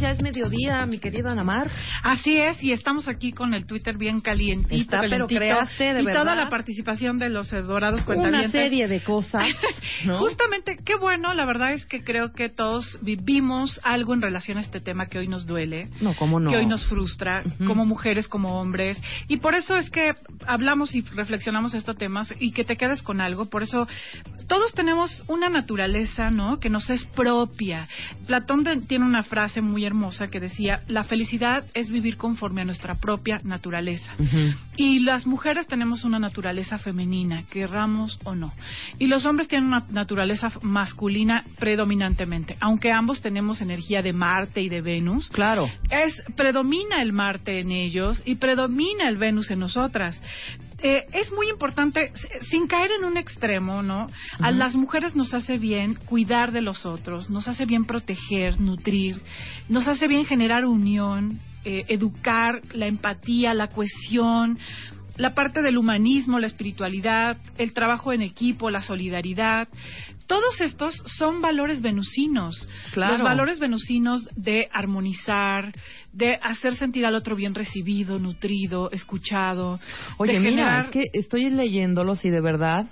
[0.00, 1.68] Ya es mediodía, mi querida Ana Mar.
[2.02, 6.04] Así es, y estamos aquí con el Twitter bien calientito, Está, pero creaste, de y
[6.04, 6.20] verdad.
[6.22, 8.50] toda la participación de los dorados Una cuentavientes.
[8.52, 9.48] serie de cosas,
[10.04, 10.18] ¿no?
[10.26, 14.60] Justamente, qué bueno, la verdad es que creo que todos vivimos algo en relación a
[14.60, 16.50] este tema que hoy nos duele, No, cómo no.
[16.50, 20.12] que hoy nos frustra, como mujeres, como hombres, y por eso es que
[20.46, 23.86] hablamos y reflexionamos estos temas y que te quedes con algo, por eso
[24.48, 26.58] todos tenemos una naturaleza, ¿no?
[26.58, 27.88] Que nos es propia.
[28.26, 32.64] Platón de- tiene una frase muy hermosa que decía, la felicidad es vivir conforme a
[32.64, 34.12] nuestra propia naturaleza.
[34.76, 38.52] Y las mujeres tenemos una naturaleza femenina, querramos o no.
[38.98, 44.68] Y los hombres tienen una naturaleza masculina predominantemente, aunque ambos tenemos energía de Marte y
[44.68, 45.28] de Venus.
[45.30, 45.66] Claro.
[45.90, 50.20] Es predomina el Marte en ellos y predomina el Venus en nosotras.
[50.88, 52.12] Eh, es muy importante,
[52.48, 54.06] sin caer en un extremo, ¿no?
[54.38, 59.20] A las mujeres nos hace bien cuidar de los otros, nos hace bien proteger, nutrir,
[59.68, 64.60] nos hace bien generar unión, eh, educar, la empatía, la cohesión,
[65.16, 69.66] la parte del humanismo, la espiritualidad, el trabajo en equipo, la solidaridad.
[70.26, 72.68] Todos estos son valores venusinos.
[72.92, 73.12] Claro.
[73.12, 75.72] Los valores venusinos de armonizar,
[76.12, 79.78] de hacer sentir al otro bien recibido, nutrido, escuchado.
[80.18, 82.86] Oye, de mira, generar- es que estoy leyéndolos y de verdad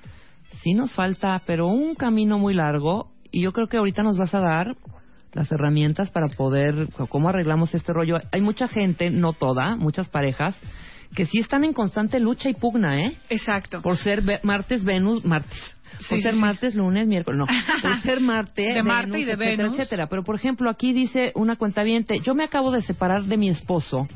[0.62, 4.34] sí nos falta, pero un camino muy largo y yo creo que ahorita nos vas
[4.34, 4.76] a dar
[5.32, 8.18] las herramientas para poder, cómo arreglamos este rollo.
[8.30, 10.56] Hay mucha gente, no toda, muchas parejas,
[11.16, 13.16] que sí están en constante lucha y pugna, ¿eh?
[13.28, 13.82] Exacto.
[13.82, 15.76] Por ser martes, Venus, martes.
[15.96, 16.40] Por Sí, ser sí, sí.
[16.40, 17.46] martes, lunes, miércoles, no.
[17.82, 19.78] Por ser Marte, De Marte y de etcétera, Venus.
[19.78, 20.06] etcétera.
[20.08, 24.08] Pero, por ejemplo, aquí dice una cuentaviente, yo me acabo de separar de mi esposo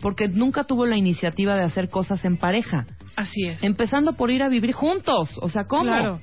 [0.00, 2.84] porque nunca tuvo la iniciativa de hacer cosas en pareja.
[3.16, 3.62] Así es.
[3.64, 5.30] Empezando por ir a vivir juntos.
[5.40, 5.84] O sea, ¿cómo?
[5.84, 6.20] Claro.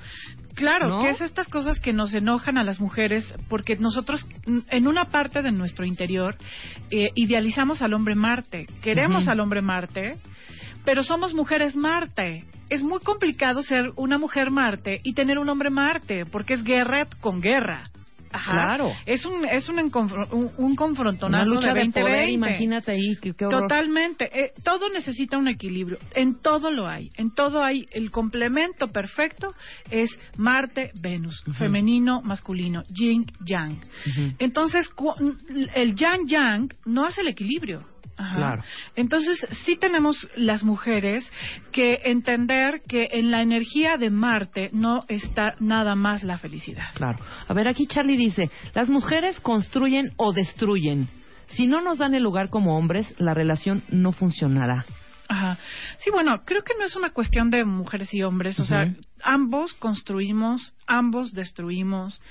[0.56, 1.02] Claro, ¿No?
[1.02, 4.28] que es estas cosas que nos enojan a las mujeres porque nosotros
[4.70, 6.36] en una parte de nuestro interior
[6.92, 10.18] eh, idealizamos al hombre Marte, queremos al hombre Marte,
[10.86, 12.46] pero somos mujeres Marte.
[12.70, 17.08] Es muy complicado ser una mujer Marte y tener un hombre Marte porque es guerra
[17.22, 17.84] con guerra.
[18.34, 18.52] Ajá.
[18.52, 18.92] Claro.
[19.06, 23.16] Es un es un, un, un confrontonazo Una lucha de de 20 poder, imagínate ahí,
[23.22, 23.62] qué, qué horror.
[23.62, 24.26] Totalmente.
[24.26, 26.00] Eh, todo necesita un equilibrio.
[26.16, 27.10] En todo lo hay.
[27.16, 29.54] En todo hay el complemento perfecto
[29.92, 33.78] es Marte, Venus, femenino, masculino, Yin, Yang.
[34.40, 34.90] Entonces
[35.76, 37.93] el Yang Yang no hace el equilibrio.
[38.16, 38.36] Ajá.
[38.36, 38.64] Claro.
[38.96, 41.30] Entonces, sí tenemos las mujeres
[41.72, 46.94] que entender que en la energía de Marte no está nada más la felicidad.
[46.94, 47.20] Claro.
[47.48, 51.10] A ver, aquí Charlie dice, las mujeres construyen o destruyen.
[51.48, 54.86] Si no nos dan el lugar como hombres, la relación no funcionará.
[55.28, 55.58] Ajá.
[55.98, 59.74] Sí, bueno, creo que no es una cuestión de mujeres y hombres, o sea, ambos
[59.74, 62.22] construimos, ambos destruimos,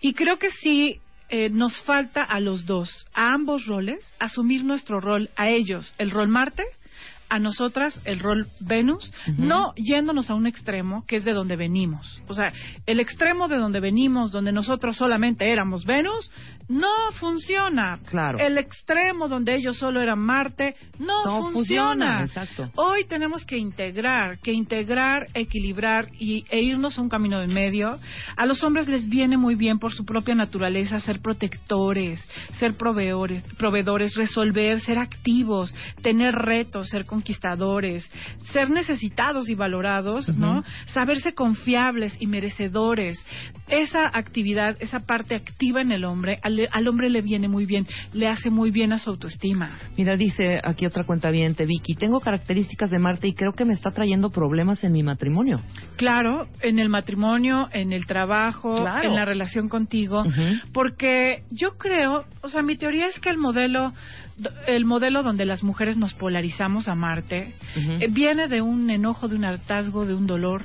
[0.00, 1.00] y creo que sí
[1.32, 6.10] eh, nos falta a los dos, a ambos roles, asumir nuestro rol, a ellos, el
[6.10, 6.62] rol Marte,
[7.32, 12.20] a nosotras el rol Venus, no yéndonos a un extremo que es de donde venimos.
[12.28, 12.52] O sea,
[12.84, 16.30] el extremo de donde venimos, donde nosotros solamente éramos Venus,
[16.68, 17.98] no funciona.
[18.04, 18.38] Claro.
[18.38, 21.52] El extremo donde ellos solo eran Marte, no, No funciona.
[21.52, 22.68] funciona, exacto.
[22.74, 27.98] Hoy tenemos que integrar, que integrar, equilibrar y, e irnos a un camino de medio.
[28.36, 32.22] A los hombres les viene muy bien por su propia naturaleza ser protectores,
[32.58, 38.10] ser proveedores, proveedores, resolver, ser activos, tener retos, ser conquistadores,
[38.52, 40.64] ser necesitados y valorados, ¿no?
[40.86, 43.24] Saberse confiables y merecedores.
[43.68, 47.86] Esa actividad, esa parte activa en el hombre, al, al hombre le viene muy bien,
[48.12, 49.78] le hace muy bien a su autoestima.
[49.96, 53.74] Mira, dice aquí otra cuenta bien, Vicky, tengo características de Marte y creo que me
[53.74, 55.60] está trayendo problemas en mi matrimonio.
[55.96, 59.06] Claro, en el matrimonio, en el trabajo, Claro.
[59.08, 60.24] en la relación contigo,
[60.72, 63.92] porque yo creo, o sea, mi teoría es que el modelo
[64.66, 69.36] el modelo donde las mujeres nos polarizamos a Marte eh, viene de un enojo, de
[69.36, 70.64] un hartazgo, de un dolor.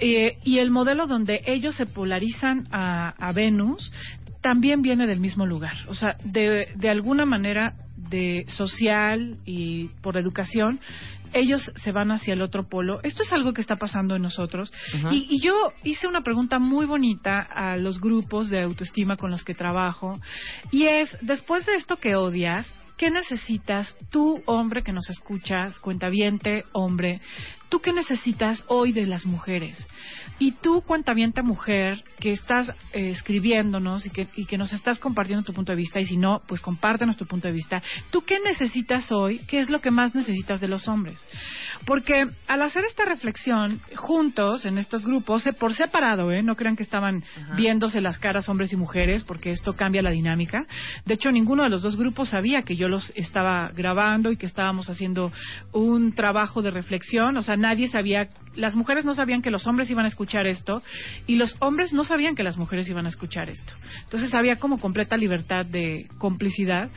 [0.00, 3.92] eh, y el modelo donde ellos se polarizan a, a Venus
[4.40, 5.74] también viene del mismo lugar.
[5.88, 10.80] O sea, de, de alguna manera de social y por educación,
[11.32, 13.00] ellos se van hacia el otro polo.
[13.02, 14.72] Esto es algo que está pasando en nosotros.
[15.10, 19.44] Y, y yo hice una pregunta muy bonita a los grupos de autoestima con los
[19.44, 20.18] que trabajo.
[20.70, 26.64] Y es, después de esto que odias, ¿qué necesitas tú, hombre que nos escuchas, cuentaviente,
[26.72, 27.20] hombre?
[27.70, 29.86] ¿Tú qué necesitas hoy de las mujeres?
[30.40, 35.44] Y tú, cuentaviente mujer, que estás eh, escribiéndonos y que, y que nos estás compartiendo
[35.44, 37.82] tu punto de vista, y si no, pues compártenos tu punto de vista.
[38.10, 39.38] ¿Tú qué necesitas hoy?
[39.46, 41.22] ¿Qué es lo que más necesitas de los hombres?
[41.86, 46.42] Porque al hacer esta reflexión juntos en estos grupos, eh, por separado, ¿eh?
[46.42, 47.54] no crean que estaban Ajá.
[47.54, 50.66] viéndose las caras hombres y mujeres, porque esto cambia la dinámica.
[51.04, 54.46] De hecho, ninguno de los dos grupos sabía que yo los estaba grabando y que
[54.46, 55.32] estábamos haciendo
[55.72, 57.36] un trabajo de reflexión.
[57.36, 60.82] O sea, nadie sabía, las mujeres no sabían que los hombres iban a escuchar esto
[61.26, 63.72] y los hombres no sabían que las mujeres iban a escuchar esto.
[64.04, 66.90] Entonces había como completa libertad de complicidad.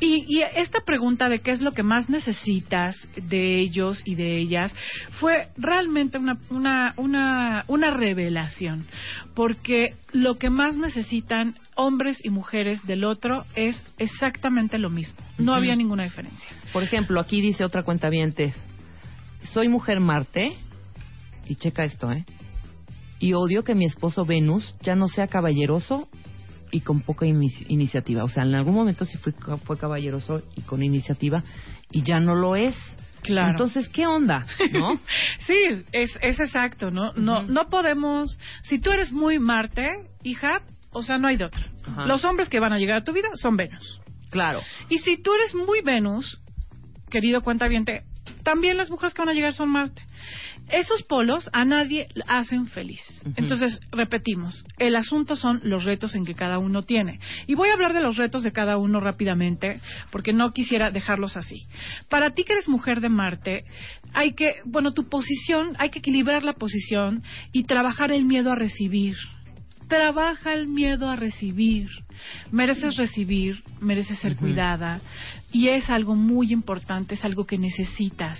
[0.00, 4.38] Y, y esta pregunta de qué es lo que más necesitas de ellos y de
[4.38, 4.72] ellas
[5.18, 8.86] fue realmente una, una, una, una revelación,
[9.34, 15.18] porque lo que más necesitan hombres y mujeres del otro es exactamente lo mismo.
[15.36, 16.48] No había ninguna diferencia.
[16.72, 18.08] Por ejemplo, aquí dice otra cuenta
[19.52, 20.56] soy mujer Marte,
[21.46, 22.24] y checa esto, ¿eh?
[23.18, 26.08] Y odio que mi esposo Venus ya no sea caballeroso
[26.70, 28.22] y con poca inici- iniciativa.
[28.22, 29.32] O sea, en algún momento sí fue,
[29.64, 31.42] fue caballeroso y con iniciativa,
[31.90, 32.74] y ya no lo es.
[33.22, 33.50] Claro.
[33.50, 34.46] Entonces, ¿qué onda?
[34.72, 34.94] ¿No?
[35.46, 35.56] sí,
[35.92, 37.12] es, es exacto, ¿no?
[37.14, 38.38] No, no podemos.
[38.62, 39.86] Si tú eres muy Marte,
[40.22, 40.62] hija,
[40.92, 41.66] o sea, no hay de otra.
[42.06, 44.00] Los hombres que van a llegar a tu vida son Venus.
[44.30, 44.60] Claro.
[44.90, 46.40] Y si tú eres muy Venus,
[47.10, 48.02] querido cuentaviente,
[48.42, 50.02] también las mujeres que van a llegar son Marte.
[50.70, 53.00] Esos polos a nadie hacen feliz.
[53.36, 57.20] Entonces, repetimos, el asunto son los retos en que cada uno tiene.
[57.46, 59.80] Y voy a hablar de los retos de cada uno rápidamente,
[60.10, 61.66] porque no quisiera dejarlos así.
[62.10, 63.64] Para ti que eres mujer de Marte,
[64.12, 67.22] hay que, bueno, tu posición, hay que equilibrar la posición
[67.52, 69.16] y trabajar el miedo a recibir.
[69.88, 71.88] Trabaja el miedo a recibir.
[72.50, 75.00] Mereces recibir, mereces ser cuidada
[75.52, 78.38] y es algo muy importante, es algo que necesitas.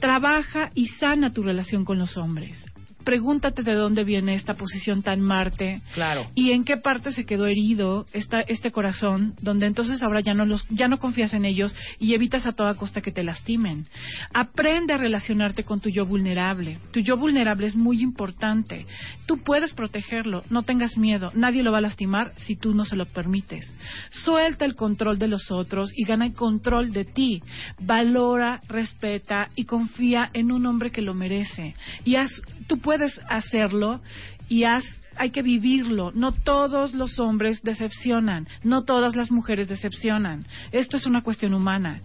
[0.00, 2.64] Trabaja y sana tu relación con los hombres.
[3.04, 6.26] Pregúntate de dónde viene esta posición tan Marte Claro.
[6.34, 10.44] y en qué parte se quedó herido esta, este corazón, donde entonces ahora ya no
[10.44, 13.86] los, ya no confías en ellos y evitas a toda costa que te lastimen.
[14.32, 16.78] Aprende a relacionarte con tu yo vulnerable.
[16.92, 18.86] Tu yo vulnerable es muy importante.
[19.26, 21.30] Tú puedes protegerlo, no tengas miedo.
[21.34, 23.74] Nadie lo va a lastimar si tú no se lo permites.
[24.10, 27.42] Suelta el control de los otros y gana el control de ti.
[27.80, 31.74] Valora, respeta y confía en un hombre que lo merece.
[32.04, 32.30] Y haz,
[32.68, 32.91] tú puedes
[33.28, 34.00] hacerlo
[34.48, 34.84] y haz
[35.16, 36.10] hay que vivirlo.
[36.14, 40.44] No todos los hombres decepcionan, no todas las mujeres decepcionan.
[40.72, 42.02] Esto es una cuestión humana.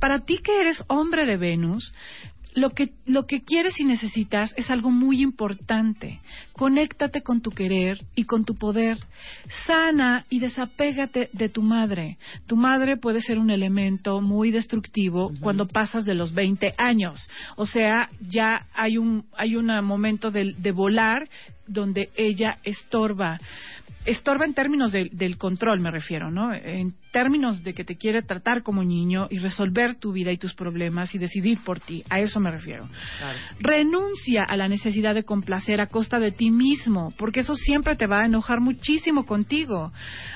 [0.00, 1.94] Para ti que eres hombre de Venus,
[2.56, 6.20] lo que, lo que quieres y necesitas es algo muy importante.
[6.54, 8.98] Conéctate con tu querer y con tu poder.
[9.66, 12.16] Sana y desapégate de tu madre.
[12.46, 17.28] Tu madre puede ser un elemento muy destructivo cuando pasas de los 20 años.
[17.56, 21.28] O sea, ya hay un, hay un momento de, de volar
[21.66, 23.38] donde ella estorba.
[24.04, 26.54] Estorba en términos de- del control, me refiero, ¿no?
[26.54, 30.54] En términos de que te quiere tratar como niño y resolver tu vida y tus
[30.54, 32.04] problemas y decidir por ti.
[32.08, 32.88] A eso me refiero.
[33.60, 38.06] Renuncia a la necesidad de complacer a costa de ti mismo, porque eso siempre te
[38.06, 39.92] va a enojar muchísimo contigo.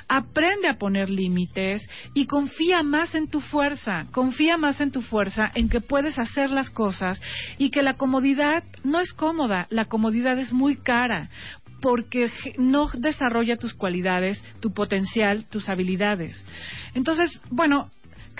[0.08, 5.50] Aprende a poner límites y confía más en tu fuerza, confía más en tu fuerza,
[5.54, 7.20] en que puedes hacer las cosas
[7.58, 11.30] y que la comodidad no es cómoda, la comodidad es muy cara
[11.80, 16.44] porque no desarrolla tus cualidades, tu potencial, tus habilidades.
[16.94, 17.90] Entonces, bueno,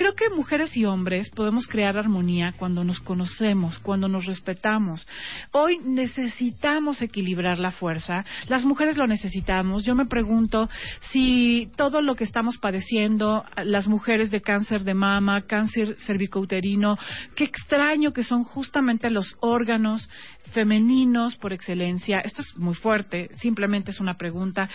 [0.01, 5.07] creo que mujeres y hombres podemos crear armonía cuando nos conocemos, cuando nos respetamos.
[5.53, 8.25] Hoy necesitamos equilibrar la fuerza.
[8.49, 9.85] Las mujeres lo necesitamos.
[9.85, 10.71] Yo me pregunto
[11.01, 16.97] si todo lo que estamos padeciendo, las mujeres de cáncer de mama, cáncer cervicouterino,
[17.35, 20.09] qué extraño que son justamente los órganos
[20.55, 22.21] femeninos por excelencia.
[22.21, 24.71] Esto es muy fuerte, simplemente es una pregunta.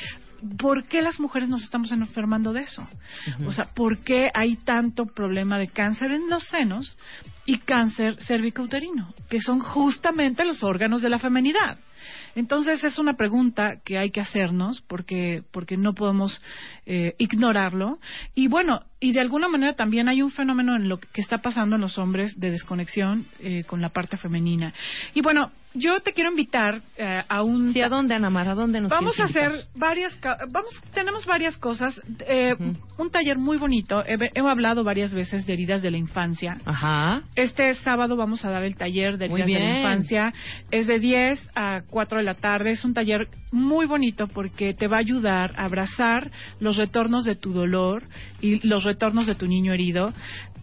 [0.57, 2.87] ¿Por qué las mujeres nos estamos enfermando de eso?
[3.45, 6.97] O sea, ¿por qué hay tanto problema de cáncer en los senos
[7.45, 11.77] y cáncer cervicouterino, que son justamente los órganos de la femenidad?
[12.35, 16.41] Entonces es una pregunta que hay que hacernos porque porque no podemos
[16.85, 17.97] eh, ignorarlo
[18.35, 21.75] y bueno y de alguna manera también hay un fenómeno en lo que está pasando
[21.75, 24.73] en los hombres de desconexión eh, con la parte femenina
[25.13, 28.47] y bueno yo te quiero invitar eh, a un Sí, ¿a dónde, Ana Mar?
[28.47, 29.67] ¿A dónde nos vamos a hacer invitar?
[29.75, 30.17] varias
[30.49, 32.55] vamos tenemos varias cosas eh,
[32.97, 37.21] un taller muy bonito he, he hablado varias veces de heridas de la infancia Ajá.
[37.35, 40.33] este sábado vamos a dar el taller de heridas de la infancia.
[40.71, 42.71] Es de 10 a 4 de la tarde.
[42.71, 47.35] Es un taller muy bonito porque te va a ayudar a abrazar los retornos de
[47.35, 48.03] tu dolor
[48.41, 50.13] y los retornos de tu niño herido.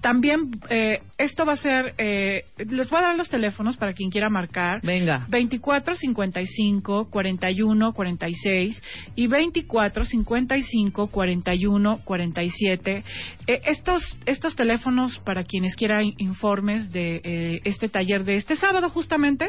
[0.01, 4.11] También eh, esto va a ser, eh, les voy a dar los teléfonos para quien
[4.11, 4.81] quiera marcar.
[4.82, 5.27] Venga.
[5.28, 8.82] 24 55 41 46
[9.15, 13.05] y 24 55 41 47.
[13.47, 18.89] Eh, estos, estos teléfonos para quienes quieran informes de eh, este taller de este sábado
[18.90, 19.49] justamente.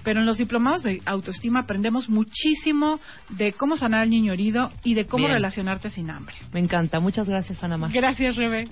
[0.04, 3.00] pero en los diplomados de autoestima aprendemos muchísimo
[3.30, 5.34] de cómo sanar al niño herido y de cómo Bien.
[5.34, 6.36] relacionarte sin hambre.
[6.52, 7.00] Me encanta.
[7.00, 7.90] Muchas gracias, Ana Mar.
[7.92, 8.64] Gracias, Rebe.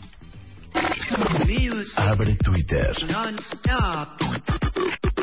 [1.96, 2.90] Abre Twitter.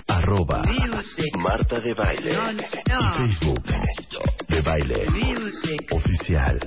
[0.07, 0.63] Arroba
[1.37, 2.31] Marta de Baile.
[2.31, 3.63] Y Facebook.
[4.47, 5.05] De Baile.
[5.91, 6.59] Oficial.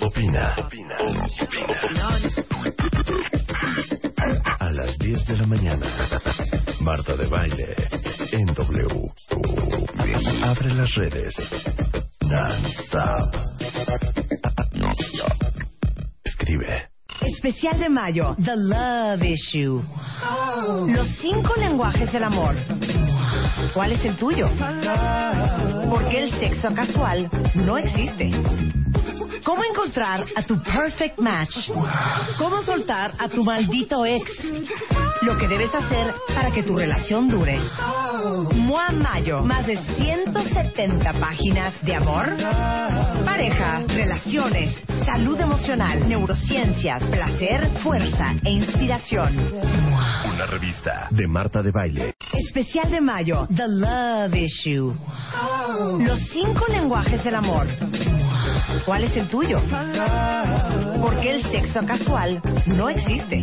[0.00, 0.54] Opina.
[0.58, 0.96] Opina.
[4.58, 5.86] A las 10 de la mañana.
[6.80, 7.74] Marta de Baile.
[8.32, 9.12] En W.
[10.44, 11.34] Abre las redes.
[12.22, 13.52] Non-stop.
[17.20, 19.82] Especial de mayo, The Love Issue.
[20.88, 22.56] Los cinco lenguajes del amor.
[23.74, 24.46] ¿Cuál es el tuyo?
[25.90, 28.30] Porque el sexo casual no existe.
[29.44, 31.70] ¿Cómo encontrar a tu perfect match?
[32.38, 34.22] ¿Cómo soltar a tu maldito ex?
[35.22, 37.60] Lo que debes hacer para que tu relación dure.
[38.54, 42.28] Mua Mayo, más de 170 páginas de amor,
[43.24, 44.74] pareja, relaciones,
[45.06, 49.36] salud emocional, neurociencias, placer, fuerza e inspiración.
[50.34, 52.14] Una revista de Marta de Baile.
[52.32, 54.94] Especial de mayo, The Love Issue.
[56.00, 57.68] Los cinco lenguajes del amor.
[58.84, 59.58] ¿Cuál es el tuyo?
[61.00, 63.42] Porque el sexo casual no existe.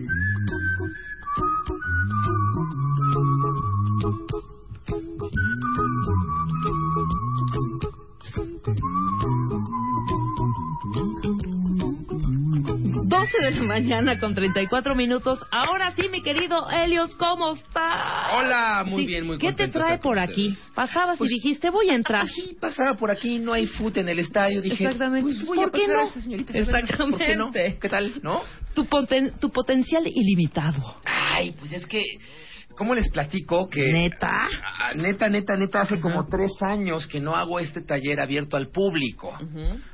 [13.31, 15.39] Doce de la mañana con 34 minutos.
[15.51, 18.33] Ahora sí, mi querido Helios, ¿cómo estás?
[18.33, 20.53] Hola, muy Sí, bien, muy ¿Qué te trae por aquí?
[20.75, 22.27] Pasabas Pues- y dijiste, voy a entrar.
[22.27, 24.61] Sí, pasaba por aquí, no hay food en el estadio.
[24.61, 25.33] Dije, Exactamente.
[25.33, 26.07] pues voy ¿Por a qué pasar a no?
[26.07, 26.51] esta señorita.
[26.51, 26.71] a verla.
[26.71, 26.95] ¿Por qué
[27.35, 27.47] no?
[27.47, 27.77] Exactamente.
[27.81, 28.13] ¿Qué tal?
[28.21, 28.41] ¿No?
[28.73, 30.95] Tu, poten- tu potencial ilimitado.
[31.05, 32.03] Ay, pues es que,
[32.81, 33.93] ¿cómo les platico que...
[33.93, 34.49] ¿Neta?
[34.95, 39.37] Neta, neta, neta, hace como tres años que no hago este taller abierto al público.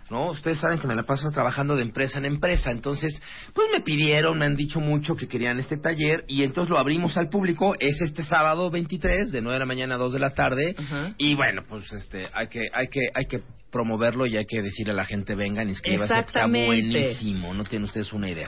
[0.10, 0.30] ¿no?
[0.30, 3.22] Ustedes saben que me la paso trabajando de empresa en empresa, entonces,
[3.54, 7.18] pues me pidieron, me han dicho mucho que querían este taller y entonces lo abrimos
[7.18, 10.34] al público, es este sábado 23, de 9 de la mañana a 2 de la
[10.34, 10.74] tarde,
[11.18, 14.94] y bueno, pues este, hay que, hay que, hay que promoverlo y hay que decirle
[14.94, 18.48] a la gente vengan, inscríbase, está buenísimo, no tienen ustedes una idea.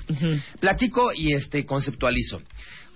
[0.62, 2.42] Platico y este conceptualizo.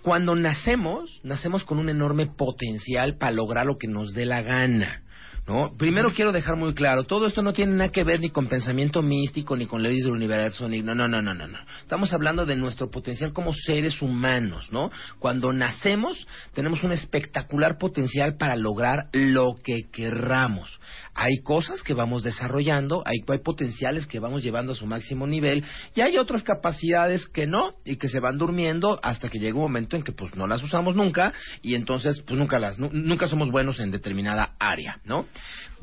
[0.04, 5.00] Cuando nacemos, nacemos con un enorme potencial para lograr lo que nos dé la gana.
[5.46, 5.76] ¿No?
[5.78, 9.02] Primero quiero dejar muy claro, todo esto no tiene nada que ver ni con pensamiento
[9.02, 11.60] místico, ni con leyes del universo, ni no, no, no, no, no, no.
[11.82, 14.90] Estamos hablando de nuestro potencial como seres humanos, ¿no?
[15.20, 20.80] Cuando nacemos tenemos un espectacular potencial para lograr lo que querramos.
[21.16, 25.64] Hay cosas que vamos desarrollando, hay, hay potenciales que vamos llevando a su máximo nivel
[25.96, 29.62] y hay otras capacidades que no y que se van durmiendo hasta que llega un
[29.64, 33.28] momento en que pues no las usamos nunca y entonces pues nunca las nu- nunca
[33.28, 35.28] somos buenos en determinada área, ¿no?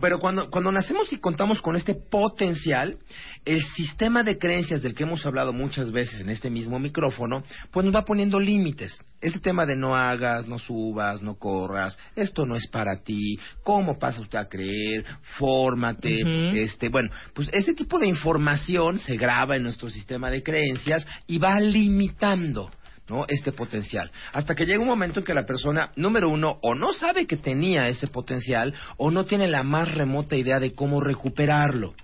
[0.01, 2.99] Pero cuando cuando nacemos y contamos con este potencial,
[3.45, 7.85] el sistema de creencias del que hemos hablado muchas veces en este mismo micrófono, pues
[7.87, 8.99] nos va poniendo límites.
[9.21, 13.99] Este tema de no hagas, no subas, no corras, esto no es para ti, ¿cómo
[13.99, 15.05] pasa usted a creer?
[15.39, 21.07] Fórmate, este, bueno, pues este tipo de información se graba en nuestro sistema de creencias
[21.27, 22.71] y va limitando.
[23.09, 23.25] ¿no?
[23.27, 24.09] este potencial.
[24.33, 27.37] Hasta que llega un momento en que la persona, número uno, o no sabe que
[27.37, 31.95] tenía ese potencial, o no tiene la más remota idea de cómo recuperarlo.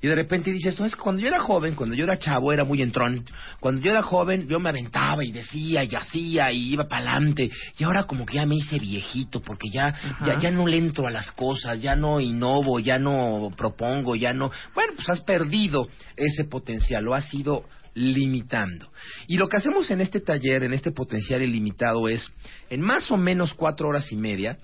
[0.00, 2.52] Y de repente dices, no, es que cuando yo era joven, cuando yo era chavo,
[2.52, 3.24] era muy entrón.
[3.60, 7.50] Cuando yo era joven, yo me aventaba y decía y hacía y iba para adelante.
[7.78, 9.94] Y ahora como que ya me hice viejito porque ya,
[10.24, 14.32] ya, ya no le entro a las cosas, ya no innovo, ya no propongo, ya
[14.32, 14.50] no...
[14.74, 17.64] Bueno, pues has perdido ese potencial, lo has ido
[17.94, 18.90] limitando.
[19.26, 22.30] Y lo que hacemos en este taller, en este potencial ilimitado, es
[22.68, 24.58] en más o menos cuatro horas y media,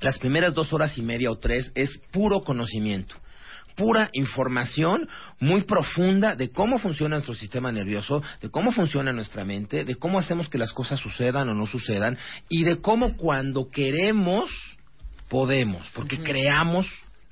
[0.00, 3.16] las primeras dos horas y media o tres es puro conocimiento
[3.76, 5.08] pura información
[5.38, 10.18] muy profunda de cómo funciona nuestro sistema nervioso, de cómo funciona nuestra mente, de cómo
[10.18, 14.50] hacemos que las cosas sucedan o no sucedan y de cómo cuando queremos
[15.28, 16.86] podemos, porque creamos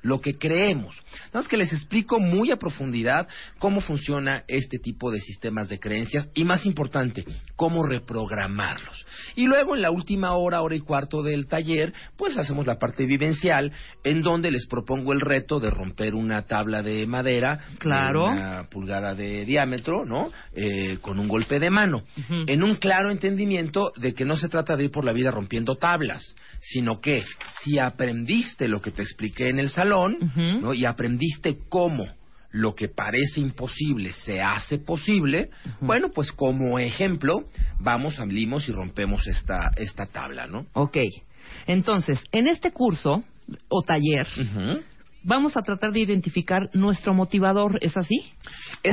[0.05, 0.94] lo que creemos.
[1.26, 3.26] Nada más que les explico muy a profundidad
[3.59, 7.24] cómo funciona este tipo de sistemas de creencias y más importante,
[7.56, 9.06] cómo reprogramarlos.
[9.35, 13.06] Y luego en la última hora, hora y cuarto del taller, pues hacemos la parte
[13.06, 13.72] vivencial
[14.05, 18.26] en donde les propongo el reto de romper una tabla de madera Claro.
[18.26, 20.31] una pulgada de diámetro, ¿no?
[20.55, 22.02] Eh, con un golpe de mano.
[22.47, 25.76] En un claro entendimiento de que no se trata de ir por la vida rompiendo
[25.76, 27.24] tablas, sino que
[27.62, 29.94] si aprendiste lo que te expliqué en el salón,
[30.61, 30.75] ¿no?
[30.75, 32.07] Y aprendiste cómo
[32.51, 35.51] lo que parece imposible se hace posible,
[35.81, 37.49] bueno, pues como ejemplo,
[37.81, 40.66] vamos, salimos y rompemos esta, esta tabla, ¿no?
[40.73, 40.99] Ok.
[41.66, 43.25] Entonces, en este curso
[43.69, 44.27] o taller,
[45.25, 48.21] vamos a tratar de identificar nuestro motivador, ¿es así?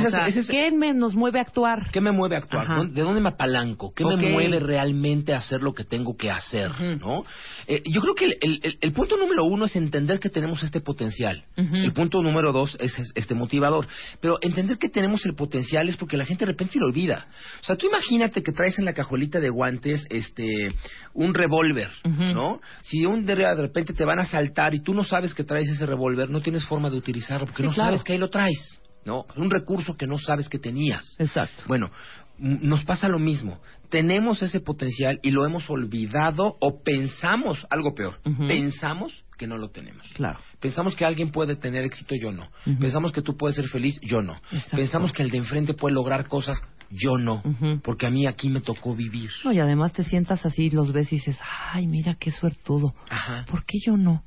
[0.06, 1.90] O sea, es- ¿Qué me, nos mueve a actuar?
[1.92, 2.64] ¿Qué me mueve a actuar?
[2.64, 2.74] Ajá.
[2.76, 3.92] ¿Dónde- ¿De dónde me apalanco?
[3.94, 6.70] ¿Qué me mueve realmente a hacer lo que tengo que hacer?
[6.98, 7.24] ¿no?
[7.66, 10.62] Eh, yo creo que el, el- el- el punto número uno es entender que tenemos
[10.62, 11.44] este potencial.
[11.56, 13.86] El punto número dos es, es este motivador.
[14.20, 17.26] Pero entender que tenemos el potencial es porque la gente de repente se lo olvida.
[17.60, 20.68] O sea, tú imagínate que traes en la cajolita de guantes este
[21.14, 22.60] un revólver, ¿no?
[22.82, 25.68] Si un día de repente te van a asaltar y tú no sabes que traes
[25.68, 27.90] ese revólver, no tienes forma de utilizarlo porque Sí, no claro.
[27.90, 28.80] sabes que ahí lo traes.
[29.04, 29.26] ¿no?
[29.36, 31.16] Un recurso que no sabes que tenías.
[31.18, 31.64] Exacto.
[31.66, 31.90] Bueno,
[32.38, 33.60] nos pasa lo mismo.
[33.88, 39.70] Tenemos ese potencial y lo hemos olvidado o pensamos, algo peor, pensamos que no lo
[39.70, 40.06] tenemos.
[40.14, 40.38] Claro.
[40.60, 42.48] Pensamos que alguien puede tener éxito, yo no.
[42.78, 44.34] Pensamos que tú puedes ser feliz, yo no.
[44.52, 44.76] Exacto.
[44.76, 46.58] Pensamos que el de enfrente puede lograr cosas,
[46.90, 47.42] yo no.
[47.82, 49.30] Porque a mí aquí me tocó vivir.
[49.44, 51.38] No, y además te sientas así, los ves y dices,
[51.72, 52.94] ay, mira qué suertudo.
[53.10, 53.44] Ajá.
[53.50, 54.22] ¿Por qué yo no?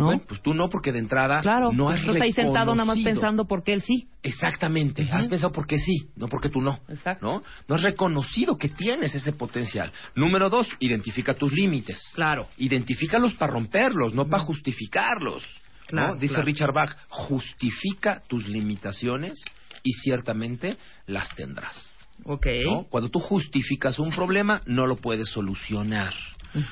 [0.00, 0.06] ¿No?
[0.06, 2.74] Bueno, pues tú no, porque de entrada claro, no pues has tú estás ahí sentado
[2.74, 3.12] nada más reconocido.
[3.12, 4.08] pensando por qué él sí.
[4.22, 6.80] Exactamente, has pensado porque sí, no porque tú no.
[6.88, 7.26] Exacto.
[7.26, 7.42] ¿no?
[7.68, 9.92] No has reconocido que tienes ese potencial.
[10.14, 12.00] Número dos, identifica tus límites.
[12.14, 12.48] Claro.
[12.56, 15.42] Identifícalos para romperlos, no para justificarlos.
[15.42, 15.86] ¿no?
[15.88, 16.46] Claro, Dice claro.
[16.46, 19.44] Richard Bach, justifica tus limitaciones
[19.82, 21.94] y ciertamente las tendrás.
[22.24, 22.46] Ok.
[22.64, 22.84] ¿no?
[22.84, 26.14] Cuando tú justificas un problema, no lo puedes solucionar.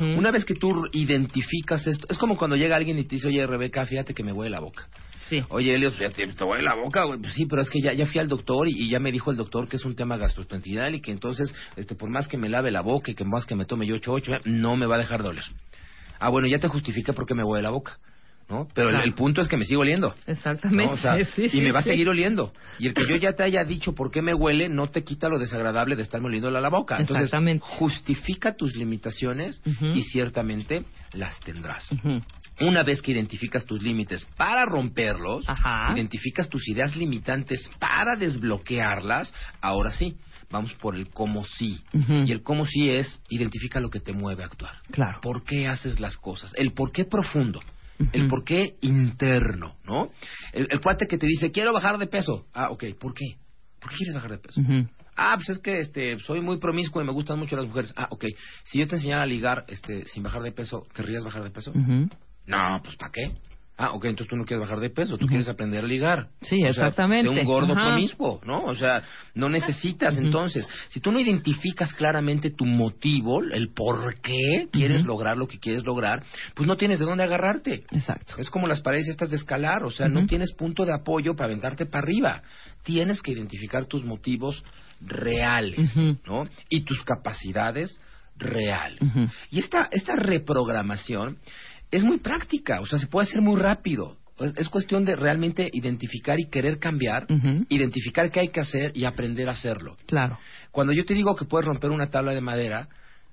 [0.01, 3.47] Una vez que tú identificas esto, es como cuando llega alguien y te dice, oye,
[3.47, 4.89] Rebeca, fíjate que me huele la boca.
[5.29, 5.45] Sí.
[5.51, 7.21] Oye, Elios, ya te, te huele la boca, güey.
[7.21, 9.31] Pues sí, pero es que ya, ya fui al doctor y, y ya me dijo
[9.31, 12.49] el doctor que es un tema gastrointestinal y que entonces, este, por más que me
[12.49, 14.87] lave la boca y que más que me tome yo ocho ocho, eh, no me
[14.87, 15.45] va a dejar de oler.
[16.19, 17.99] Ah, bueno, ya te justifica por qué me huele la boca,
[18.49, 18.67] ¿no?
[18.75, 19.07] Pero el- Claro.
[19.07, 20.15] el, punto es que me sigue oliendo.
[20.27, 20.85] Exactamente.
[20.87, 20.93] ¿no?
[20.93, 22.53] O sea, Sí, y me va a seguir oliendo.
[22.79, 25.29] Y el que yo ya te haya dicho por qué me huele no te quita
[25.29, 26.99] lo desagradable de estarme oliendo la boca.
[26.99, 27.65] Entonces, Exactamente.
[27.67, 29.63] justifica tus limitaciones
[29.95, 31.91] y ciertamente las tendrás.
[32.61, 35.93] Una vez que identificas tus límites para romperlos, Ajá.
[35.95, 40.17] identificas tus ideas limitantes para desbloquearlas, ahora sí,
[40.51, 41.81] vamos por el cómo sí.
[42.25, 44.77] Y el cómo sí es, identifica lo que te mueve a actuar.
[44.91, 45.21] Claro.
[45.21, 46.53] ¿Por qué haces las cosas?
[46.57, 47.61] El por qué profundo.
[48.13, 50.11] El por qué interno, ¿no?
[50.53, 52.47] El, el cuate que te dice, quiero bajar de peso.
[52.55, 53.37] Ah, ok, ¿por qué?
[53.81, 54.61] ¿Por qué quieres bajar de peso?
[55.17, 57.93] Ah, pues es que este, soy muy promiscuo y me gustan mucho las mujeres.
[57.97, 58.25] Ah, ok.
[58.63, 61.73] Si yo te enseñara a ligar este, sin bajar de peso, ¿querrías bajar de peso?
[62.47, 63.33] No, pues ¿para qué?
[63.81, 66.31] Ah, ok, entonces tú no quieres bajar de peso, tú quieres aprender a ligar.
[66.41, 67.33] Sí, O sea, exactamente.
[67.33, 67.85] sé un gordo Ajá.
[67.91, 68.65] promiscuo, ¿no?
[68.65, 70.69] O sea, no necesitas entonces.
[70.89, 75.85] Si tú no identificas claramente tu motivo, el por qué quieres lograr lo que quieres
[75.85, 76.25] lograr,
[76.57, 77.85] pues no tienes de dónde agarrarte.
[77.93, 78.35] Exacto.
[78.39, 81.47] Es como las paredes estas de escalar, o sea, no tienes punto de apoyo para
[81.47, 82.43] aventarte para arriba.
[82.83, 84.65] Tienes que identificar tus motivos
[85.01, 85.95] reales.
[86.27, 86.49] ¿no?
[86.69, 88.01] Y tus capacidades
[88.37, 89.01] reales.
[89.51, 91.39] Y esta, esta reprogramación
[91.91, 94.17] es muy práctica, o sea, se puede hacer muy rápido.
[94.39, 97.27] Es, es cuestión de realmente identificar y querer cambiar,
[97.69, 99.97] identificar qué hay que hacer y aprender a hacerlo.
[100.07, 100.39] Claro.
[100.71, 102.89] Cuando yo te digo que puedes romper una tabla de madera,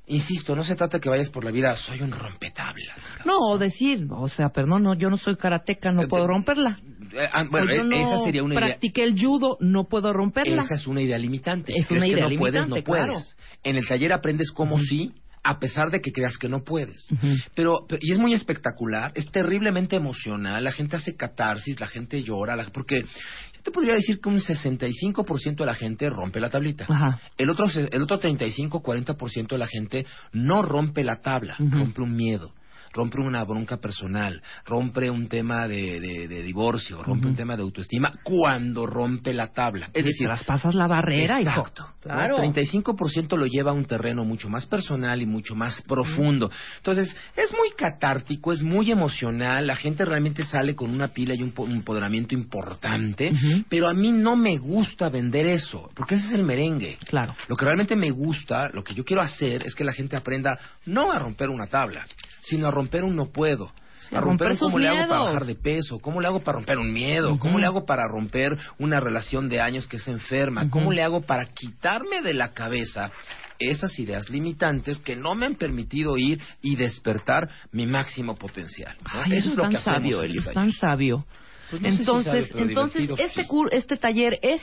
[0.08, 2.98] insisto, no se trata que vayas por la vida, soy un rompetablas.
[3.26, 6.28] No, o decir, o sea, perdón, no, yo no soy karateca, no Eh, puedo te-
[6.32, 6.78] romperla.
[7.14, 8.66] Eh, ah, bueno, o yo eh, no esa sería una idea.
[8.68, 10.64] practiqué el judo, no puedo romperla.
[10.64, 11.72] Esa es una idea limitante.
[11.76, 13.06] Es Si una que idea no puedes, no limitante, puedes.
[13.06, 13.60] claro.
[13.64, 15.14] En el taller aprendes cómo sí,
[15.48, 17.08] a pesar de que creas que no puedes.
[17.54, 22.24] Pero, pero- y es muy espectacular, es terriblemente emocional, la gente hace catarsis, la gente
[22.24, 26.50] llora, la- porque yo te podría decir que un 65% de la gente rompe la
[26.50, 26.86] tablita.
[26.90, 27.20] Ajá.
[27.38, 31.78] El otro, el otro 35-40% de la gente no rompe la tabla, Ujú.
[31.78, 32.52] rompe un miedo,
[32.96, 37.62] rompe una bronca personal, rompe un tema de, de- de divorcio, rompe un tema de
[37.64, 39.90] autoestima cuando rompe la tabla.
[39.94, 41.50] Es Sí, decir, traspasas la barrera, hijo.
[41.52, 41.84] Exacto.
[41.84, 41.96] ¿no?
[42.02, 42.38] Claro.
[42.38, 46.50] 35% lo lleva a un terreno mucho más personal y mucho más profundo.
[46.78, 51.42] Entonces, es muy catártico, es muy emocional, la gente realmente sale con una pila y
[51.44, 53.34] un po- un empoderamiento importante,
[53.70, 56.98] pero a mí no me gusta vender eso, porque ese es el merengue.
[57.08, 57.36] Claro.
[57.48, 60.58] Lo que realmente me gusta, lo que yo quiero hacer es que la gente aprenda
[60.86, 62.06] no a romper una tabla,
[62.48, 63.72] sino a romper un no puedo.
[64.10, 66.44] Sí, a romper romper un cómo le hago para bajar de peso, cómo le hago
[66.44, 67.40] para romper un miedo, Ujú.
[67.40, 71.22] cómo le hago para romper una relación de años que se enferma, cómo le hago
[71.22, 73.12] para quitarme de la cabeza
[73.58, 78.96] esas ideas limitantes que no me han permitido ir y despertar mi máximo potencial.
[79.02, 79.22] ¿no?
[79.24, 80.54] Ay, Eso es lo que hacemos sabio, taller.
[80.54, 81.26] tan sabio.
[81.72, 83.50] Pues no si entonces, sabio, pero entonces este sí.
[83.50, 84.62] cur- este taller es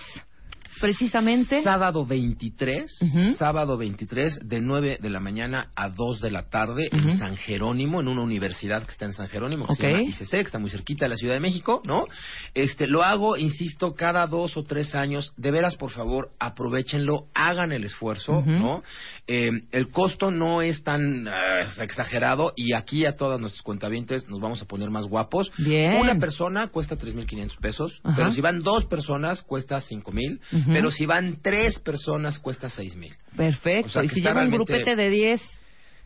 [0.82, 1.62] precisamente.
[1.62, 2.98] Sábado 23,
[3.38, 8.00] sábado 23, de 9 de la mañana a 2 de la tarde en San Jerónimo,
[8.00, 9.78] en una universidad que está en San Jerónimo, que Ok.
[9.78, 12.06] se llama ICC, que está muy cerquita de la Ciudad de México, ¿no?
[12.52, 15.32] Este, lo hago, insisto, cada dos o tres años.
[15.36, 18.42] De veras, por favor, aprovechenlo, hagan el esfuerzo.
[18.44, 18.82] ¿no?
[19.28, 21.30] Eh, el costo no es tan eh,
[21.80, 25.52] exagerado y aquí a todas nuestras cuentavientes nos vamos a poner más guapos.
[25.58, 26.00] Bien.
[26.00, 30.71] Una persona cuesta 3.500 pesos, pero si van dos personas cuesta 5.000, Ujú.
[30.72, 33.14] Pero si van tres personas cuesta 6.000.
[33.36, 33.86] Perfecto.
[33.88, 35.40] O sea, y si lleva un realmente- grupete de 10,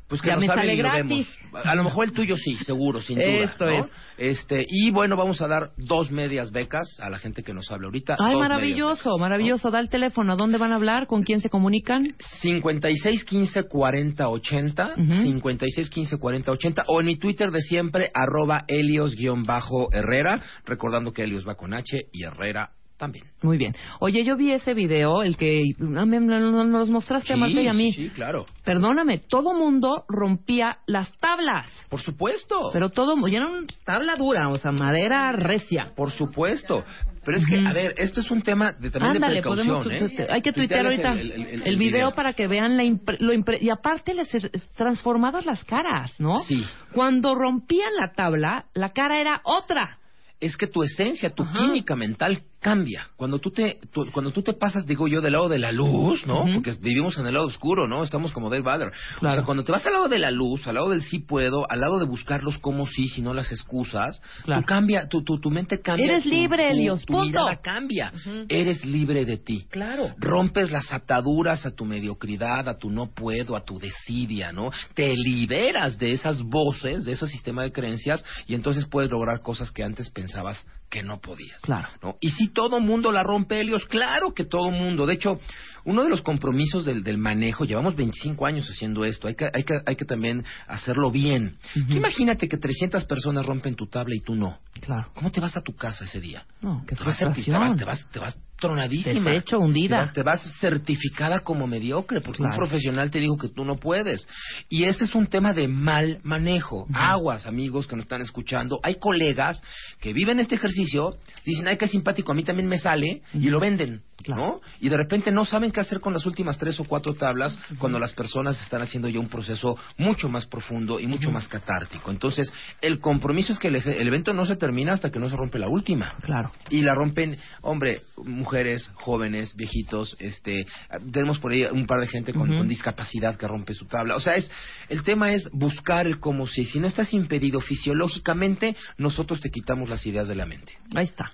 [0.08, 1.28] Pues que ya nos me sale y lo gratis.
[1.64, 3.26] A lo mejor el tuyo sí, seguro, sin duda.
[3.28, 3.84] Esto ¿no?
[3.84, 3.86] es.
[4.18, 7.86] Este, y bueno, vamos a dar dos medias becas a la gente que nos hable
[7.86, 8.16] ahorita.
[8.18, 9.70] Ay, dos maravilloso, maravilloso.
[9.70, 10.32] Da el teléfono.
[10.32, 11.06] ¿A dónde van a hablar?
[11.06, 12.14] ¿Con quién se comunican?
[12.40, 14.94] 56 15 40 80,
[15.24, 21.46] 56 15 40 80, o en mi Twitter de siempre, arroba Helios-Herrera, recordando que Helios
[21.46, 23.26] va con H y Herrera también.
[23.42, 23.74] Muy bien.
[24.00, 27.72] Oye, yo vi ese video, el que ah, nos los mostraste a Marta y a
[27.72, 27.92] mí.
[27.92, 28.46] sí, sí, claro.
[28.64, 31.66] Perdóname, todo mundo rompía las tablas.
[31.88, 32.70] Por supuesto.
[32.72, 35.88] Pero todo, y era una tabla dura, o sea, madera recia.
[35.96, 36.84] Por supuesto.
[37.24, 40.12] Pero es que, a ver, esto es un tema de, también Ándale, de precaución, podemos,
[40.12, 40.26] ¿eh?
[40.30, 42.14] hay que tuitear ahorita el- el, el- el- el video, video.
[42.14, 44.28] para que vean la impre- lo impre- y aparte les
[44.76, 46.38] transformadas las caras, ¿no?
[46.44, 46.64] Sí.
[46.92, 49.98] Cuando rompían la tabla, la cara era otra.
[50.38, 51.58] es que tu esencia, tu Ajá.
[51.58, 53.06] química mental cambia.
[53.16, 56.26] Cuando tú te tú- cuando tú te pasas, digo yo, del lado de la luz,
[56.26, 56.44] ¿no?
[56.52, 58.02] Porque vivimos en el lado oscuro, ¿no?
[58.02, 58.88] Estamos como Dave Vader.
[58.88, 59.36] O Claro.
[59.36, 61.78] sea, cuando te vas al lado de la luz, al lado del sí puedo, al
[61.78, 64.62] lado de buscarlos como sí, si no las excusas, Claro.
[64.62, 66.06] tú cambia, tu, tu, tu mente cambia.
[66.06, 67.26] Eres tu- libre, tu- Helios, Tu punto.
[67.28, 68.12] mirada cambia.
[68.48, 69.66] Eres libre de ti.
[69.70, 70.12] Claro.
[70.18, 74.72] Rompes las ataduras a tu mediocridad, a tu no puedo, a tu desidia, ¿no?
[74.94, 79.70] Te liberas de esas voces, de ese sistema de creencias y entonces puedes lograr cosas
[79.70, 81.60] que antes pensabas que no podías.
[81.62, 81.88] Claro.
[82.02, 82.16] ¿no?
[82.20, 85.06] Y si todo mundo la rompe, Helios, claro que todo mundo.
[85.06, 85.40] De hecho,
[85.84, 89.64] uno de los compromisos del, del manejo, llevamos 25 años haciendo esto, hay que, hay
[89.64, 91.58] que, hay que también hacerlo bien.
[91.74, 94.58] Tú imagínate que 300 personas rompen tu tabla y tú no.
[94.80, 95.10] Claro.
[95.14, 96.44] ¿Cómo te vas a tu casa ese día?
[96.60, 99.30] No, qué Te vas, te vas, te vas tronadísima.
[99.30, 99.96] Deshecho, hundida.
[100.12, 103.76] Te vas, te vas certificada como mediocre porque un profesional te dijo que tú no
[103.76, 104.26] puedes.
[104.68, 106.86] Y ese es un tema de mal manejo.
[106.92, 108.78] Aguas, amigos que nos están escuchando.
[108.82, 109.62] Hay colegas
[110.00, 113.60] que viven este ejercicio, dicen, ay, qué simpático, a mí también me sale, y lo
[113.60, 114.02] venden.
[114.26, 114.60] ¿No?
[114.80, 117.98] Y de repente no saben qué hacer con las últimas tres o cuatro tablas cuando
[117.98, 122.10] las personas están haciendo ya un proceso mucho más profundo y mucho más catártico.
[122.10, 125.36] Entonces, el compromiso es que el, el evento no se termina hasta que no se
[125.36, 126.14] rompe la última.
[126.22, 126.50] Claro.
[126.70, 130.66] Y la rompen, hombre, mujeres, jóvenes, viejitos, este,
[131.12, 134.16] tenemos por ahí un par de gente con, con discapacidad que rompe su tabla.
[134.16, 134.50] O sea, es,
[134.88, 136.64] el tema es buscar el cómo si.
[136.64, 140.72] Si no estás impedido fisiológicamente, nosotros te quitamos las ideas de la mente.
[140.94, 141.32] Ahí está.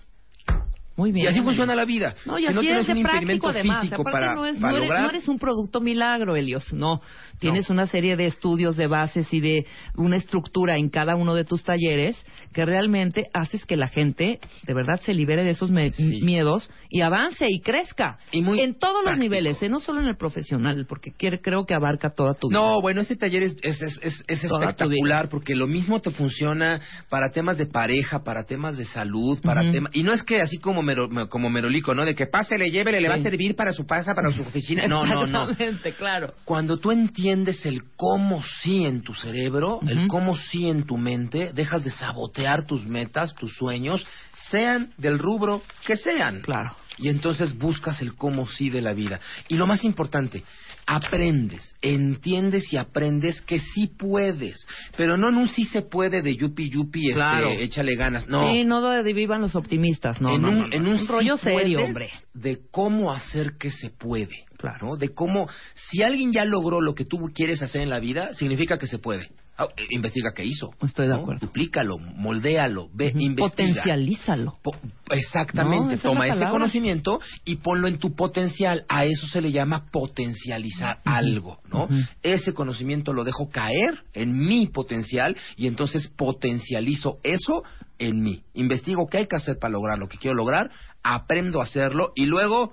[0.96, 1.24] Muy bien.
[1.26, 2.14] Y así funciona la vida.
[2.26, 3.80] No, y si así no tienes es un práctico impedimento además.
[3.80, 5.02] físico Aparte para, no, es- para no eres, lograr...
[5.04, 6.72] no eres un producto milagro, Helios.
[6.72, 7.00] No.
[7.38, 11.44] Tienes una serie de estudios de bases y de una estructura en cada uno de
[11.44, 12.16] tus talleres
[12.52, 17.46] que realmente haces que la gente de verdad se libere de esos miedos y avance
[17.48, 18.18] y crezca.
[18.32, 19.68] en todos los niveles, ¿eh?
[19.68, 22.60] no solo en el profesional, porque quiere, creo que abarca toda tu vida.
[22.60, 27.58] No, bueno, este taller es, es, es, espectacular porque lo mismo te funciona para temas
[27.58, 29.72] de pareja, para temas de salud, para Ujú.
[29.72, 29.96] temas...
[29.96, 32.04] Y no es que así como, mero- como Merolico, ¿no?
[32.04, 34.86] De que pásele, llévele, le va a servir para su casa, para su oficina.
[34.86, 35.42] No, no, no.
[35.50, 36.34] Exactamente, claro.
[36.44, 41.52] Cuando tú entiendes el cómo sí en tu cerebro, el cómo sí en tu mente,
[41.54, 44.04] dejas de sabotear tus metas, tus sueños,
[44.50, 46.40] sean del rubro que sean.
[46.40, 46.76] Claro.
[46.98, 49.18] Y entonces buscas el cómo sí de la vida.
[49.48, 50.44] Y lo más importante,
[50.86, 54.66] aprendes, entiendes y aprendes que sí puedes,
[54.96, 57.50] pero no en un sí se puede de yupi yupi, este, Claro.
[57.50, 58.44] échale ganas, no.
[58.52, 60.74] Sí, no de vivan los optimistas, no, en no, un, no, no.
[60.74, 62.10] en un, rollo sí serio, puedes hombre.
[62.34, 64.44] De cómo hacer que se puede.
[64.62, 64.96] Claro.
[64.96, 65.48] De cómo,
[65.90, 68.98] si alguien ya logró lo que tú quieres hacer en la vida, significa que se
[68.98, 69.28] puede.
[69.58, 70.70] Ah, eh, investiga qué hizo.
[70.82, 71.20] Estoy de ¿no?
[71.20, 71.46] acuerdo.
[71.46, 73.50] Duplícalo, moldéalo, ve, investiga.
[73.50, 74.56] Potencialízalo.
[74.62, 74.74] Po-
[75.10, 78.86] exactamente, No, toma ese conocimiento y ponlo en tu potencial.
[78.88, 81.86] A eso se le llama potencializar algo, ¿no?
[82.22, 87.62] Ese conocimiento lo dejo caer en mi potencial y entonces potencializo eso
[87.98, 88.42] en mí.
[88.54, 90.70] Investigo qué hay que hacer para lograr lo que quiero lograr,
[91.02, 92.72] aprendo a hacerlo y luego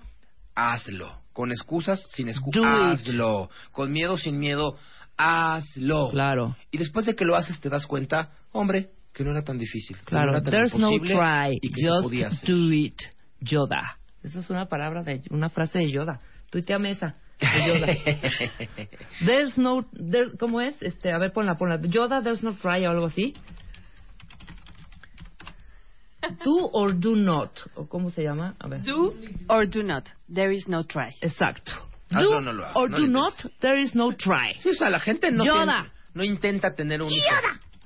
[0.56, 1.19] hazlo.
[1.40, 2.61] Con excusas, sin excusas,
[3.02, 3.07] it.
[3.07, 3.49] hazlo.
[3.72, 4.76] Con miedo, sin miedo,
[5.18, 6.10] hazlo.
[6.10, 6.57] Claro.
[6.70, 9.95] Y después de que lo haces te das cuenta, hombre, que no era tan difícil.
[9.95, 12.56] que no Claro, era tan there's no imposible try, y que se podía just hacer.
[12.56, 12.99] do it,
[13.40, 13.99] Yoda.
[14.22, 16.20] Esa es una palabra de, una frase de Yoda.
[16.49, 17.88] Tuiteame esa, de Yoda.
[19.26, 20.76] there's no, there- ¿cómo es?
[20.82, 21.80] Este, a ver, ponla, ponla.
[21.84, 23.34] Yoda, there's no try o algo así.
[26.44, 27.52] Do or do not.
[27.76, 28.56] ¿O cómo se llama?
[28.60, 28.82] A ver.
[28.84, 29.14] Do
[29.48, 30.06] or do not.
[30.34, 31.16] There is no try.
[31.22, 31.72] Exacto.
[32.12, 34.56] Hazlo Do o no lo hagas, or no do lo not, there is no try.
[34.60, 35.66] Sí, o sea, la gente no, Yoda.
[35.66, 37.26] tiene- no intenta tener un hijo.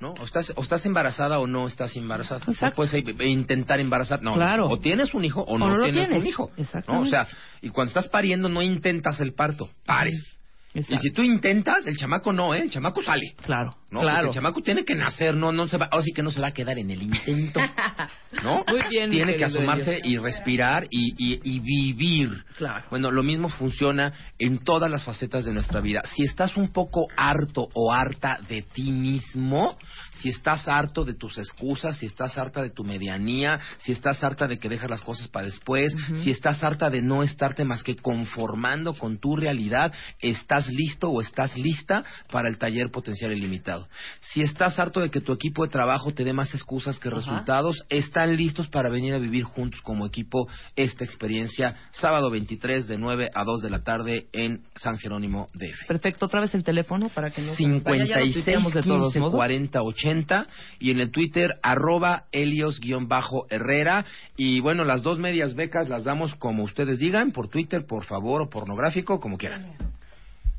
[0.00, 0.12] ¿no?
[0.20, 2.40] O estás, o estás embarazada o no estás embarazada.
[2.60, 4.22] No puedes eh, intentar embarazar.
[4.22, 4.66] No, Claro.
[4.66, 6.22] o tienes un hijo o, O no, tienes, tienes.
[6.22, 6.50] un hijo.
[6.88, 7.00] ¿no?
[7.00, 7.26] O sea,
[7.62, 10.38] y cuando estás pariendo no intentas el parto, pares.
[10.74, 11.02] Y Exacto.
[11.02, 12.62] si tú intentas, el chamaco no, ¿eh?
[12.62, 13.34] El chamaco sale.
[13.44, 14.00] Claro, ¿no?
[14.00, 14.16] claro.
[14.16, 16.40] Porque el chamaco tiene que nacer, no, no se va, ahora sí que no se
[16.40, 17.60] va a quedar en el intento,
[18.42, 18.64] ¿no?
[18.66, 22.44] Muy bien, Tiene que asomarse y respirar y, y, y vivir.
[22.56, 22.84] Claro.
[22.90, 26.02] Bueno, lo mismo funciona en todas las facetas de nuestra vida.
[26.14, 29.78] Si estás un poco harto o harta de ti mismo,
[30.20, 34.48] si estás harto de tus excusas, si estás harta de tu medianía, si estás harta
[34.48, 37.96] de que dejas las cosas para después, si estás harta de no estarte más que
[37.96, 43.83] conformando con tu realidad, estás listo o estás lista para el taller potencial ilimitado.
[44.20, 47.84] Si estás harto de que tu equipo de trabajo te dé más excusas que resultados,
[47.88, 53.30] están listos para venir a vivir juntos como equipo esta experiencia sábado 23 de 9
[53.34, 55.86] a 2 de la tarde en San Jerónimo DF.
[55.86, 58.04] Perfecto, otra vez el teléfono para que no se nos vaya.
[58.04, 59.34] Ya lo 56 tuiteamos de todos 15 modos.
[59.34, 60.46] 40 80
[60.78, 64.04] y en el Twitter arroba Helios-Herrera
[64.36, 68.42] y bueno, las dos medias becas las damos como ustedes digan, por Twitter, por favor
[68.42, 69.76] o pornográfico, como quieran.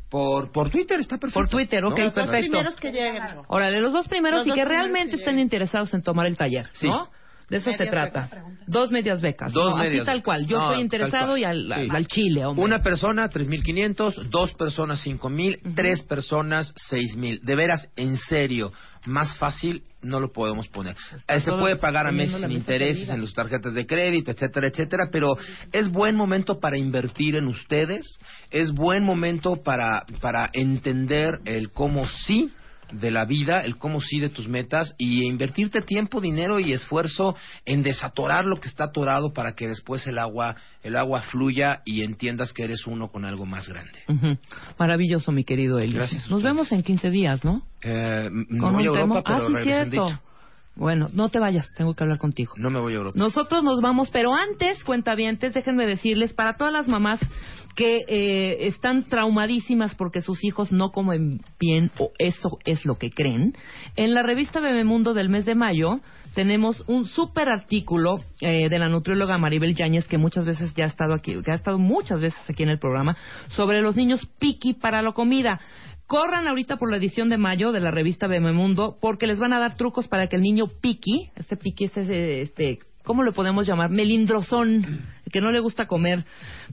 [0.10, 1.40] Por, por Twitter está perfecto.
[1.40, 2.14] Por Twitter, ok, ¿no?
[2.14, 2.64] perfecto.
[2.80, 3.24] que lleguen.
[3.48, 6.28] Órale, los dos primeros Los y dos que primeros realmente que estén interesados en tomar
[6.28, 6.88] el taller, Sí.
[6.88, 7.10] ¿no?
[7.50, 8.30] De eso se Medias trata.
[8.66, 9.54] Dos medias becas.
[9.54, 10.48] Dos no, medias Así tal cual.
[10.48, 11.90] Yo No, estoy tal interesado y al, al- Sí.
[11.92, 12.66] al chile, hombre.
[12.66, 17.42] Una persona, 3.500, dos personas, 5.000, tres personas, 6.000.
[17.42, 18.72] De veras, en serio,
[19.08, 20.96] más fácil no lo podemos poner.
[21.28, 25.10] Eh, se puede pagar a meses sin intereses en sus tarjetas de crédito, etcétera, etcétera,
[25.12, 25.38] pero
[25.72, 28.06] es buen momento para invertir en ustedes,
[28.52, 32.52] es buen momento para, para entender el cómo sí
[32.92, 37.36] de la vida, el cómo sí de tus metas y invertirte tiempo, dinero y esfuerzo
[37.66, 42.04] en desatorar lo que está atorado para que después el agua, el agua fluya y
[42.04, 44.00] entiendas que eres uno con algo más grande.
[44.78, 45.94] Maravilloso, mi querido Eli.
[45.94, 47.64] Gracias Nos vemos en 15 días, ¿no?
[47.82, 49.24] Eh, no voy a Europa, tema.
[49.24, 50.20] pero ah, sí, cierto.
[50.76, 52.54] Bueno, no te vayas, tengo que hablar contigo.
[52.58, 53.18] No me voy a Europa.
[53.18, 57.20] Nosotros nos vamos, pero antes, cuentavientes, déjenme decirles, para todas las mamás
[57.76, 63.12] que eh, están traumadísimas porque sus hijos no comen bien o eso es lo que
[63.12, 63.54] creen,
[63.96, 66.00] en la revista Bebemundo del mes de mayo
[66.36, 70.88] tenemos un súper artículo eh, de la nutrióloga Maribel Yáñez, que muchas veces ya ha
[70.88, 73.16] estado aquí, que ha estado muchas veces aquí en el programa,
[73.48, 75.62] sobre los niños piqui para la comida.
[76.08, 79.60] Corran ahorita por la edición de mayo de la revista Bebemundo porque les van a
[79.60, 83.66] dar trucos para que el niño piqui, este piqui es ese, este, ¿cómo le podemos
[83.66, 83.90] llamar?
[83.90, 86.24] Melindrosón, el que no le gusta comer,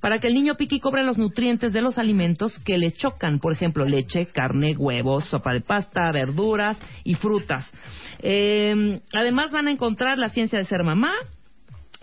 [0.02, 3.54] para que el niño piqui cobre los nutrientes de los alimentos que le chocan, por
[3.54, 7.70] ejemplo, leche, carne, huevos, sopa de pasta, verduras y frutas.
[8.18, 11.14] Eh, además van a encontrar la ciencia de ser mamá,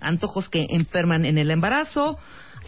[0.01, 2.17] antojos que enferman en el embarazo,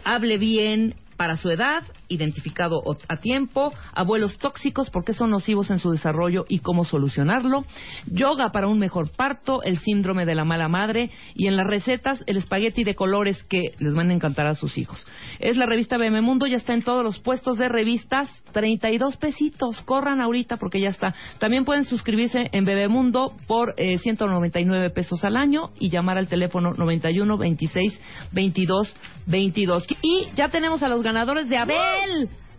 [0.04, 1.82] hable bien para su edad,
[2.12, 7.64] identificado a tiempo, abuelos tóxicos, por qué son nocivos en su desarrollo y cómo solucionarlo,
[8.06, 12.22] yoga para un mejor parto, el síndrome de la mala madre y en las recetas
[12.26, 15.06] el espagueti de colores que les van a encantar a sus hijos.
[15.38, 19.80] Es la revista BM Mundo, ya está en todos los puestos de revistas, 32 pesitos,
[19.82, 21.14] corran ahorita porque ya está.
[21.38, 26.72] También pueden suscribirse en Bebemundo por eh, 199 pesos al año y llamar al teléfono
[26.74, 28.00] 91 26
[28.32, 28.94] 22
[29.26, 29.86] 22.
[30.02, 32.01] Y ya tenemos a los ganadores de Abel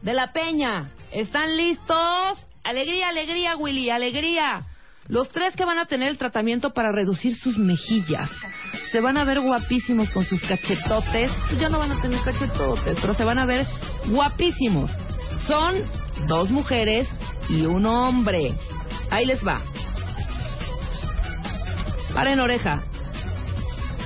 [0.01, 0.91] de la Peña.
[1.11, 2.47] ¿Están listos?
[2.63, 4.65] Alegría, alegría, Willy, alegría.
[5.09, 8.29] Los tres que van a tener el tratamiento para reducir sus mejillas.
[8.91, 11.29] Se van a ver guapísimos con sus cachetotes.
[11.59, 13.65] Ya no van a tener cachetotes, pero se van a ver
[14.07, 14.89] guapísimos.
[15.45, 15.75] Son
[16.27, 17.05] dos mujeres
[17.49, 18.53] y un hombre.
[19.09, 19.61] Ahí les va.
[22.13, 22.81] Paren oreja.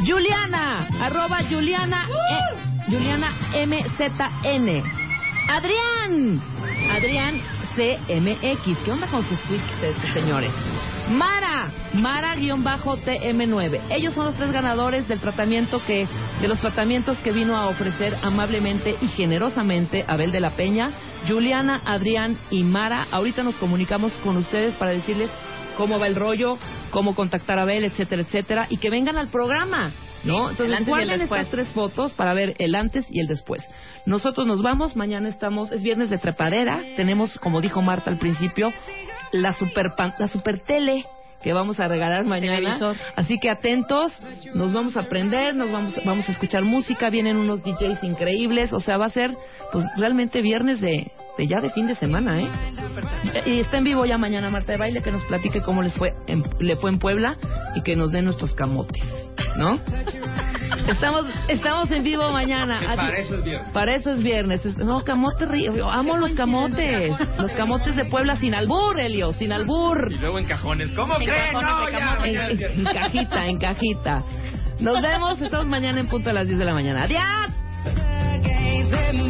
[0.05, 5.06] Juliana, arroba Juliana, eh, Juliana MZN.
[5.49, 6.41] Adrián,
[6.91, 7.41] Adrián
[7.75, 8.77] CMX.
[8.83, 10.51] ¿Qué onda con sus tweets, estos señores?
[11.09, 13.81] Mara, Mara-TM9.
[13.89, 16.05] Ellos son los tres ganadores del tratamiento que,
[16.41, 20.91] de los tratamientos que vino a ofrecer amablemente y generosamente Abel de la Peña,
[21.27, 23.07] Juliana, Adrián y Mara.
[23.11, 25.31] Ahorita nos comunicamos con ustedes para decirles
[25.77, 26.57] cómo va el rollo,
[26.91, 29.91] cómo contactar a Abel, etcétera, etcétera, y que vengan al programa,
[30.25, 30.49] ¿no?
[30.49, 33.63] Entonces, guarden estas tres fotos para ver el antes y el después.
[34.07, 38.69] Nosotros nos vamos, mañana estamos, es viernes de trepadera, tenemos, como dijo Marta al principio,
[39.33, 41.05] la super, pan- la super tele
[41.43, 42.55] que vamos a regalar mañana.
[42.55, 42.95] Televisor.
[43.17, 44.13] Así que atentos,
[44.55, 48.79] nos vamos a aprender, nos vamos, vamos a escuchar música, vienen unos DJs increíbles, o
[48.79, 49.35] sea, va a ser
[49.71, 52.47] pues realmente viernes de, de ya de fin de semana, ¿eh?
[53.45, 56.13] Y está en vivo ya mañana Marta de Baile que nos platique cómo les fue
[56.27, 57.37] en, le fue en Puebla
[57.75, 59.03] y que nos den nuestros camotes,
[59.57, 59.79] ¿no?
[60.87, 62.79] Estamos estamos en vivo mañana.
[62.95, 63.71] Para eso es viernes.
[63.73, 64.65] Para eso es viernes.
[64.65, 65.75] Es- No, camote río.
[65.75, 67.13] Yo amo los camotes.
[67.37, 70.09] Los camotes de Puebla sin albur, Elio, sin albur.
[70.11, 70.89] Y luego en cajones.
[70.93, 71.53] ¿Cómo En creen?
[71.53, 74.23] No, ya, En, en cajita, en cajita.
[74.79, 77.03] Nos vemos, estamos mañana en punto a las 10 de la mañana.
[77.03, 77.53] ¡Adiós!
[77.85, 79.29] Again,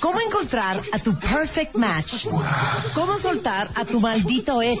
[0.00, 2.26] ¿Cómo encontrar a tu perfect match?
[2.94, 4.80] ¿Cómo soltar a tu maldito ex?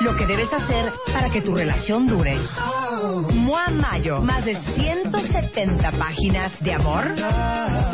[0.00, 2.38] Lo que debes hacer para que tu relación dure.
[3.32, 7.14] Mua Mayo, más de 170 páginas de amor,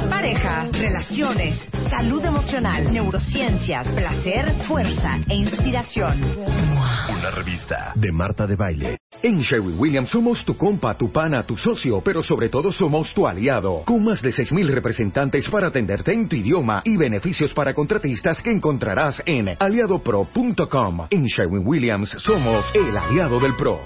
[0.09, 1.57] pareja, relaciones,
[1.89, 6.21] salud emocional, neurociencias, placer, fuerza e inspiración.
[7.09, 8.99] Una revista de Marta de Baile.
[9.23, 13.27] En Sherwin Williams somos tu compa, tu pana, tu socio, pero sobre todo somos tu
[13.27, 15.71] aliado, con más de 6.000 representantes para
[16.11, 21.07] en tu idioma y beneficios para contratistas que encontrarás en aliadopro.com.
[21.11, 23.83] En Sherwin Williams somos el aliado del PRO.